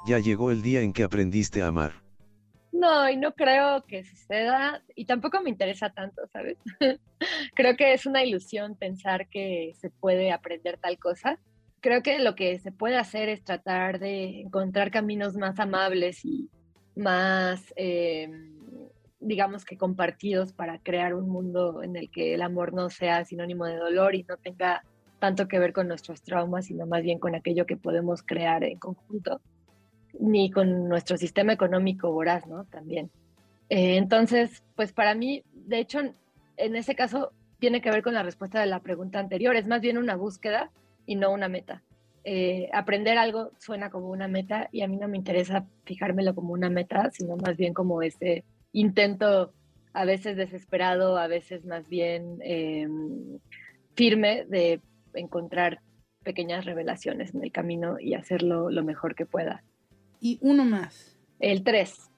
Ya 0.06 0.18
llegó 0.18 0.50
el 0.50 0.62
día 0.62 0.80
en 0.80 0.92
que 0.92 1.02
aprendiste 1.02 1.62
a 1.62 1.68
amar. 1.68 2.04
No, 2.72 3.08
y 3.08 3.16
no 3.16 3.32
creo 3.34 3.84
que 3.86 4.04
suceda, 4.04 4.82
y 4.96 5.04
tampoco 5.04 5.40
me 5.40 5.48
interesa 5.48 5.90
tanto, 5.90 6.22
¿sabes? 6.32 6.58
creo 7.54 7.76
que 7.76 7.92
es 7.92 8.04
una 8.04 8.24
ilusión 8.24 8.76
pensar 8.76 9.28
que 9.28 9.72
se 9.78 9.90
puede 9.90 10.32
aprender 10.32 10.78
tal 10.78 10.98
cosa. 10.98 11.38
Creo 11.80 12.02
que 12.02 12.18
lo 12.18 12.34
que 12.34 12.58
se 12.58 12.72
puede 12.72 12.96
hacer 12.96 13.28
es 13.28 13.44
tratar 13.44 14.00
de 14.00 14.40
encontrar 14.40 14.90
caminos 14.90 15.36
más 15.36 15.58
amables 15.60 16.24
y 16.24 16.50
más 16.96 17.72
eh, 17.76 18.28
digamos 19.24 19.64
que 19.64 19.76
compartidos 19.76 20.52
para 20.52 20.78
crear 20.78 21.14
un 21.14 21.28
mundo 21.28 21.82
en 21.82 21.96
el 21.96 22.10
que 22.10 22.34
el 22.34 22.42
amor 22.42 22.72
no 22.72 22.90
sea 22.90 23.24
sinónimo 23.24 23.64
de 23.64 23.76
dolor 23.76 24.14
y 24.14 24.22
no 24.24 24.36
tenga 24.36 24.84
tanto 25.18 25.48
que 25.48 25.58
ver 25.58 25.72
con 25.72 25.88
nuestros 25.88 26.22
traumas, 26.22 26.66
sino 26.66 26.86
más 26.86 27.02
bien 27.02 27.18
con 27.18 27.34
aquello 27.34 27.64
que 27.66 27.76
podemos 27.76 28.22
crear 28.22 28.62
en 28.64 28.78
conjunto, 28.78 29.40
ni 30.20 30.50
con 30.50 30.88
nuestro 30.88 31.16
sistema 31.16 31.52
económico 31.52 32.12
voraz, 32.12 32.46
¿no? 32.46 32.64
También. 32.64 33.10
Eh, 33.70 33.96
entonces, 33.96 34.62
pues 34.76 34.92
para 34.92 35.14
mí, 35.14 35.42
de 35.52 35.78
hecho, 35.78 36.00
en 36.56 36.76
ese 36.76 36.94
caso 36.94 37.32
tiene 37.58 37.80
que 37.80 37.90
ver 37.90 38.02
con 38.02 38.12
la 38.14 38.22
respuesta 38.22 38.60
de 38.60 38.66
la 38.66 38.80
pregunta 38.80 39.18
anterior, 39.18 39.56
es 39.56 39.66
más 39.66 39.80
bien 39.80 39.96
una 39.96 40.16
búsqueda 40.16 40.70
y 41.06 41.16
no 41.16 41.32
una 41.32 41.48
meta. 41.48 41.82
Eh, 42.24 42.68
aprender 42.72 43.18
algo 43.18 43.50
suena 43.58 43.90
como 43.90 44.08
una 44.08 44.28
meta 44.28 44.68
y 44.72 44.82
a 44.82 44.88
mí 44.88 44.96
no 44.96 45.08
me 45.08 45.16
interesa 45.16 45.66
fijármelo 45.84 46.34
como 46.34 46.52
una 46.52 46.70
meta, 46.70 47.10
sino 47.10 47.36
más 47.36 47.56
bien 47.56 47.74
como 47.74 48.02
ese 48.02 48.44
intento 48.74 49.54
a 49.94 50.04
veces 50.04 50.36
desesperado, 50.36 51.16
a 51.16 51.28
veces 51.28 51.64
más 51.64 51.88
bien 51.88 52.38
em, 52.42 53.38
firme 53.94 54.44
de 54.46 54.82
encontrar 55.14 55.80
pequeñas 56.24 56.64
revelaciones 56.64 57.34
en 57.34 57.44
el 57.44 57.52
camino 57.52 57.98
y 58.00 58.14
hacerlo 58.14 58.70
lo 58.70 58.82
mejor 58.82 59.14
que 59.14 59.24
pueda. 59.24 59.62
Y 60.20 60.38
uno 60.42 60.64
más. 60.64 61.16
El 61.38 61.62
3. 61.62 62.10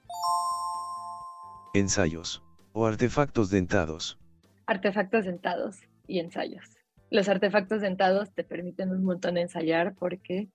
Ensayos 1.75 2.43
o 2.73 2.87
artefactos 2.87 3.51
dentados. 3.51 4.17
Artefactos 4.65 5.25
dentados 5.25 5.81
y 6.07 6.19
ensayos. 6.19 6.65
Los 7.11 7.29
artefactos 7.29 7.81
dentados 7.81 8.31
te 8.33 8.43
permiten 8.43 8.89
un 8.89 9.03
montón 9.03 9.37
ensayar 9.37 9.93
porque 9.93 10.47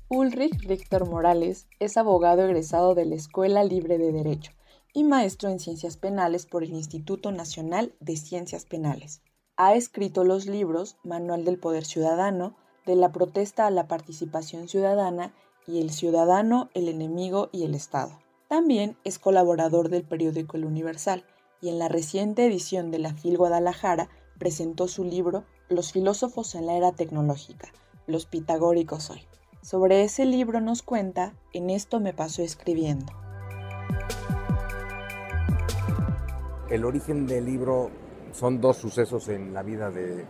Ulrich 0.07 0.65
Richter 0.65 1.03
Morales 1.03 1.67
es 1.81 1.97
abogado 1.97 2.45
egresado 2.45 2.95
de 2.95 3.03
la 3.03 3.15
Escuela 3.15 3.65
Libre 3.65 3.97
de 3.97 4.13
Derecho 4.13 4.56
y 4.97 5.03
maestro 5.03 5.51
en 5.51 5.59
Ciencias 5.59 5.95
Penales 5.95 6.47
por 6.47 6.63
el 6.63 6.71
Instituto 6.71 7.31
Nacional 7.31 7.93
de 7.99 8.17
Ciencias 8.17 8.65
Penales. 8.65 9.21
Ha 9.55 9.75
escrito 9.75 10.23
los 10.23 10.47
libros 10.47 10.97
Manual 11.03 11.45
del 11.45 11.59
Poder 11.59 11.85
Ciudadano, 11.85 12.57
De 12.87 12.95
la 12.95 13.11
protesta 13.11 13.67
a 13.67 13.69
la 13.69 13.87
participación 13.87 14.67
ciudadana 14.67 15.35
y 15.67 15.81
El 15.81 15.91
ciudadano, 15.91 16.71
el 16.73 16.89
enemigo 16.89 17.49
y 17.51 17.63
el 17.63 17.75
Estado. 17.75 18.17
También 18.47 18.97
es 19.03 19.19
colaborador 19.19 19.89
del 19.89 20.01
periódico 20.01 20.57
El 20.57 20.65
Universal 20.65 21.23
y 21.61 21.69
en 21.69 21.77
la 21.77 21.89
reciente 21.89 22.47
edición 22.47 22.89
de 22.89 22.97
la 22.97 23.13
FIL 23.13 23.37
Guadalajara 23.37 24.09
presentó 24.39 24.87
su 24.87 25.03
libro 25.03 25.43
Los 25.69 25.91
filósofos 25.91 26.55
en 26.55 26.65
la 26.65 26.75
era 26.75 26.91
tecnológica, 26.91 27.71
los 28.07 28.25
pitagóricos 28.25 29.11
hoy. 29.11 29.21
Sobre 29.61 30.01
ese 30.01 30.25
libro 30.25 30.59
nos 30.59 30.81
cuenta 30.81 31.35
En 31.53 31.69
esto 31.69 31.99
me 31.99 32.13
pasó 32.13 32.41
escribiendo. 32.41 33.13
El 36.69 36.83
origen 36.83 37.25
del 37.25 37.45
libro 37.45 37.89
son 38.33 38.59
dos 38.59 38.77
sucesos 38.77 39.29
en 39.29 39.53
la 39.53 39.63
vida 39.63 39.89
de, 39.89 40.25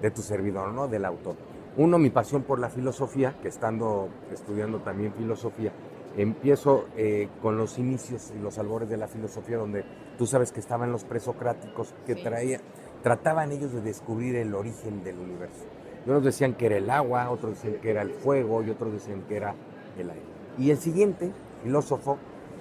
de 0.00 0.10
tu 0.10 0.22
servidor, 0.22 0.72
¿no? 0.72 0.88
Del 0.88 1.04
autor. 1.04 1.36
Uno, 1.76 1.98
mi 1.98 2.08
pasión 2.08 2.42
por 2.42 2.58
la 2.58 2.70
filosofía, 2.70 3.36
que 3.42 3.48
estando 3.48 4.08
estudiando 4.30 4.80
también 4.80 5.12
filosofía, 5.12 5.72
empiezo 6.16 6.86
eh, 6.96 7.28
con 7.40 7.56
los 7.56 7.78
inicios 7.78 8.32
y 8.36 8.40
los 8.40 8.58
albores 8.58 8.88
de 8.88 8.96
la 8.96 9.06
filosofía, 9.06 9.58
donde 9.58 9.84
tú 10.16 10.26
sabes 10.26 10.50
que 10.52 10.60
estaban 10.60 10.92
los 10.92 11.04
presocráticos 11.04 11.94
que 12.06 12.14
traía, 12.14 12.60
trataban 13.02 13.52
ellos 13.52 13.72
de 13.72 13.80
descubrir 13.80 14.36
el 14.36 14.54
origen 14.54 15.04
del 15.04 15.18
universo. 15.18 15.64
Y 16.06 16.10
unos 16.10 16.24
decían 16.24 16.54
que 16.54 16.66
era 16.66 16.76
el 16.76 16.90
agua, 16.90 17.30
otros 17.30 17.54
decían 17.54 17.80
que 17.80 17.90
era 17.90 18.02
el 18.02 18.10
fuego 18.10 18.62
y 18.62 18.70
otros 18.70 18.92
decían 18.92 19.22
que 19.28 19.36
era 19.36 19.54
el 19.98 20.10
aire. 20.10 20.22
Y 20.58 20.70
el 20.70 20.78
siguiente 20.78 21.32
filósofo 21.62 22.18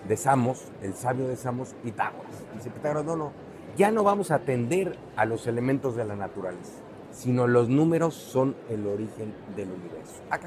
de 0.08 0.18
Samos, 0.18 0.66
el 0.82 0.94
sabio 0.94 1.28
de 1.28 1.36
Samos, 1.36 1.76
Pitágoras. 1.84 2.32
Dice 2.56 2.70
Pitágoras, 2.70 3.06
no, 3.06 3.16
no, 3.16 3.32
ya 3.78 3.92
no 3.92 4.04
vamos 4.04 4.32
a 4.32 4.36
atender 4.36 4.98
a 5.16 5.26
los 5.26 5.48
elementos 5.48 5.96
de 5.96 6.06
la 6.06 6.16
naturaleza, 6.16 6.74
sino 7.12 7.48
los 7.48 7.70
números 7.70 8.14
son 8.14 8.56
el 8.70 8.86
origen 8.88 9.34
del 9.56 9.70
universo. 9.72 10.22
Ah, 10.30 10.40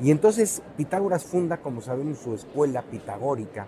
y 0.00 0.10
entonces 0.10 0.62
Pitágoras 0.76 1.24
funda, 1.24 1.58
como 1.58 1.80
sabemos, 1.80 2.18
su 2.18 2.34
escuela 2.34 2.82
pitagórica 2.82 3.66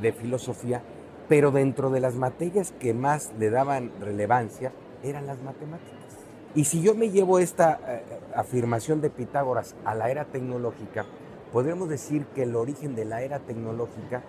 de 0.00 0.12
filosofía, 0.12 0.82
pero 1.28 1.50
dentro 1.50 1.90
de 1.90 2.00
las 2.00 2.16
materias 2.16 2.72
que 2.78 2.92
más 2.92 3.32
le 3.38 3.50
daban 3.50 3.92
relevancia 4.00 4.72
eran 5.02 5.26
las 5.26 5.40
matemáticas. 5.42 5.98
Y 6.54 6.64
si 6.64 6.82
yo 6.82 6.94
me 6.94 7.10
llevo 7.10 7.38
esta 7.38 7.78
eh, 7.86 8.02
afirmación 8.34 9.00
de 9.00 9.08
Pitágoras 9.08 9.76
a 9.84 9.94
la 9.94 10.10
era 10.10 10.24
tecnológica, 10.24 11.06
podríamos 11.52 11.88
decir 11.88 12.26
que 12.34 12.42
el 12.42 12.56
origen 12.56 12.96
de 12.96 13.04
la 13.04 13.22
era 13.22 13.38
tecnológica 13.38 14.22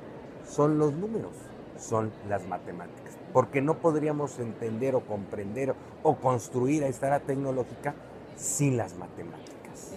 son 0.48 0.78
los 0.78 0.94
números, 0.94 1.34
son 1.78 2.12
las 2.28 2.48
matemáticas. 2.48 3.18
Porque 3.34 3.62
no 3.62 3.78
podríamos 3.78 4.40
entender 4.40 4.96
o 4.96 5.02
comprender 5.02 5.74
o 6.04 6.16
construir 6.16 6.84
esta 6.84 7.08
era 7.08 7.20
tecnológica 7.20 7.96
sin 8.36 8.78
las 8.78 8.96
matemáticas. 8.98 9.94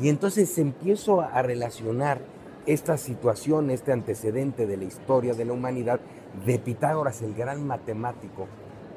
Y 0.00 0.08
entonces 0.08 0.56
empiezo 0.58 1.20
a 1.20 1.42
relacionar 1.42 2.20
esta 2.66 2.96
situación, 2.96 3.70
este 3.70 3.92
antecedente 3.92 4.66
de 4.66 4.76
la 4.76 4.84
historia 4.84 5.34
de 5.34 5.44
la 5.44 5.52
humanidad, 5.52 6.00
de 6.46 6.58
Pitágoras, 6.58 7.22
el 7.22 7.34
gran 7.34 7.66
matemático 7.66 8.46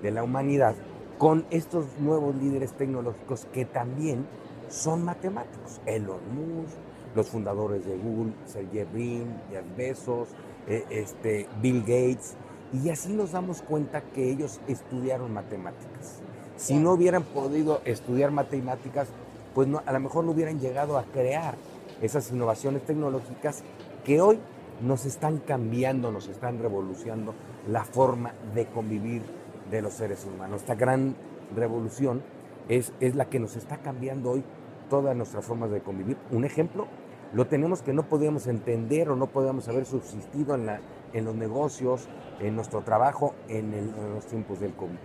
de 0.01 0.11
la 0.11 0.23
humanidad, 0.23 0.75
con 1.17 1.45
estos 1.49 1.85
nuevos 1.99 2.35
líderes 2.35 2.73
tecnológicos 2.73 3.47
que 3.53 3.65
también 3.65 4.27
son 4.69 5.03
matemáticos. 5.03 5.81
Elon 5.85 6.21
Musk, 6.35 6.75
los 7.15 7.29
fundadores 7.29 7.85
de 7.85 7.95
Google, 7.97 8.33
Sergey 8.45 8.85
Brin, 8.91 9.41
Jeff 9.49 9.65
Bezos, 9.77 10.29
eh, 10.67 10.85
este, 10.89 11.47
Bill 11.61 11.81
Gates, 11.81 12.35
y 12.73 12.89
así 12.89 13.13
nos 13.13 13.31
damos 13.31 13.61
cuenta 13.61 14.01
que 14.01 14.31
ellos 14.31 14.59
estudiaron 14.67 15.33
matemáticas. 15.33 16.21
Si 16.57 16.75
no 16.75 16.93
hubieran 16.93 17.23
podido 17.23 17.81
estudiar 17.85 18.31
matemáticas, 18.31 19.07
pues 19.53 19.67
no, 19.67 19.81
a 19.85 19.91
lo 19.91 19.99
mejor 19.99 20.23
no 20.23 20.31
hubieran 20.31 20.59
llegado 20.59 20.97
a 20.97 21.03
crear 21.03 21.55
esas 22.01 22.31
innovaciones 22.31 22.83
tecnológicas 22.83 23.63
que 24.03 24.21
hoy 24.21 24.39
nos 24.81 25.05
están 25.05 25.37
cambiando, 25.37 26.11
nos 26.11 26.27
están 26.27 26.59
revolucionando 26.59 27.33
la 27.67 27.83
forma 27.83 28.33
de 28.53 28.65
convivir 28.65 29.21
de 29.69 29.81
los 29.81 29.93
seres 29.93 30.25
humanos. 30.25 30.61
Esta 30.61 30.75
gran 30.75 31.15
revolución 31.55 32.21
es, 32.69 32.91
es 32.99 33.15
la 33.15 33.25
que 33.25 33.39
nos 33.39 33.55
está 33.55 33.77
cambiando 33.77 34.31
hoy 34.31 34.43
todas 34.89 35.15
nuestras 35.15 35.45
formas 35.45 35.71
de 35.71 35.81
convivir. 35.81 36.17
Un 36.31 36.45
ejemplo, 36.45 36.87
lo 37.33 37.47
tenemos 37.47 37.81
que 37.81 37.93
no 37.93 38.03
podíamos 38.03 38.47
entender 38.47 39.09
o 39.09 39.15
no 39.15 39.27
podíamos 39.27 39.67
haber 39.67 39.85
subsistido 39.85 40.55
en, 40.55 40.65
la, 40.65 40.79
en 41.13 41.25
los 41.25 41.35
negocios, 41.35 42.07
en 42.39 42.55
nuestro 42.55 42.81
trabajo, 42.81 43.33
en, 43.47 43.73
en 43.73 44.13
los 44.13 44.25
tiempos 44.25 44.59
del 44.59 44.73
COVID. 44.73 44.97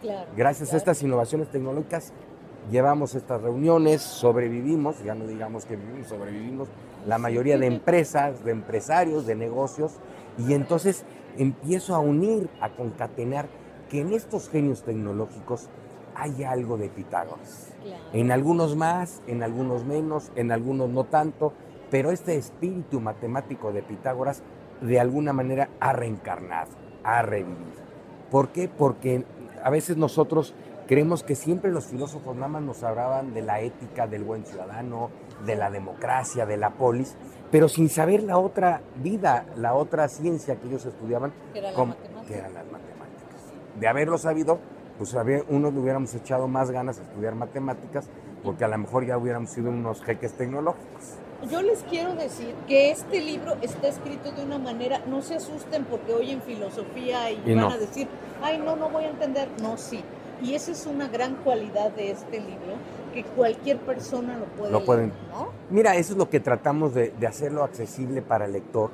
Claro, 0.00 0.30
Gracias 0.36 0.68
claro. 0.68 0.76
a 0.76 0.78
estas 0.78 1.02
innovaciones 1.02 1.48
tecnológicas 1.50 2.12
llevamos 2.70 3.14
estas 3.14 3.40
reuniones, 3.40 4.02
sobrevivimos, 4.02 5.02
ya 5.02 5.14
no 5.14 5.26
digamos 5.26 5.64
que 5.64 5.76
vivimos, 5.76 6.08
sobrevivimos, 6.08 6.68
la 7.06 7.18
mayoría 7.18 7.58
de 7.58 7.66
empresas, 7.66 8.44
de 8.44 8.52
empresarios, 8.52 9.26
de 9.26 9.34
negocios, 9.34 9.92
y 10.38 10.54
entonces 10.54 11.04
empiezo 11.36 11.94
a 11.94 11.98
unir, 11.98 12.48
a 12.60 12.70
concatenar 12.70 13.48
que 13.90 14.00
en 14.00 14.12
estos 14.12 14.48
genios 14.48 14.82
tecnológicos 14.82 15.68
hay 16.14 16.44
algo 16.44 16.76
de 16.76 16.88
Pitágoras. 16.88 17.72
En 18.12 18.30
algunos 18.30 18.76
más, 18.76 19.22
en 19.26 19.42
algunos 19.42 19.84
menos, 19.84 20.30
en 20.36 20.52
algunos 20.52 20.88
no 20.90 21.04
tanto, 21.04 21.52
pero 21.92 22.10
este 22.10 22.36
espíritu 22.36 23.00
matemático 23.00 23.70
de 23.70 23.82
Pitágoras 23.82 24.42
de 24.80 24.98
alguna 24.98 25.32
manera 25.34 25.68
ha 25.78 25.92
reencarnado, 25.92 26.70
ha 27.04 27.20
revivido. 27.20 27.82
¿Por 28.30 28.48
qué? 28.48 28.66
Porque 28.68 29.24
a 29.62 29.68
veces 29.68 29.98
nosotros 29.98 30.54
creemos 30.88 31.22
que 31.22 31.34
siempre 31.36 31.70
los 31.70 31.84
filósofos 31.86 32.34
nada 32.34 32.48
más 32.48 32.62
nos 32.62 32.82
hablaban 32.82 33.34
de 33.34 33.42
la 33.42 33.60
ética 33.60 34.06
del 34.06 34.24
buen 34.24 34.44
ciudadano, 34.46 35.10
de 35.44 35.54
la 35.54 35.70
democracia, 35.70 36.46
de 36.46 36.56
la 36.56 36.70
polis, 36.70 37.14
pero 37.50 37.68
sin 37.68 37.90
saber 37.90 38.22
la 38.22 38.38
otra 38.38 38.80
vida, 38.96 39.44
la 39.56 39.74
otra 39.74 40.08
ciencia 40.08 40.56
que 40.56 40.68
ellos 40.68 40.86
estudiaban, 40.86 41.32
Que 41.52 41.58
era 41.58 41.70
la 41.72 41.76
como- 41.76 41.94
matemática. 41.94 42.26
que 42.26 42.38
eran 42.38 42.54
las 42.54 42.64
matemáticas. 42.64 43.52
De 43.78 43.86
haberlo 43.86 44.16
sabido, 44.16 44.58
pues 44.96 45.14
unos 45.48 45.74
le 45.74 45.78
hubiéramos 45.80 46.14
echado 46.14 46.48
más 46.48 46.70
ganas 46.70 46.98
a 46.98 47.02
estudiar 47.02 47.34
matemáticas, 47.34 48.08
porque 48.42 48.64
a 48.64 48.68
lo 48.68 48.78
mejor 48.78 49.04
ya 49.04 49.18
hubiéramos 49.18 49.50
sido 49.50 49.68
unos 49.70 50.02
jeques 50.02 50.32
tecnológicos. 50.38 51.18
Yo 51.50 51.60
les 51.62 51.82
quiero 51.84 52.14
decir 52.14 52.54
que 52.68 52.90
este 52.90 53.20
libro 53.20 53.56
está 53.62 53.88
escrito 53.88 54.30
de 54.32 54.44
una 54.44 54.58
manera, 54.58 55.00
no 55.06 55.22
se 55.22 55.34
asusten 55.36 55.84
porque 55.84 56.12
oyen 56.14 56.40
filosofía 56.42 57.30
y, 57.30 57.42
Y 57.44 57.54
van 57.54 57.64
no. 57.68 57.70
a 57.70 57.78
decir, 57.78 58.06
ay, 58.42 58.58
no, 58.58 58.76
no 58.76 58.88
voy 58.90 59.04
a 59.04 59.10
entender. 59.10 59.48
No, 59.60 59.76
sí. 59.76 60.02
Y 60.42 60.54
esa 60.54 60.72
es 60.72 60.86
una 60.86 61.08
gran 61.08 61.36
cualidad 61.36 61.90
de 61.92 62.10
este 62.10 62.40
libro, 62.40 62.74
que 63.14 63.22
cualquier 63.24 63.78
persona 63.78 64.36
lo 64.38 64.46
puede 64.46 64.70
Lo 64.72 64.78
leer, 64.78 64.86
pueden. 64.86 65.12
¿no? 65.30 65.48
Mira, 65.70 65.94
eso 65.96 66.12
es 66.12 66.18
lo 66.18 66.28
que 66.30 66.40
tratamos 66.40 66.94
de, 66.94 67.12
de 67.18 67.26
hacerlo 67.26 67.62
accesible 67.64 68.22
para 68.22 68.46
el 68.46 68.52
lector, 68.52 68.90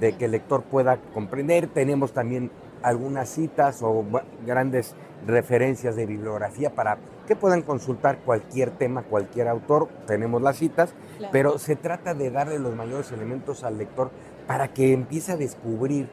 de 0.00 0.14
que 0.16 0.26
el 0.26 0.32
lector 0.32 0.62
pueda 0.62 0.98
comprender. 1.14 1.66
Tenemos 1.68 2.12
también 2.12 2.50
algunas 2.82 3.28
citas 3.28 3.80
o 3.82 4.04
grandes 4.46 4.94
referencias 5.26 5.94
de 5.96 6.04
bibliografía 6.04 6.70
para 6.74 6.98
que 7.34 7.40
puedan 7.40 7.62
consultar 7.62 8.18
cualquier 8.18 8.70
tema, 8.72 9.02
cualquier 9.04 9.48
autor. 9.48 9.88
Tenemos 10.06 10.42
las 10.42 10.58
citas, 10.58 10.92
Claro. 11.16 11.32
pero 11.32 11.58
se 11.58 11.76
trata 11.76 12.12
de 12.12 12.30
darle 12.30 12.58
los 12.58 12.74
mayores 12.76 13.10
elementos 13.10 13.64
al 13.64 13.78
lector 13.78 14.10
para 14.46 14.68
que 14.68 14.92
empiece 14.92 15.32
a 15.32 15.36
descubrir 15.36 16.08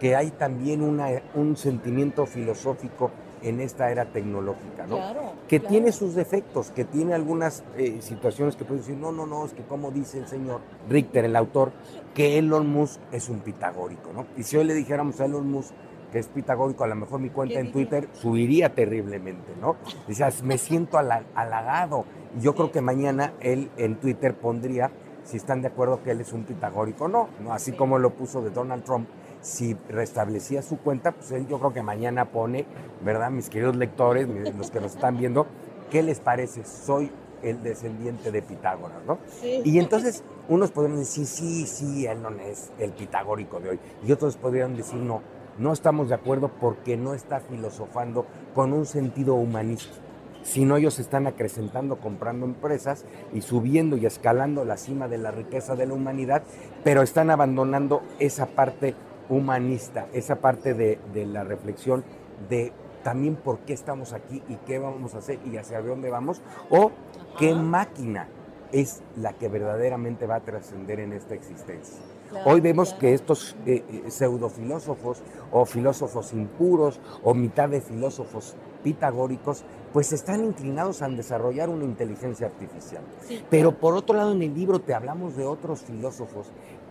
que 0.00 0.16
hay 0.16 0.30
también 0.30 0.82
una- 0.82 1.08
un 1.34 1.56
sentimiento 1.56 2.24
filosófico 2.26 3.10
en 3.42 3.60
esta 3.60 3.90
era 3.90 4.06
tecnológica, 4.06 4.86
¿no? 4.86 4.96
Claro, 4.96 5.20
que 5.48 5.58
claro. 5.58 5.70
tiene 5.72 5.92
sus 5.92 6.14
defectos, 6.14 6.70
que 6.70 6.84
tiene 6.84 7.12
algunas 7.12 7.64
eh, 7.76 7.98
situaciones 8.00 8.56
que 8.56 8.64
puede 8.64 8.80
decir, 8.80 8.96
no, 8.96 9.12
no, 9.12 9.26
no, 9.26 9.44
es 9.44 9.52
que 9.52 9.62
como 9.64 9.90
dice 9.90 10.18
el 10.20 10.26
señor 10.28 10.60
Richter, 10.88 11.24
el 11.24 11.36
autor, 11.36 11.72
que 12.14 12.38
Elon 12.38 12.66
Musk 12.68 12.98
es 13.12 13.28
un 13.28 13.40
pitagórico, 13.40 14.12
¿no? 14.14 14.26
Y 14.36 14.44
si 14.44 14.56
hoy 14.56 14.64
le 14.64 14.74
dijéramos 14.74 15.20
a 15.20 15.24
Elon 15.26 15.50
Musk 15.50 15.72
que 16.12 16.18
es 16.18 16.28
pitagórico, 16.28 16.84
a 16.84 16.86
lo 16.86 16.94
mejor 16.94 17.18
mi 17.20 17.30
cuenta 17.30 17.54
¿Qué 17.54 17.60
en? 17.60 17.72
Twitter 17.72 18.08
subiría 18.12 18.74
terriblemente, 18.74 19.54
¿no? 19.60 19.76
Dices, 20.06 20.42
me 20.42 20.58
siento 20.58 20.98
hala- 20.98 21.24
halagado. 21.34 22.04
Y 22.38 22.42
yo 22.42 22.54
creo 22.54 22.70
que 22.70 22.80
mañana 22.82 23.32
él 23.40 23.70
en 23.78 23.96
Twitter 23.96 24.34
pondría 24.34 24.90
si 25.24 25.36
están 25.38 25.62
de 25.62 25.68
acuerdo 25.68 26.02
que 26.02 26.10
él 26.10 26.20
es 26.20 26.32
un 26.32 26.44
pitagórico 26.44 27.04
o 27.04 27.08
no, 27.08 27.28
¿no? 27.42 27.52
Así 27.52 27.72
como 27.72 27.98
lo 27.98 28.10
puso 28.10 28.42
de 28.42 28.50
Donald 28.50 28.84
Trump. 28.84 29.08
Si 29.40 29.76
restablecía 29.88 30.62
su 30.62 30.78
cuenta, 30.78 31.12
pues 31.12 31.32
él 31.32 31.48
yo 31.48 31.58
creo 31.58 31.72
que 31.72 31.82
mañana 31.82 32.26
pone, 32.26 32.64
¿verdad? 33.04 33.30
Mis 33.30 33.48
queridos 33.48 33.74
lectores, 33.76 34.28
los 34.56 34.70
que 34.70 34.80
nos 34.80 34.94
están 34.94 35.16
viendo, 35.16 35.46
¿qué 35.90 36.02
les 36.02 36.20
parece? 36.20 36.64
Soy 36.64 37.10
el 37.42 37.60
descendiente 37.62 38.30
de 38.30 38.40
Pitágoras, 38.40 38.98
¿no? 39.04 39.18
Sí. 39.40 39.62
Y 39.64 39.78
entonces 39.80 40.22
unos 40.48 40.70
podrían 40.70 40.98
decir, 40.98 41.26
sí, 41.26 41.66
sí, 41.66 42.06
él 42.06 42.22
no 42.22 42.30
es 42.30 42.70
el 42.78 42.92
pitagórico 42.92 43.58
de 43.58 43.70
hoy. 43.70 43.80
Y 44.06 44.12
otros 44.12 44.36
podrían 44.36 44.76
decir, 44.76 45.00
no, 45.00 45.22
no 45.58 45.72
estamos 45.72 46.08
de 46.08 46.14
acuerdo 46.14 46.48
porque 46.48 46.96
no 46.96 47.14
está 47.14 47.40
filosofando 47.40 48.26
con 48.54 48.72
un 48.72 48.86
sentido 48.86 49.34
humanista. 49.34 49.94
Sino 50.42 50.76
ellos 50.76 50.98
están 50.98 51.28
acrecentando, 51.28 51.96
comprando 51.96 52.46
empresas 52.46 53.04
y 53.32 53.42
subiendo 53.42 53.96
y 53.96 54.06
escalando 54.06 54.64
la 54.64 54.76
cima 54.76 55.06
de 55.06 55.18
la 55.18 55.30
riqueza 55.30 55.76
de 55.76 55.86
la 55.86 55.94
humanidad, 55.94 56.42
pero 56.82 57.02
están 57.02 57.30
abandonando 57.30 58.02
esa 58.18 58.46
parte 58.46 58.96
humanista, 59.28 60.08
esa 60.12 60.40
parte 60.40 60.74
de, 60.74 60.98
de 61.14 61.26
la 61.26 61.44
reflexión 61.44 62.04
de 62.48 62.72
también 63.04 63.36
por 63.36 63.60
qué 63.60 63.72
estamos 63.72 64.12
aquí 64.12 64.42
y 64.48 64.56
qué 64.66 64.78
vamos 64.78 65.14
a 65.14 65.18
hacer 65.18 65.38
y 65.44 65.56
hacia 65.56 65.80
dónde 65.80 66.10
vamos, 66.10 66.42
o 66.70 66.90
qué 67.38 67.54
máquina 67.54 68.28
es 68.72 69.02
la 69.16 69.34
que 69.34 69.48
verdaderamente 69.48 70.26
va 70.26 70.36
a 70.36 70.40
trascender 70.40 71.00
en 71.00 71.12
esta 71.12 71.34
existencia. 71.34 72.00
Claro, 72.32 72.50
Hoy 72.50 72.60
vemos 72.62 72.88
claro. 72.88 73.00
que 73.00 73.14
estos 73.14 73.56
eh, 73.66 73.84
eh, 73.88 74.10
pseudofilósofos 74.10 75.22
o 75.50 75.66
filósofos 75.66 76.32
impuros 76.32 76.98
o 77.22 77.34
mitad 77.34 77.68
de 77.68 77.82
filósofos 77.82 78.56
pitagóricos, 78.82 79.64
pues 79.92 80.14
están 80.14 80.42
inclinados 80.42 81.02
a 81.02 81.08
desarrollar 81.08 81.68
una 81.68 81.84
inteligencia 81.84 82.46
artificial. 82.46 83.02
Sí, 83.28 83.44
Pero 83.50 83.78
por 83.78 83.94
otro 83.94 84.16
lado, 84.16 84.32
en 84.32 84.42
el 84.42 84.54
libro 84.54 84.78
te 84.78 84.94
hablamos 84.94 85.36
de 85.36 85.44
otros 85.44 85.82
filósofos 85.82 86.46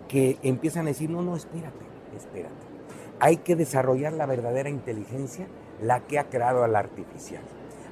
que 0.08 0.38
empiezan 0.44 0.86
a 0.86 0.90
decir, 0.90 1.10
no, 1.10 1.24
no, 1.24 1.36
espérate, 1.36 1.86
espérate. 2.16 2.56
Hay 3.20 3.38
que 3.38 3.56
desarrollar 3.56 4.14
la 4.14 4.28
verdadera 4.28 4.70
inteligencia, 4.70 5.48
la 5.82 6.02
que 6.02 6.20
ha 6.20 6.30
creado 6.30 6.64
a 6.64 6.68
la 6.68 6.80
artificial. 6.80 7.42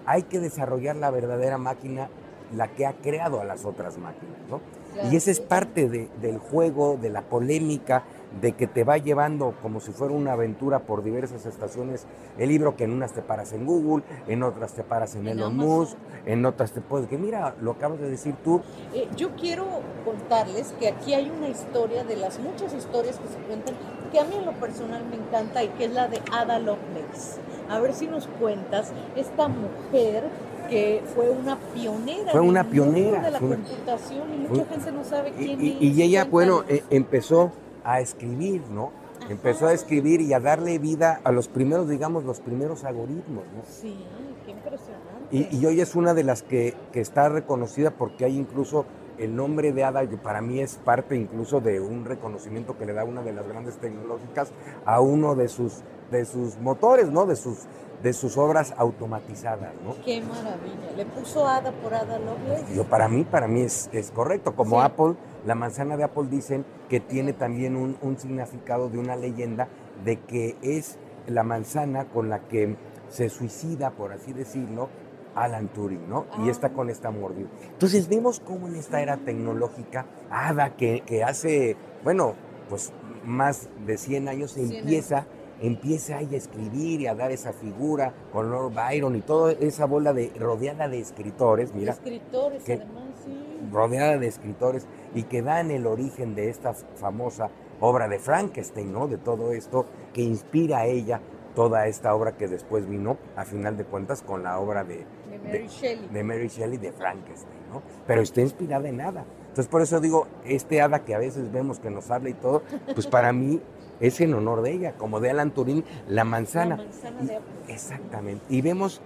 Hay 0.06 0.24
que 0.24 0.40
desarrollar 0.40 0.96
la 0.96 1.10
verdadera 1.10 1.58
máquina, 1.58 2.10
la 2.56 2.68
que 2.68 2.86
ha 2.86 2.94
creado 2.94 3.42
a 3.42 3.44
las 3.44 3.66
otras 3.66 3.98
máquinas, 3.98 4.38
¿no? 4.50 4.62
Claro, 4.94 5.10
y 5.12 5.16
esa 5.16 5.32
es 5.32 5.40
parte 5.40 5.88
de- 5.90 6.10
del 6.22 6.38
juego, 6.38 6.98
de 7.02 7.10
la 7.10 7.22
polémica, 7.22 8.04
de 8.42 8.52
que 8.52 8.68
te 8.68 8.84
va 8.84 8.98
llevando 8.98 9.56
como 9.62 9.80
si 9.80 9.92
fuera 9.92 10.14
una 10.14 10.34
aventura 10.34 10.80
por 10.80 11.04
diversas 11.04 11.46
estaciones. 11.48 12.06
El 12.38 12.50
libro 12.50 12.76
que 12.76 12.84
en 12.84 12.92
unas 12.94 13.12
te 13.14 13.22
paras 13.24 13.54
en 13.54 13.66
Google, 13.66 14.04
en 14.28 14.44
otras 14.44 14.74
te 14.74 14.84
paras 14.84 15.16
en, 15.16 15.28
En 15.28 15.40
Elon. 15.40 15.56
Musk, 15.58 15.98
en 16.28 16.46
otras 16.46 16.72
te 16.72 16.82
puedes... 16.82 17.08
Que 17.08 17.18
mira, 17.18 17.56
lo 17.60 17.72
acabas 17.72 18.00
de 18.00 18.10
decir 18.10 18.36
tú, 18.44 18.62
Eh, 18.94 19.08
yo 19.16 19.30
quiero 19.36 19.66
contarles 20.06 20.74
que 20.80 20.88
aquí 20.88 21.14
hay 21.14 21.30
una 21.32 21.48
historia 21.50 22.04
de 22.04 22.16
las 22.18 22.40
muchas 22.40 22.74
historias 22.74 23.18
que 23.18 23.28
se 23.28 23.38
cuentan 23.48 23.76
que 24.12 24.20
a 24.20 24.24
mí 24.26 24.36
en 24.36 24.46
lo 24.46 24.54
personal 24.54 25.04
me 25.10 25.16
encanta 25.16 25.64
y 25.64 25.70
que 25.70 25.86
es 25.86 25.94
la 25.94 26.08
de 26.08 26.22
Ada 26.32 26.60
Lovelace. 26.60 27.40
A 27.70 27.80
ver 27.80 27.94
si 27.94 28.08
nos 28.08 28.28
cuentas 28.28 28.92
esta 29.16 29.48
mujer 29.48 30.24
que 30.70 31.02
fue 31.16 31.30
una 31.30 31.58
pionera. 31.74 32.32
Fue 32.32 32.42
una 32.42 32.64
pionera, 32.64 33.22
de 33.22 33.32
la 33.32 33.40
una- 33.40 33.56
computación 33.58 34.34
y 34.34 34.38
mucha 34.48 34.54
fue- 34.66 34.76
gente 34.76 34.92
no 34.92 35.04
sabe 35.04 35.34
quién 35.38 35.60
y- 35.62 36.02
ella, 36.02 36.26
bueno, 36.26 36.64
eh, 36.68 36.84
empezó 36.90 37.52
a 37.84 38.00
escribir, 38.00 38.62
¿no? 38.72 38.92
Empezó 39.30 39.68
a 39.68 39.74
escribir 39.74 40.22
y 40.22 40.34
a 40.34 40.40
darle 40.40 40.80
vida 40.80 41.20
a 41.24 41.32
los 41.32 41.48
primeros, 41.48 41.90
digamos, 41.90 42.24
los 42.24 42.40
primeros 42.40 42.84
algoritmos, 42.84 43.44
¿no? 43.56 43.62
Sí, 43.70 43.98
qué 44.46 44.52
impresionante. 44.52 45.00
Y, 45.32 45.48
y 45.58 45.66
hoy 45.66 45.82
es 45.82 45.96
una 45.96 46.14
de 46.14 46.24
las 46.24 46.42
que, 46.42 46.74
que 46.92 47.02
está 47.02 47.30
reconocida 47.30 47.92
porque 47.92 48.26
hay 48.26 48.38
incluso 48.38 48.86
el 49.20 49.36
nombre 49.36 49.74
de 49.74 49.84
Ada, 49.84 50.08
que 50.08 50.16
para 50.18 50.42
mí 50.42 50.62
es 50.62 50.76
parte 50.78 51.16
incluso 51.18 51.60
de 51.60 51.80
un 51.82 52.06
reconocimiento 52.06 52.78
que 52.78 52.86
le 52.86 52.94
da 52.94 53.04
una 53.04 53.22
de 53.22 53.34
las 53.34 53.46
grandes 53.48 53.76
tecnológicas 53.78 54.50
a 54.86 55.02
uno 55.02 55.36
de 55.36 55.50
sus, 55.50 55.82
de 56.10 56.24
sus 56.26 56.58
motores, 56.58 57.10
¿no? 57.12 57.26
De 57.26 57.36
sus, 57.36 57.58
de 58.04 58.14
sus 58.14 58.38
obras 58.38 58.74
automatizadas, 58.78 59.74
¿no? 59.84 59.96
Qué 60.04 60.22
maravilla. 60.22 60.92
Le 60.96 61.06
puso 61.06 61.48
Ada 61.48 61.72
por 61.72 61.94
Ada 61.94 62.18
Lovelace. 62.20 62.74
Yo, 62.74 62.86
para 62.86 63.08
mí, 63.08 63.24
para 63.26 63.48
mí 63.48 63.62
es, 63.62 63.90
es 63.92 64.12
correcto. 64.12 64.56
Como 64.56 64.80
Sí. 64.80 64.86
Apple, 64.86 65.16
la 65.46 65.56
manzana 65.56 65.98
de 65.98 66.04
Apple 66.04 66.28
dicen 66.30 66.66
que 66.88 67.00
tiene 67.00 67.34
también 67.34 67.76
un, 67.76 67.98
un 68.02 68.18
significado 68.18 68.90
de 68.90 69.00
una 69.00 69.16
leyenda 69.16 69.68
de 70.06 70.20
que 70.22 70.56
es 70.62 70.98
la 71.28 71.44
manzana 71.44 72.06
con 72.06 72.30
la 72.30 72.40
que 72.48 72.78
se 73.10 73.30
suicida, 73.30 73.92
por 73.92 74.14
así 74.14 74.34
decirlo, 74.34 74.90
Alan 75.36 75.68
Turing, 75.68 76.10
¿no? 76.10 76.26
Y 76.44 76.50
está 76.50 76.70
con 76.70 76.90
esta 76.90 77.12
mordida. 77.12 77.48
Entonces 77.72 78.08
vemos 78.08 78.40
cómo 78.40 78.68
en 78.68 78.76
esta 78.76 79.02
era 79.02 79.18
tecnológica, 79.18 80.06
Ada, 80.30 80.76
que, 80.76 81.02
que 81.06 81.24
hace, 81.24 81.76
bueno, 82.04 82.34
pues 82.70 82.92
más 83.26 83.70
de 83.86 83.98
100 83.98 84.28
años 84.28 84.54
100 84.54 84.72
empieza, 84.74 85.26
empieza 85.62 86.18
ahí 86.18 86.34
a 86.34 86.38
escribir 86.38 87.02
y 87.02 87.08
a 87.08 87.16
dar 87.16 87.32
esa 87.32 87.54
figura 87.54 88.14
con 88.32 88.50
Lord 88.52 88.74
Byron 88.74 89.16
y 89.16 89.22
toda 89.22 89.52
esa 89.54 89.86
bola 89.86 90.14
de 90.14 90.32
rodeada 90.40 90.88
de 90.88 91.00
escritores, 91.00 91.74
mira, 91.74 91.94
Escritores, 91.94 92.64
que- 92.64 92.74
además, 92.74 93.04
sí. 93.26 93.34
rodeada 93.72 94.18
de 94.18 94.28
escritores 94.28 94.88
y 95.14 95.24
que 95.24 95.42
dan 95.42 95.72
el 95.72 95.86
origen 95.88 96.36
de 96.36 96.50
esta 96.50 96.74
famosa 96.74 97.50
obra 97.82 98.08
de 98.08 98.20
Frankenstein, 98.20 98.92
¿no? 98.92 99.08
De 99.08 99.18
todo 99.18 99.52
esto 99.54 99.86
que 100.14 100.22
inspira 100.22 100.80
a 100.80 100.86
ella 100.86 101.22
toda 101.56 101.88
esta 101.88 102.14
obra 102.16 102.38
que 102.38 102.48
después 102.48 102.88
vino, 102.88 103.18
a 103.36 103.44
final 103.44 103.76
de 103.76 103.84
cuentas, 103.84 104.22
con 104.22 104.44
la 104.44 104.60
obra 104.60 104.84
de, 104.84 105.06
De 105.30 105.40
Mary 105.44 105.68
Shelley. 105.68 106.08
de 106.10 106.24
Mary 106.24 106.48
Shelley 106.48 106.78
de 106.78 106.92
Frankenstein, 106.94 107.60
¿no? 107.74 107.82
Pero 108.08 108.22
está 108.22 108.40
inspirada 108.42 108.88
en 108.88 108.98
nada. 108.98 109.26
Entonces, 109.42 109.68
por 109.68 109.82
eso 109.82 110.00
digo, 110.00 110.28
este 110.46 110.80
hada 110.82 111.04
que 111.04 111.16
a 111.16 111.18
veces 111.18 111.52
vemos 111.52 111.80
que 111.80 111.90
nos 111.90 112.12
habla 112.12 112.30
y 112.30 112.34
todo, 112.36 112.62
pues 112.94 113.08
para 113.08 113.34
mí 113.34 113.60
es 114.00 114.22
en 114.22 114.34
honor 114.34 114.62
de 114.62 114.72
ella, 114.72 114.94
como 114.94 115.20
de 115.20 115.30
Alan 115.30 115.52
Turing, 115.52 115.84
la 116.08 116.24
manzana. 116.24 116.78
La 116.78 116.84
manzana 116.84 117.22
de 117.22 117.36
Apple. 117.36 117.54
Exactamente. 117.68 118.46
Y 118.50 118.62
vemos 118.62 119.02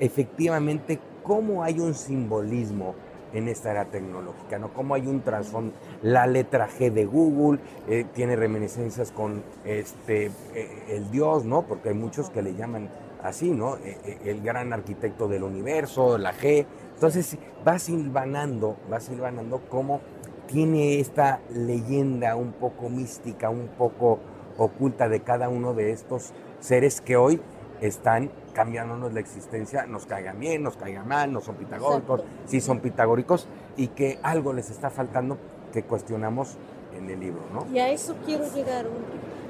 efectivamente 0.00 0.98
cómo 1.22 1.62
hay 1.62 1.80
un 1.80 1.94
simbolismo 1.94 2.94
en 3.34 3.48
esta 3.48 3.72
era 3.72 3.86
tecnológica, 3.86 4.58
¿no? 4.58 4.72
Cómo 4.72 4.94
hay 4.94 5.06
un 5.06 5.20
trasfondo. 5.22 5.74
La 6.02 6.26
letra 6.26 6.68
G 6.68 6.92
de 6.92 7.04
Google 7.04 7.58
eh, 7.88 8.06
tiene 8.14 8.36
reminiscencias 8.36 9.10
con 9.10 9.42
este 9.64 10.26
eh, 10.54 10.84
el 10.88 11.10
Dios, 11.10 11.44
¿no? 11.44 11.62
Porque 11.62 11.88
hay 11.88 11.96
muchos 11.96 12.30
que 12.30 12.42
le 12.42 12.54
llaman 12.54 12.88
así, 13.22 13.50
¿no? 13.50 13.76
Eh, 13.78 14.18
el 14.24 14.40
gran 14.40 14.72
arquitecto 14.72 15.26
del 15.26 15.42
universo, 15.42 16.16
la 16.16 16.32
G. 16.32 16.64
Entonces 16.94 17.36
va 17.66 17.80
silvanando, 17.80 18.76
va 18.90 19.00
silvanando 19.00 19.62
cómo 19.68 20.00
tiene 20.46 21.00
esta 21.00 21.40
leyenda 21.52 22.36
un 22.36 22.52
poco 22.52 22.88
mística, 22.88 23.50
un 23.50 23.68
poco 23.76 24.20
oculta 24.58 25.08
de 25.08 25.20
cada 25.20 25.48
uno 25.48 25.74
de 25.74 25.92
estos 25.92 26.32
seres 26.60 27.00
que 27.00 27.16
hoy 27.16 27.40
están 27.80 28.30
cambiándonos 28.52 29.12
la 29.12 29.20
existencia, 29.20 29.86
nos 29.86 30.06
caigan 30.06 30.38
bien, 30.38 30.62
nos 30.62 30.76
caigan 30.76 31.08
mal, 31.08 31.32
no 31.32 31.40
son 31.40 31.56
pitagóricos, 31.56 32.20
Exacto. 32.20 32.48
sí 32.50 32.60
son 32.60 32.80
pitagóricos, 32.80 33.48
y 33.76 33.88
que 33.88 34.18
algo 34.22 34.52
les 34.52 34.70
está 34.70 34.90
faltando 34.90 35.36
que 35.72 35.82
cuestionamos 35.82 36.56
en 36.96 37.10
el 37.10 37.18
libro, 37.18 37.42
¿no? 37.52 37.66
Y 37.74 37.80
a 37.80 37.90
eso 37.90 38.14
quiero 38.24 38.44
llegar. 38.54 38.86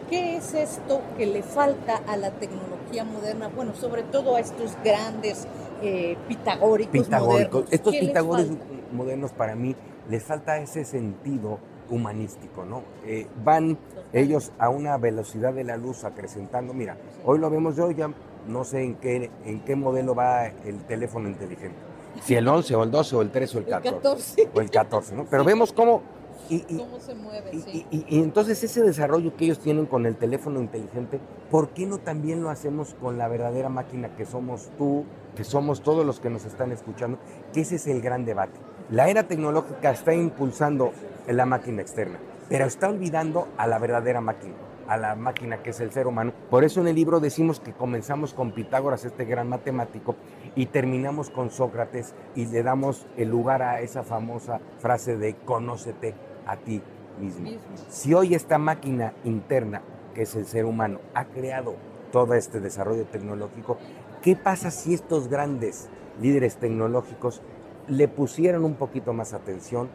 ¿Qué 0.09 0.37
es 0.37 0.53
esto 0.55 1.01
que 1.17 1.27
le 1.27 1.43
falta 1.43 2.01
a 2.09 2.17
la 2.17 2.31
tecnología 2.31 3.05
moderna? 3.05 3.49
Bueno, 3.49 3.75
sobre 3.75 4.03
todo 4.03 4.37
a 4.37 4.41
estos 4.41 4.77
grandes 4.85 5.47
eh, 5.83 6.17
pitagóricos, 6.29 6.93
Pitagóricos. 6.93 7.53
modernos. 7.53 7.73
Estos 7.73 7.93
¿Qué 7.93 7.99
les 8.01 8.09
pitagóricos 8.09 8.57
modernos 8.93 9.33
para 9.33 9.55
mí 9.55 9.75
les 10.09 10.23
falta 10.23 10.59
ese 10.59 10.85
sentido 10.85 11.59
humanístico, 11.91 12.65
¿no? 12.65 12.83
Eh, 13.05 13.27
van 13.45 13.79
ellos 14.13 14.53
a 14.59 14.69
una 14.69 14.97
velocidad 14.99 15.53
de 15.53 15.65
la 15.65 15.77
luz 15.77 16.05
acrecentando. 16.05 16.73
Mira, 16.75 16.97
hoy 17.25 17.39
lo 17.39 17.51
vemos 17.51 17.77
yo 17.77 17.91
ya 17.91 18.11
no 18.49 18.65
sé 18.65 18.83
en 18.83 18.95
qué 18.97 19.31
en 19.45 19.61
qué 19.61 19.75
modelo 19.77 20.15
va 20.15 20.47
el 20.47 20.85
teléfono 20.87 21.29
inteligente. 21.29 21.77
Si 22.23 22.35
el 22.35 22.47
11 22.47 22.75
o 22.77 22.83
el 22.85 22.91
12 22.91 23.17
o 23.17 23.23
el 23.23 23.31
13 23.31 23.57
o 23.57 23.61
el 23.61 23.65
El 23.67 23.71
14. 23.73 23.97
14. 23.97 24.51
O 24.55 24.61
el 24.61 24.71
14, 24.71 25.17
¿no? 25.17 25.27
Pero 25.29 25.45
vemos 25.45 25.73
cómo 25.73 26.03
y, 26.51 26.57
y- 26.69 26.77
¿Cómo 26.77 27.01
se 27.01 27.15
mueve? 27.15 27.51
sí. 27.53 27.87
y 27.91 28.21
entonces 28.21 28.63
ese 28.63 28.83
desarrollo 28.83 29.35
que 29.35 29.47
ellos 29.47 29.61
tienen 29.61 29.87
con 29.87 30.05
el 30.05 30.17
teléfono 30.17 30.61
inteligente, 30.61 31.19
¿por 31.51 31.71
qué 31.71 31.87
no 31.87 31.99
también 31.99 32.43
lo 32.43 32.51
hacemos 32.51 32.95
con 33.01 33.17
la 33.17 33.29
verdadera 33.29 33.69
máquina 33.71 34.15
que 34.15 34.27
somos 34.27 34.69
tú, 34.77 35.05
que 35.37 35.43
somos 35.45 35.81
todos 35.83 36.05
los 36.05 36.21
que 36.21 36.29
nos 36.31 36.45
están 36.45 36.71
escuchando? 36.71 37.19
Que 37.55 37.63
ese 37.63 37.77
es 37.77 37.87
el 37.87 38.03
gran 38.03 38.25
debate. 38.27 38.61
La 38.91 39.09
era 39.09 39.23
tecnológica 39.23 39.91
está 39.91 40.13
impulsando 40.15 40.93
la 41.27 41.47
máquina 41.47 41.83
externa, 41.83 42.19
pero 42.49 42.67
está 42.67 42.89
olvidando 42.89 43.49
a 43.57 43.67
la 43.67 43.79
verdadera 43.79 44.21
máquina, 44.21 44.55
a 44.89 44.97
la 44.97 45.15
máquina 45.15 45.63
que 45.63 45.71
es 45.71 45.81
el 45.81 45.93
ser 45.93 46.07
humano. 46.07 46.33
Por 46.51 46.65
eso 46.65 46.81
en 46.81 46.89
el 46.89 46.95
libro 46.95 47.21
decimos 47.21 47.61
que 47.61 47.73
comenzamos 47.73 48.35
con 48.35 48.53
Pitágoras, 48.53 49.05
este 49.05 49.25
gran 49.25 49.49
matemático, 49.49 50.17
y 50.55 50.67
terminamos 50.67 51.31
con 51.31 51.51
Sócrates 51.51 52.15
y 52.35 52.47
le 52.47 52.63
damos 52.63 53.07
el 53.17 53.29
lugar 53.29 53.63
a 53.63 53.81
esa 53.81 54.03
famosa 54.03 54.61
frase 54.79 55.17
de 55.17 55.35
conócete 55.37 56.15
a 56.47 56.57
ti. 56.57 56.83
Mismo. 57.19 57.49
Si 57.89 58.13
hoy 58.13 58.35
esta 58.35 58.59
máquina 58.59 59.13
interna, 59.23 59.83
que 60.15 60.23
es 60.23 60.35
el 60.35 60.47
ser 60.47 60.65
humano, 60.65 60.99
ha 61.15 61.27
creado 61.27 61.77
todo 62.11 62.35
este 62.35 62.59
desarrollo 62.59 63.05
tecnológico. 63.05 63.79
¿Qué 64.21 64.35
pasa 64.35 64.73
si 64.73 64.95
estos 64.95 65.29
grandes 65.29 65.89
líderes 66.21 66.57
tecnológicos 66.57 67.41
le 67.87 68.09
pusieran 68.09 68.65
un 68.65 68.75
poquito 68.75 69.13
más 69.13 69.33
atención 69.33 69.89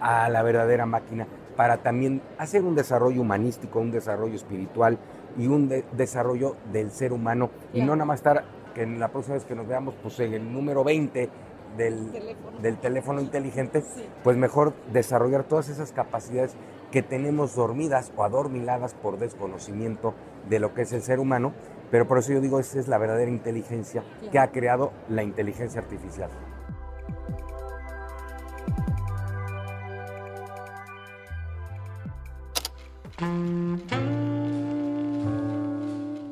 a 0.00 0.28
la 0.28 0.42
verdadera 0.42 0.86
máquina 0.86 1.26
para 1.56 1.78
también 1.78 2.20
hacer 2.38 2.62
un 2.62 2.74
desarrollo 2.74 3.20
humanístico, 3.22 3.80
un 3.80 3.90
desarrollo 3.90 4.34
espiritual 4.34 4.98
y 5.38 5.46
un 5.46 5.68
de- 5.68 5.84
desarrollo 5.92 6.56
del 6.72 6.90
ser 6.90 7.12
humano. 7.12 7.50
Y 7.72 7.80
no 7.82 7.94
nada 7.96 8.04
más 8.06 8.18
estar 8.20 8.44
que 8.74 8.82
en 8.82 9.00
la 9.00 9.08
próxima 9.08 9.34
vez 9.36 9.44
que 9.44 9.54
nos 9.54 9.66
veamos 9.66 9.94
pues 10.02 10.20
en 10.20 10.34
el 10.34 10.52
número 10.52 10.84
20 10.84 11.30
del 11.78 12.10
Teléfono. 12.10 12.58
del 12.60 12.78
teléfono 12.78 13.20
inteligente, 13.20 13.82
pues 14.24 14.36
mejor 14.36 14.72
desarrollar 14.92 15.44
todas 15.44 15.68
esas 15.68 15.92
capacidades 15.92 16.54
que 16.90 17.02
tenemos 17.02 17.54
dormidas 17.54 18.12
o 18.16 18.24
adormiladas 18.24 18.94
por 18.94 19.18
desconocimiento 19.18 20.14
de 20.48 20.58
lo 20.60 20.72
que 20.72 20.82
es 20.82 20.92
el 20.92 21.02
ser 21.02 21.18
humano, 21.20 21.52
pero 21.90 22.06
por 22.06 22.18
eso 22.18 22.32
yo 22.32 22.40
digo, 22.40 22.58
esa 22.60 22.78
es 22.78 22.88
la 22.88 22.96
verdadera 22.98 23.30
inteligencia 23.30 24.04
que 24.30 24.38
ha 24.38 24.50
creado 24.52 24.92
la 25.08 25.22
inteligencia 25.22 25.80
artificial. 25.80 26.30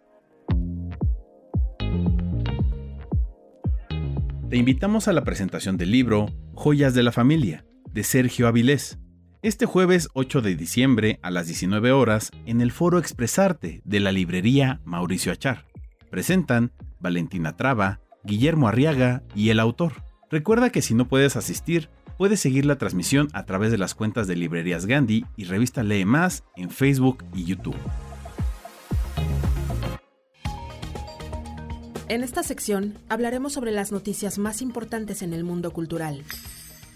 Te 4.51 4.59
invitamos 4.59 5.09
a 5.09 5.13
la 5.13 5.25
presentación 5.25 5.79
del 5.79 5.91
libro 5.91 6.27
Joyas 6.53 6.95
de 6.95 7.03
la 7.03 7.13
Familia, 7.13 7.65
de 7.93 8.05
Sergio 8.05 8.47
Avilés, 8.47 8.99
este 9.43 9.65
jueves 9.65 10.09
8 10.13 10.43
de 10.43 10.55
diciembre 10.55 11.19
a 11.23 11.31
las 11.31 11.47
19 11.47 11.93
horas 11.93 12.31
en 12.45 12.61
el 12.61 12.71
Foro 12.71 12.99
Expresarte 12.99 13.81
de 13.85 14.01
la 14.01 14.13
librería 14.13 14.81
Mauricio 14.85 15.33
Achar. 15.33 15.65
Presentan 16.11 16.73
Valentina 17.01 17.57
Traba, 17.57 18.01
Guillermo 18.23 18.69
Arriaga 18.69 19.23
y 19.35 19.49
el 19.49 19.61
autor. 19.61 20.05
Recuerda 20.31 20.71
que 20.71 20.83
si 20.83 20.95
no 20.95 21.09
puedes 21.09 21.37
asistir, 21.37 21.89
puedes 22.19 22.39
seguir 22.39 22.67
la 22.67 22.77
transmisión 22.77 23.29
a 23.33 23.47
través 23.47 23.73
de 23.73 23.79
las 23.79 23.95
cuentas 23.95 24.27
de 24.27 24.37
Librerías 24.37 24.85
Gandhi 24.87 25.25
y 25.37 25.45
Revista 25.45 25.83
Lee 25.83 26.05
Más 26.05 26.45
en 26.55 26.71
Facebook 26.71 27.25
y 27.35 27.45
YouTube. 27.45 27.77
En 32.07 32.23
esta 32.23 32.43
sección 32.43 32.99
hablaremos 33.09 33.55
sobre 33.55 33.73
las 33.73 33.91
noticias 33.91 34.39
más 34.39 34.61
importantes 34.61 35.23
en 35.23 35.33
el 35.33 35.43
mundo 35.43 35.73
cultural. 35.73 36.23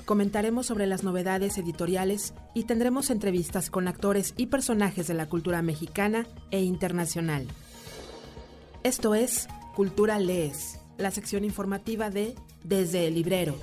Comentaremos 0.05 0.67
sobre 0.67 0.87
las 0.87 1.03
novedades 1.03 1.57
editoriales 1.57 2.35
y 2.55 2.65
tendremos 2.65 3.09
entrevistas 3.09 3.71
con 3.71 3.89
actores 3.89 4.35
y 4.37 4.47
personajes 4.47 5.07
de 5.07 5.15
la 5.15 5.27
cultura 5.27 5.63
mexicana 5.63 6.27
e 6.51 6.61
internacional. 6.61 7.47
Esto 8.85 9.15
es 9.15 9.49
Cultura 9.75 10.19
Lees, 10.19 10.79
la 10.99 11.11
sección 11.11 11.43
informativa 11.43 12.11
de 12.11 12.35
Desde 12.63 13.07
el 13.07 13.15
Librero. 13.15 13.59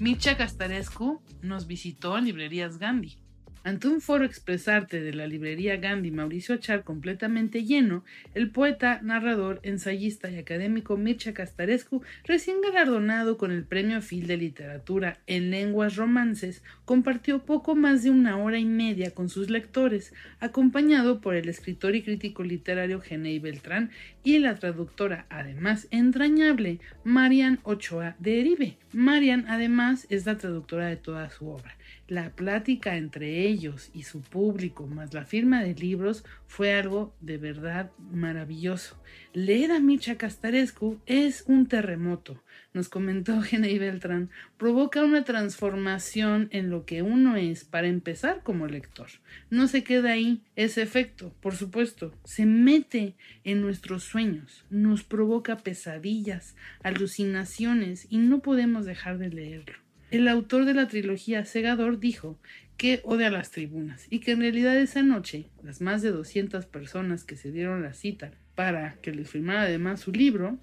Mircha 0.00 0.36
Castarescu 0.36 1.22
nos 1.40 1.68
visitó 1.68 2.18
en 2.18 2.24
Librerías 2.24 2.78
Gandhi. 2.78 3.29
Ante 3.62 3.88
un 3.88 4.00
foro 4.00 4.24
expresarte 4.24 5.02
de 5.02 5.12
la 5.12 5.26
librería 5.26 5.76
Gandhi 5.76 6.10
Mauricio 6.10 6.54
Achar 6.54 6.82
completamente 6.82 7.66
lleno, 7.66 8.04
el 8.34 8.50
poeta, 8.50 9.00
narrador, 9.02 9.60
ensayista 9.62 10.30
y 10.30 10.38
académico 10.38 10.96
Mircha 10.96 11.34
Castarescu, 11.34 12.02
recién 12.24 12.62
galardonado 12.62 13.36
con 13.36 13.50
el 13.50 13.64
Premio 13.64 14.00
Phil 14.00 14.26
de 14.26 14.38
Literatura 14.38 15.18
en 15.26 15.50
Lenguas 15.50 15.96
Romances, 15.96 16.62
compartió 16.86 17.44
poco 17.44 17.74
más 17.76 18.02
de 18.02 18.08
una 18.08 18.38
hora 18.38 18.58
y 18.58 18.64
media 18.64 19.10
con 19.10 19.28
sus 19.28 19.50
lectores, 19.50 20.14
acompañado 20.40 21.20
por 21.20 21.34
el 21.34 21.50
escritor 21.50 21.94
y 21.94 22.02
crítico 22.02 22.42
literario 22.42 23.02
Genei 23.02 23.40
Beltrán 23.40 23.90
y 24.24 24.38
la 24.38 24.54
traductora, 24.54 25.26
además 25.28 25.86
entrañable, 25.90 26.80
Marian 27.04 27.60
Ochoa 27.64 28.16
de 28.20 28.40
Eribe. 28.40 28.78
Marian, 28.94 29.44
además, 29.48 30.06
es 30.08 30.24
la 30.24 30.38
traductora 30.38 30.86
de 30.86 30.96
toda 30.96 31.28
su 31.28 31.46
obra. 31.46 31.76
La 32.10 32.30
plática 32.30 32.96
entre 32.96 33.46
ellos 33.46 33.92
y 33.94 34.02
su 34.02 34.20
público, 34.20 34.88
más 34.88 35.14
la 35.14 35.24
firma 35.24 35.62
de 35.62 35.76
libros, 35.76 36.24
fue 36.48 36.74
algo 36.74 37.14
de 37.20 37.38
verdad 37.38 37.92
maravilloso. 38.10 39.00
Leer 39.32 39.70
a 39.70 39.78
Mircha 39.78 40.18
Castarescu 40.18 41.00
es 41.06 41.44
un 41.46 41.68
terremoto, 41.68 42.42
nos 42.74 42.88
comentó 42.88 43.40
Genei 43.42 43.78
Beltrán, 43.78 44.28
provoca 44.56 45.04
una 45.04 45.22
transformación 45.22 46.48
en 46.50 46.68
lo 46.68 46.84
que 46.84 47.02
uno 47.02 47.36
es 47.36 47.62
para 47.62 47.86
empezar 47.86 48.42
como 48.42 48.66
lector. 48.66 49.06
No 49.48 49.68
se 49.68 49.84
queda 49.84 50.10
ahí 50.10 50.42
ese 50.56 50.82
efecto, 50.82 51.32
por 51.40 51.54
supuesto, 51.54 52.12
se 52.24 52.44
mete 52.44 53.14
en 53.44 53.60
nuestros 53.60 54.02
sueños, 54.02 54.64
nos 54.68 55.04
provoca 55.04 55.58
pesadillas, 55.58 56.56
alucinaciones 56.82 58.08
y 58.10 58.18
no 58.18 58.40
podemos 58.40 58.84
dejar 58.84 59.18
de 59.18 59.28
leerlo. 59.28 59.89
El 60.10 60.26
autor 60.26 60.64
de 60.64 60.74
la 60.74 60.88
trilogía 60.88 61.44
Segador 61.44 62.00
dijo 62.00 62.36
que 62.76 63.00
odia 63.04 63.30
las 63.30 63.52
tribunas 63.52 64.08
y 64.10 64.18
que 64.18 64.32
en 64.32 64.40
realidad 64.40 64.76
esa 64.76 65.02
noche 65.02 65.46
las 65.62 65.80
más 65.80 66.02
de 66.02 66.10
200 66.10 66.66
personas 66.66 67.22
que 67.22 67.36
se 67.36 67.52
dieron 67.52 67.82
la 67.82 67.92
cita 67.92 68.32
para 68.56 68.94
que 69.02 69.12
les 69.12 69.30
firmara 69.30 69.62
además 69.62 70.00
su 70.00 70.10
libro, 70.10 70.58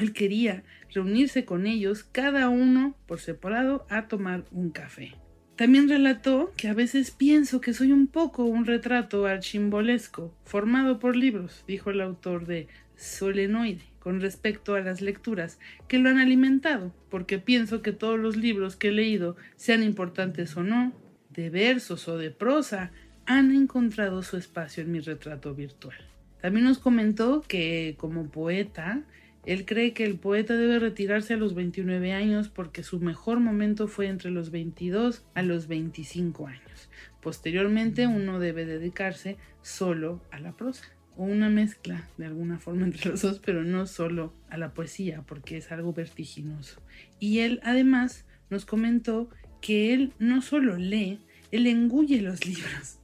él 0.00 0.12
quería 0.12 0.64
reunirse 0.92 1.44
con 1.44 1.66
ellos 1.66 2.02
cada 2.02 2.48
uno 2.48 2.96
por 3.06 3.20
separado 3.20 3.86
a 3.88 4.08
tomar 4.08 4.44
un 4.50 4.70
café. 4.70 5.14
También 5.54 5.88
relató 5.88 6.52
que 6.56 6.68
a 6.68 6.74
veces 6.74 7.12
pienso 7.12 7.60
que 7.60 7.74
soy 7.74 7.92
un 7.92 8.08
poco 8.08 8.44
un 8.44 8.66
retrato 8.66 9.26
archimbolesco, 9.26 10.34
formado 10.44 10.98
por 10.98 11.14
libros, 11.14 11.64
dijo 11.68 11.90
el 11.90 12.00
autor 12.00 12.46
de 12.46 12.66
Solenoide, 12.96 13.84
con 13.98 14.20
respecto 14.20 14.74
a 14.74 14.80
las 14.80 15.00
lecturas 15.00 15.58
que 15.88 15.98
lo 15.98 16.08
han 16.08 16.18
alimentado, 16.18 16.94
porque 17.10 17.38
pienso 17.38 17.82
que 17.82 17.92
todos 17.92 18.18
los 18.18 18.36
libros 18.36 18.76
que 18.76 18.88
he 18.88 18.92
leído, 18.92 19.36
sean 19.56 19.82
importantes 19.82 20.56
o 20.56 20.62
no, 20.62 20.92
de 21.30 21.50
versos 21.50 22.08
o 22.08 22.16
de 22.16 22.30
prosa, 22.30 22.92
han 23.26 23.54
encontrado 23.54 24.22
su 24.22 24.36
espacio 24.36 24.82
en 24.82 24.92
mi 24.92 25.00
retrato 25.00 25.54
virtual. 25.54 25.98
También 26.40 26.64
nos 26.64 26.78
comentó 26.78 27.42
que 27.42 27.96
como 27.98 28.30
poeta, 28.30 29.02
él 29.44 29.64
cree 29.64 29.92
que 29.92 30.04
el 30.04 30.18
poeta 30.18 30.54
debe 30.54 30.78
retirarse 30.78 31.34
a 31.34 31.36
los 31.36 31.54
29 31.54 32.12
años 32.12 32.48
porque 32.48 32.82
su 32.82 33.00
mejor 33.00 33.40
momento 33.40 33.88
fue 33.88 34.06
entre 34.06 34.30
los 34.30 34.50
22 34.50 35.24
a 35.34 35.42
los 35.42 35.66
25 35.68 36.46
años. 36.46 36.88
Posteriormente 37.20 38.06
uno 38.06 38.38
debe 38.38 38.64
dedicarse 38.64 39.36
solo 39.62 40.22
a 40.30 40.38
la 40.38 40.52
prosa 40.52 40.97
o 41.18 41.24
una 41.24 41.50
mezcla 41.50 42.08
de 42.16 42.26
alguna 42.26 42.58
forma 42.58 42.84
entre 42.86 43.10
los 43.10 43.20
dos, 43.20 43.40
pero 43.44 43.62
no 43.64 43.86
solo 43.86 44.32
a 44.48 44.56
la 44.56 44.72
poesía 44.72 45.22
porque 45.26 45.58
es 45.58 45.70
algo 45.70 45.92
vertiginoso. 45.92 46.80
Y 47.20 47.40
él 47.40 47.60
además 47.62 48.24
nos 48.48 48.64
comentó 48.64 49.28
que 49.60 49.92
él 49.92 50.12
no 50.18 50.40
solo 50.40 50.76
lee, 50.76 51.18
él 51.50 51.66
engulle 51.66 52.22
los 52.22 52.46
libros 52.46 52.98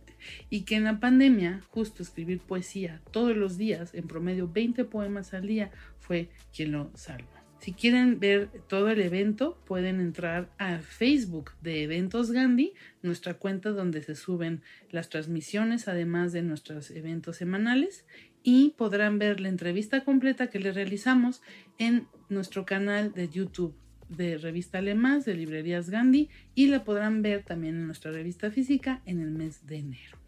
y 0.48 0.62
que 0.62 0.76
en 0.76 0.84
la 0.84 1.00
pandemia 1.00 1.60
justo 1.68 2.02
escribir 2.02 2.40
poesía 2.40 3.02
todos 3.10 3.36
los 3.36 3.58
días, 3.58 3.92
en 3.92 4.06
promedio 4.06 4.48
20 4.48 4.84
poemas 4.84 5.34
al 5.34 5.46
día, 5.46 5.70
fue 5.98 6.30
quien 6.54 6.72
lo 6.72 6.90
salvó. 6.94 7.33
Si 7.64 7.72
quieren 7.72 8.20
ver 8.20 8.50
todo 8.68 8.90
el 8.90 9.00
evento, 9.00 9.56
pueden 9.64 9.98
entrar 9.98 10.50
a 10.58 10.80
Facebook 10.80 11.52
de 11.62 11.82
Eventos 11.82 12.30
Gandhi, 12.30 12.74
nuestra 13.00 13.38
cuenta 13.38 13.70
donde 13.70 14.02
se 14.02 14.16
suben 14.16 14.60
las 14.90 15.08
transmisiones, 15.08 15.88
además 15.88 16.34
de 16.34 16.42
nuestros 16.42 16.90
eventos 16.90 17.38
semanales. 17.38 18.04
y 18.42 18.74
podrán 18.76 19.18
ver 19.18 19.40
la 19.40 19.48
entrevista 19.48 20.04
completa 20.04 20.50
que 20.50 20.60
le 20.60 20.72
realizamos 20.72 21.40
en 21.78 22.06
nuestro 22.28 22.66
canal 22.66 23.14
de 23.14 23.30
YouTube 23.30 23.74
de 24.10 24.36
Revista 24.36 24.76
Alemás 24.76 25.24
de 25.24 25.34
Librerías 25.34 25.88
Gandhi 25.88 26.28
y 26.54 26.66
la 26.66 26.84
podrán 26.84 27.22
ver 27.22 27.44
también 27.44 27.76
en 27.76 27.86
nuestra 27.86 28.12
revista 28.12 28.50
física 28.50 29.00
en 29.06 29.22
el 29.22 29.30
mes 29.30 29.66
de 29.66 29.76
enero. 29.76 30.18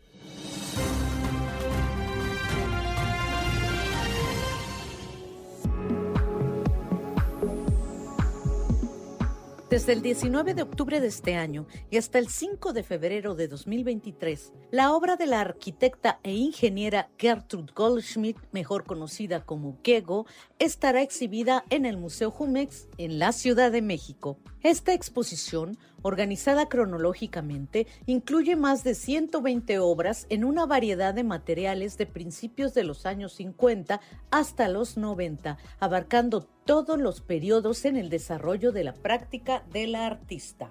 Desde 9.77 9.93
el 9.93 10.01
19 10.01 10.55
de 10.55 10.62
octubre 10.62 11.01
de 11.03 11.09
este 11.09 11.35
año 11.35 11.66
y 11.91 11.99
hasta 11.99 12.18
el 12.18 12.29
5 12.29 12.72
de 12.72 12.83
febrero 12.83 13.35
de 13.35 13.47
2023, 13.47 14.55
la 14.70 14.95
obra 14.95 15.16
de 15.16 15.27
la 15.27 15.43
arquitecta 15.43 16.18
e 16.22 16.33
ingeniera 16.33 17.11
Gertrude 17.18 17.74
Goldschmidt, 17.74 18.39
mejor 18.53 18.85
conocida 18.85 19.45
como 19.45 19.77
Gego, 19.85 20.24
estará 20.59 21.03
exhibida 21.03 21.66
en 21.68 21.85
el 21.85 21.99
Museo 21.99 22.31
Jumex 22.31 22.89
en 22.97 23.18
la 23.18 23.33
Ciudad 23.33 23.70
de 23.70 23.83
México. 23.83 24.39
Esta 24.66 24.94
exposición, 24.94 25.78
organizada 26.02 26.68
cronológicamente, 26.68 27.86
incluye 28.04 28.56
más 28.56 28.82
de 28.82 28.96
120 28.96 29.78
obras 29.78 30.26
en 30.28 30.42
una 30.42 30.66
variedad 30.66 31.14
de 31.14 31.22
materiales 31.22 31.96
de 31.98 32.06
principios 32.06 32.74
de 32.74 32.82
los 32.82 33.06
años 33.06 33.34
50 33.34 34.00
hasta 34.32 34.66
los 34.66 34.96
90, 34.96 35.56
abarcando 35.78 36.48
todos 36.64 36.98
los 36.98 37.20
periodos 37.20 37.84
en 37.84 37.96
el 37.96 38.10
desarrollo 38.10 38.72
de 38.72 38.82
la 38.82 38.94
práctica 38.94 39.62
de 39.70 39.86
la 39.86 40.04
artista. 40.04 40.68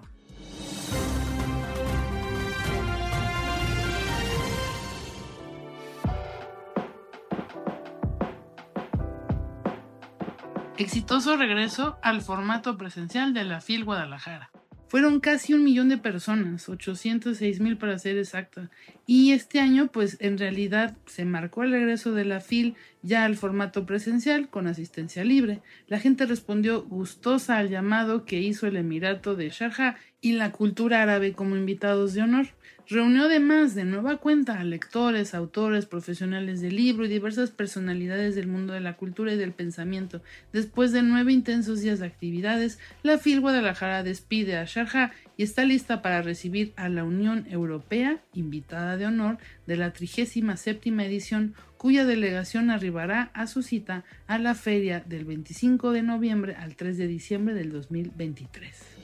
Exitoso 10.78 11.38
regreso 11.38 11.98
al 12.02 12.20
formato 12.20 12.76
presencial 12.76 13.32
de 13.32 13.44
la 13.44 13.62
FIL 13.62 13.84
Guadalajara. 13.84 14.50
Fueron 14.88 15.20
casi 15.20 15.54
un 15.54 15.64
millón 15.64 15.88
de 15.88 15.96
personas, 15.96 16.68
806 16.68 17.60
mil 17.60 17.78
para 17.78 17.98
ser 17.98 18.18
exacta. 18.18 18.70
Y 19.06 19.32
este 19.32 19.58
año, 19.58 19.88
pues 19.90 20.18
en 20.20 20.36
realidad 20.36 20.94
se 21.06 21.24
marcó 21.24 21.62
el 21.62 21.70
regreso 21.70 22.12
de 22.12 22.26
la 22.26 22.40
FIL 22.40 22.76
ya 23.06 23.24
al 23.24 23.36
formato 23.36 23.86
presencial 23.86 24.48
con 24.48 24.66
asistencia 24.66 25.24
libre. 25.24 25.60
La 25.86 26.00
gente 26.00 26.26
respondió 26.26 26.82
gustosa 26.82 27.56
al 27.58 27.70
llamado 27.70 28.24
que 28.24 28.40
hizo 28.40 28.66
el 28.66 28.76
Emirato 28.76 29.36
de 29.36 29.48
Sharjah 29.48 29.96
y 30.20 30.32
la 30.32 30.50
cultura 30.50 31.02
árabe 31.02 31.32
como 31.32 31.56
invitados 31.56 32.12
de 32.14 32.22
honor. 32.22 32.48
Reunió 32.88 33.24
además 33.24 33.74
de 33.74 33.84
nueva 33.84 34.18
cuenta 34.18 34.60
a 34.60 34.64
lectores, 34.64 35.34
autores, 35.34 35.86
profesionales 35.86 36.60
del 36.60 36.76
libro 36.76 37.04
y 37.04 37.08
diversas 37.08 37.50
personalidades 37.50 38.36
del 38.36 38.46
mundo 38.46 38.72
de 38.74 38.80
la 38.80 38.96
cultura 38.96 39.32
y 39.32 39.36
del 39.36 39.52
pensamiento. 39.52 40.22
Después 40.52 40.92
de 40.92 41.02
nueve 41.02 41.32
intensos 41.32 41.80
días 41.80 41.98
de 41.98 42.06
actividades, 42.06 42.78
la 43.02 43.18
FIL 43.18 43.40
Guadalajara 43.40 44.04
despide 44.04 44.56
a 44.56 44.64
Sharjah 44.64 45.12
y 45.36 45.42
está 45.42 45.64
lista 45.64 46.00
para 46.00 46.22
recibir 46.22 46.72
a 46.76 46.88
la 46.88 47.02
Unión 47.02 47.46
Europea, 47.50 48.20
invitada 48.32 48.96
de 48.96 49.06
honor 49.06 49.38
de 49.66 49.76
la 49.76 49.92
37 49.92 50.88
edición, 50.88 51.54
cuya 51.78 52.04
delegación 52.04 52.70
arribará 52.70 53.30
a 53.34 53.46
su 53.46 53.62
cita 53.62 54.04
a 54.26 54.38
la 54.38 54.54
feria 54.54 55.00
del 55.00 55.24
25 55.24 55.92
de 55.92 56.02
noviembre 56.02 56.54
al 56.56 56.76
3 56.76 56.98
de 56.98 57.06
diciembre 57.06 57.54
del 57.54 57.70
2023. 57.70 58.96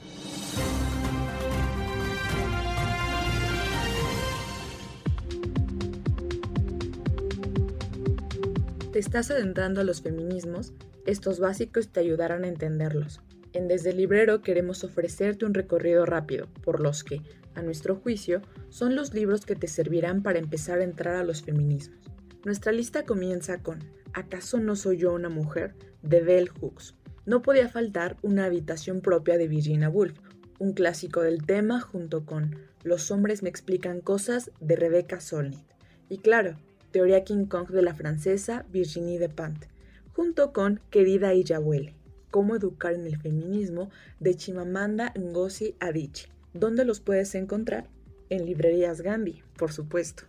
te 8.93 8.99
estás 8.99 9.31
adentrando 9.31 9.81
a 9.81 9.83
los 9.83 10.03
feminismos, 10.03 10.71
estos 11.07 11.39
básicos 11.39 11.89
te 11.89 11.99
ayudarán 11.99 12.43
a 12.43 12.47
entenderlos. 12.47 13.21
En 13.51 13.67
Desde 13.67 13.89
el 13.89 13.97
Librero 13.97 14.43
queremos 14.43 14.83
ofrecerte 14.83 15.45
un 15.45 15.55
recorrido 15.55 16.05
rápido 16.05 16.47
por 16.63 16.79
los 16.79 17.03
que, 17.03 17.19
a 17.55 17.63
nuestro 17.63 17.95
juicio, 17.95 18.43
son 18.69 18.95
los 18.95 19.11
libros 19.15 19.47
que 19.47 19.55
te 19.55 19.67
servirán 19.67 20.21
para 20.21 20.37
empezar 20.37 20.77
a 20.77 20.83
entrar 20.83 21.15
a 21.15 21.23
los 21.23 21.41
feminismos. 21.41 22.12
Nuestra 22.45 22.73
lista 22.73 23.03
comienza 23.03 23.59
con 23.59 23.79
¿Acaso 24.13 24.59
no 24.59 24.75
soy 24.75 24.97
yo 24.97 25.13
una 25.13 25.29
mujer? 25.29 25.75
de 26.01 26.19
Bell 26.19 26.49
Hooks. 26.49 26.93
No 27.25 27.41
podía 27.41 27.69
faltar 27.69 28.17
una 28.21 28.43
habitación 28.43 28.99
propia 28.99 29.37
de 29.37 29.47
Virginia 29.47 29.89
Woolf, 29.89 30.19
un 30.59 30.73
clásico 30.73 31.21
del 31.21 31.45
tema 31.45 31.79
junto 31.79 32.25
con 32.25 32.57
Los 32.83 33.11
hombres 33.11 33.43
me 33.43 33.49
explican 33.49 34.01
cosas 34.01 34.51
de 34.59 34.75
Rebecca 34.75 35.21
Solnit. 35.21 35.63
Y 36.09 36.17
claro, 36.17 36.57
Teoría 36.91 37.23
King 37.23 37.45
Kong 37.45 37.69
de 37.69 37.81
la 37.81 37.95
francesa 37.95 38.65
Virginie 38.69 39.19
Despentes, 39.19 39.69
junto 40.11 40.51
con 40.51 40.81
Querida 40.89 41.33
Iyabuele, 41.33 41.95
Cómo 42.29 42.57
educar 42.57 42.93
en 42.93 43.05
el 43.05 43.17
feminismo 43.21 43.89
de 44.19 44.35
Chimamanda 44.35 45.13
Ngozi 45.17 45.75
Adichie. 45.79 46.27
¿Dónde 46.53 46.83
los 46.83 46.99
puedes 46.99 47.35
encontrar? 47.35 47.87
En 48.29 48.45
librerías 48.45 48.99
Gandhi, 49.01 49.43
por 49.55 49.71
supuesto. 49.71 50.23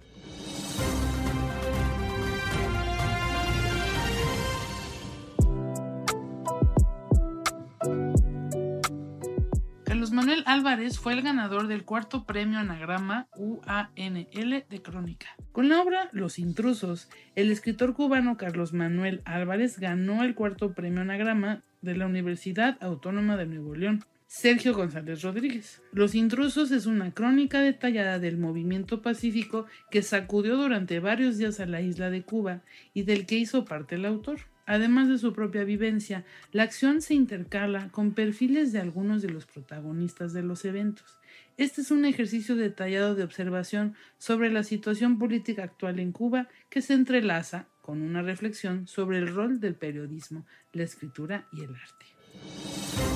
Manuel 10.25 10.45
Álvarez 10.47 10.99
fue 10.99 11.12
el 11.12 11.20
ganador 11.20 11.66
del 11.66 11.85
cuarto 11.85 12.25
premio 12.25 12.59
Anagrama 12.59 13.29
UANL 13.37 14.64
de 14.70 14.83
Crónica. 14.83 15.27
Con 15.53 15.68
la 15.68 15.83
obra 15.83 16.09
Los 16.12 16.39
Intrusos, 16.39 17.11
el 17.35 17.51
escritor 17.51 17.93
cubano 17.93 18.39
Carlos 18.39 18.72
Manuel 18.72 19.20
Álvarez 19.27 19.79
ganó 19.79 20.25
el 20.25 20.35
cuarto 20.35 20.72
premio 20.72 21.03
Anagrama 21.03 21.62
de 21.83 21.95
la 21.99 22.07
Universidad 22.07 22.79
Autónoma 22.81 23.37
de 23.37 23.45
Nuevo 23.45 23.75
León. 23.75 24.03
Sergio 24.27 24.72
González 24.72 25.20
Rodríguez. 25.20 25.83
Los 25.93 26.14
Intrusos 26.14 26.70
es 26.70 26.87
una 26.87 27.12
crónica 27.12 27.61
detallada 27.61 28.18
del 28.18 28.39
movimiento 28.39 29.03
pacífico 29.03 29.66
que 29.91 30.01
sacudió 30.01 30.57
durante 30.57 31.01
varios 31.01 31.37
días 31.37 31.61
a 31.61 31.66
la 31.66 31.83
isla 31.83 32.09
de 32.09 32.22
Cuba 32.22 32.62
y 32.95 33.03
del 33.03 33.27
que 33.27 33.37
hizo 33.37 33.66
parte 33.66 33.97
el 33.97 34.07
autor. 34.07 34.39
Además 34.66 35.08
de 35.08 35.18
su 35.18 35.32
propia 35.32 35.64
vivencia, 35.64 36.24
la 36.52 36.62
acción 36.62 37.02
se 37.02 37.14
intercala 37.14 37.90
con 37.90 38.12
perfiles 38.12 38.72
de 38.72 38.80
algunos 38.80 39.20
de 39.22 39.30
los 39.30 39.46
protagonistas 39.46 40.32
de 40.32 40.42
los 40.42 40.64
eventos. 40.64 41.18
Este 41.56 41.82
es 41.82 41.90
un 41.90 42.04
ejercicio 42.04 42.56
detallado 42.56 43.14
de 43.14 43.24
observación 43.24 43.94
sobre 44.18 44.50
la 44.50 44.64
situación 44.64 45.18
política 45.18 45.64
actual 45.64 46.00
en 46.00 46.12
Cuba 46.12 46.48
que 46.70 46.82
se 46.82 46.94
entrelaza 46.94 47.68
con 47.82 48.02
una 48.02 48.22
reflexión 48.22 48.86
sobre 48.86 49.18
el 49.18 49.28
rol 49.28 49.60
del 49.60 49.74
periodismo, 49.74 50.46
la 50.72 50.84
escritura 50.84 51.46
y 51.52 51.62
el 51.62 51.74
arte. 51.74 53.13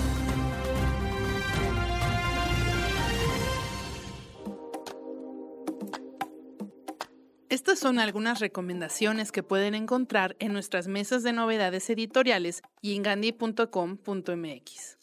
Estas 7.50 7.78
son 7.78 7.98
algunas 7.98 8.40
recomendaciones 8.40 9.32
que 9.32 9.42
pueden 9.42 9.74
encontrar 9.74 10.36
en 10.38 10.52
nuestras 10.52 10.86
mesas 10.86 11.22
de 11.22 11.32
novedades 11.32 11.88
editoriales 11.88 12.60
y 12.82 12.94
en 12.94 13.02
gandhi.com.mx. 13.02 14.98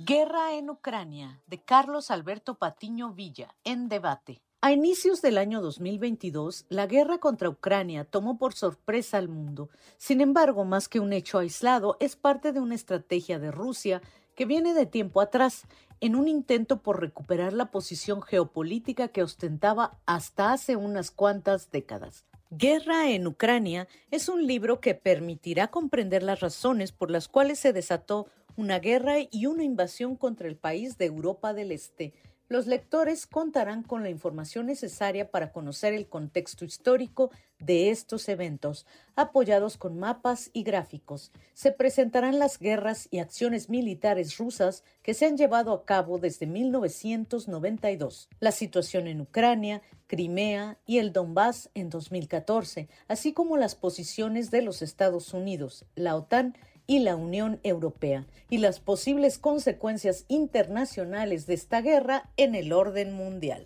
Guerra 0.00 0.54
en 0.54 0.70
Ucrania, 0.70 1.40
de 1.46 1.62
Carlos 1.62 2.10
Alberto 2.10 2.56
Patiño 2.56 3.12
Villa, 3.12 3.54
en 3.62 3.88
debate. 3.88 4.42
A 4.60 4.72
inicios 4.72 5.22
del 5.22 5.38
año 5.38 5.60
2022, 5.60 6.66
la 6.68 6.88
guerra 6.88 7.18
contra 7.18 7.48
Ucrania 7.48 8.04
tomó 8.04 8.38
por 8.38 8.52
sorpresa 8.52 9.16
al 9.18 9.28
mundo. 9.28 9.70
Sin 9.98 10.20
embargo, 10.20 10.64
más 10.64 10.88
que 10.88 10.98
un 10.98 11.12
hecho 11.12 11.38
aislado, 11.38 11.96
es 12.00 12.16
parte 12.16 12.50
de 12.50 12.58
una 12.58 12.74
estrategia 12.74 13.38
de 13.38 13.52
Rusia 13.52 14.02
que 14.34 14.46
viene 14.46 14.74
de 14.74 14.86
tiempo 14.86 15.20
atrás 15.20 15.62
en 16.00 16.16
un 16.16 16.28
intento 16.28 16.82
por 16.82 17.00
recuperar 17.00 17.52
la 17.52 17.70
posición 17.70 18.22
geopolítica 18.22 19.08
que 19.08 19.22
ostentaba 19.22 19.98
hasta 20.06 20.52
hace 20.52 20.76
unas 20.76 21.10
cuantas 21.10 21.70
décadas. 21.70 22.24
Guerra 22.50 23.10
en 23.10 23.26
Ucrania 23.26 23.88
es 24.10 24.28
un 24.28 24.46
libro 24.46 24.80
que 24.80 24.94
permitirá 24.94 25.68
comprender 25.68 26.22
las 26.22 26.40
razones 26.40 26.92
por 26.92 27.10
las 27.10 27.28
cuales 27.28 27.58
se 27.58 27.72
desató 27.72 28.28
una 28.56 28.78
guerra 28.78 29.16
y 29.30 29.46
una 29.46 29.64
invasión 29.64 30.16
contra 30.16 30.48
el 30.48 30.56
país 30.56 30.96
de 30.96 31.06
Europa 31.06 31.52
del 31.52 31.72
Este, 31.72 32.14
los 32.48 32.66
lectores 32.66 33.26
contarán 33.26 33.82
con 33.82 34.02
la 34.02 34.10
información 34.10 34.66
necesaria 34.66 35.30
para 35.30 35.52
conocer 35.52 35.94
el 35.94 36.06
contexto 36.06 36.64
histórico 36.64 37.30
de 37.58 37.90
estos 37.90 38.28
eventos, 38.28 38.86
apoyados 39.16 39.76
con 39.76 39.98
mapas 39.98 40.50
y 40.52 40.62
gráficos. 40.62 41.32
Se 41.54 41.72
presentarán 41.72 42.38
las 42.38 42.58
guerras 42.58 43.08
y 43.10 43.18
acciones 43.18 43.68
militares 43.68 44.36
rusas 44.38 44.84
que 45.02 45.14
se 45.14 45.26
han 45.26 45.36
llevado 45.36 45.72
a 45.72 45.84
cabo 45.84 46.18
desde 46.18 46.46
1992, 46.46 48.28
la 48.40 48.52
situación 48.52 49.06
en 49.06 49.22
Ucrania, 49.22 49.82
Crimea 50.06 50.78
y 50.86 50.98
el 50.98 51.12
Donbass 51.12 51.70
en 51.74 51.90
2014, 51.90 52.88
así 53.08 53.32
como 53.32 53.56
las 53.56 53.74
posiciones 53.74 54.50
de 54.50 54.62
los 54.62 54.82
Estados 54.82 55.34
Unidos, 55.34 55.84
la 55.94 56.14
OTAN 56.14 56.54
y 56.86 57.00
la 57.00 57.16
Unión 57.16 57.58
Europea 57.62 58.24
y 58.50 58.58
las 58.58 58.80
posibles 58.80 59.38
consecuencias 59.38 60.24
internacionales 60.28 61.46
de 61.46 61.54
esta 61.54 61.80
guerra 61.80 62.30
en 62.36 62.54
el 62.54 62.72
orden 62.72 63.12
mundial. 63.12 63.64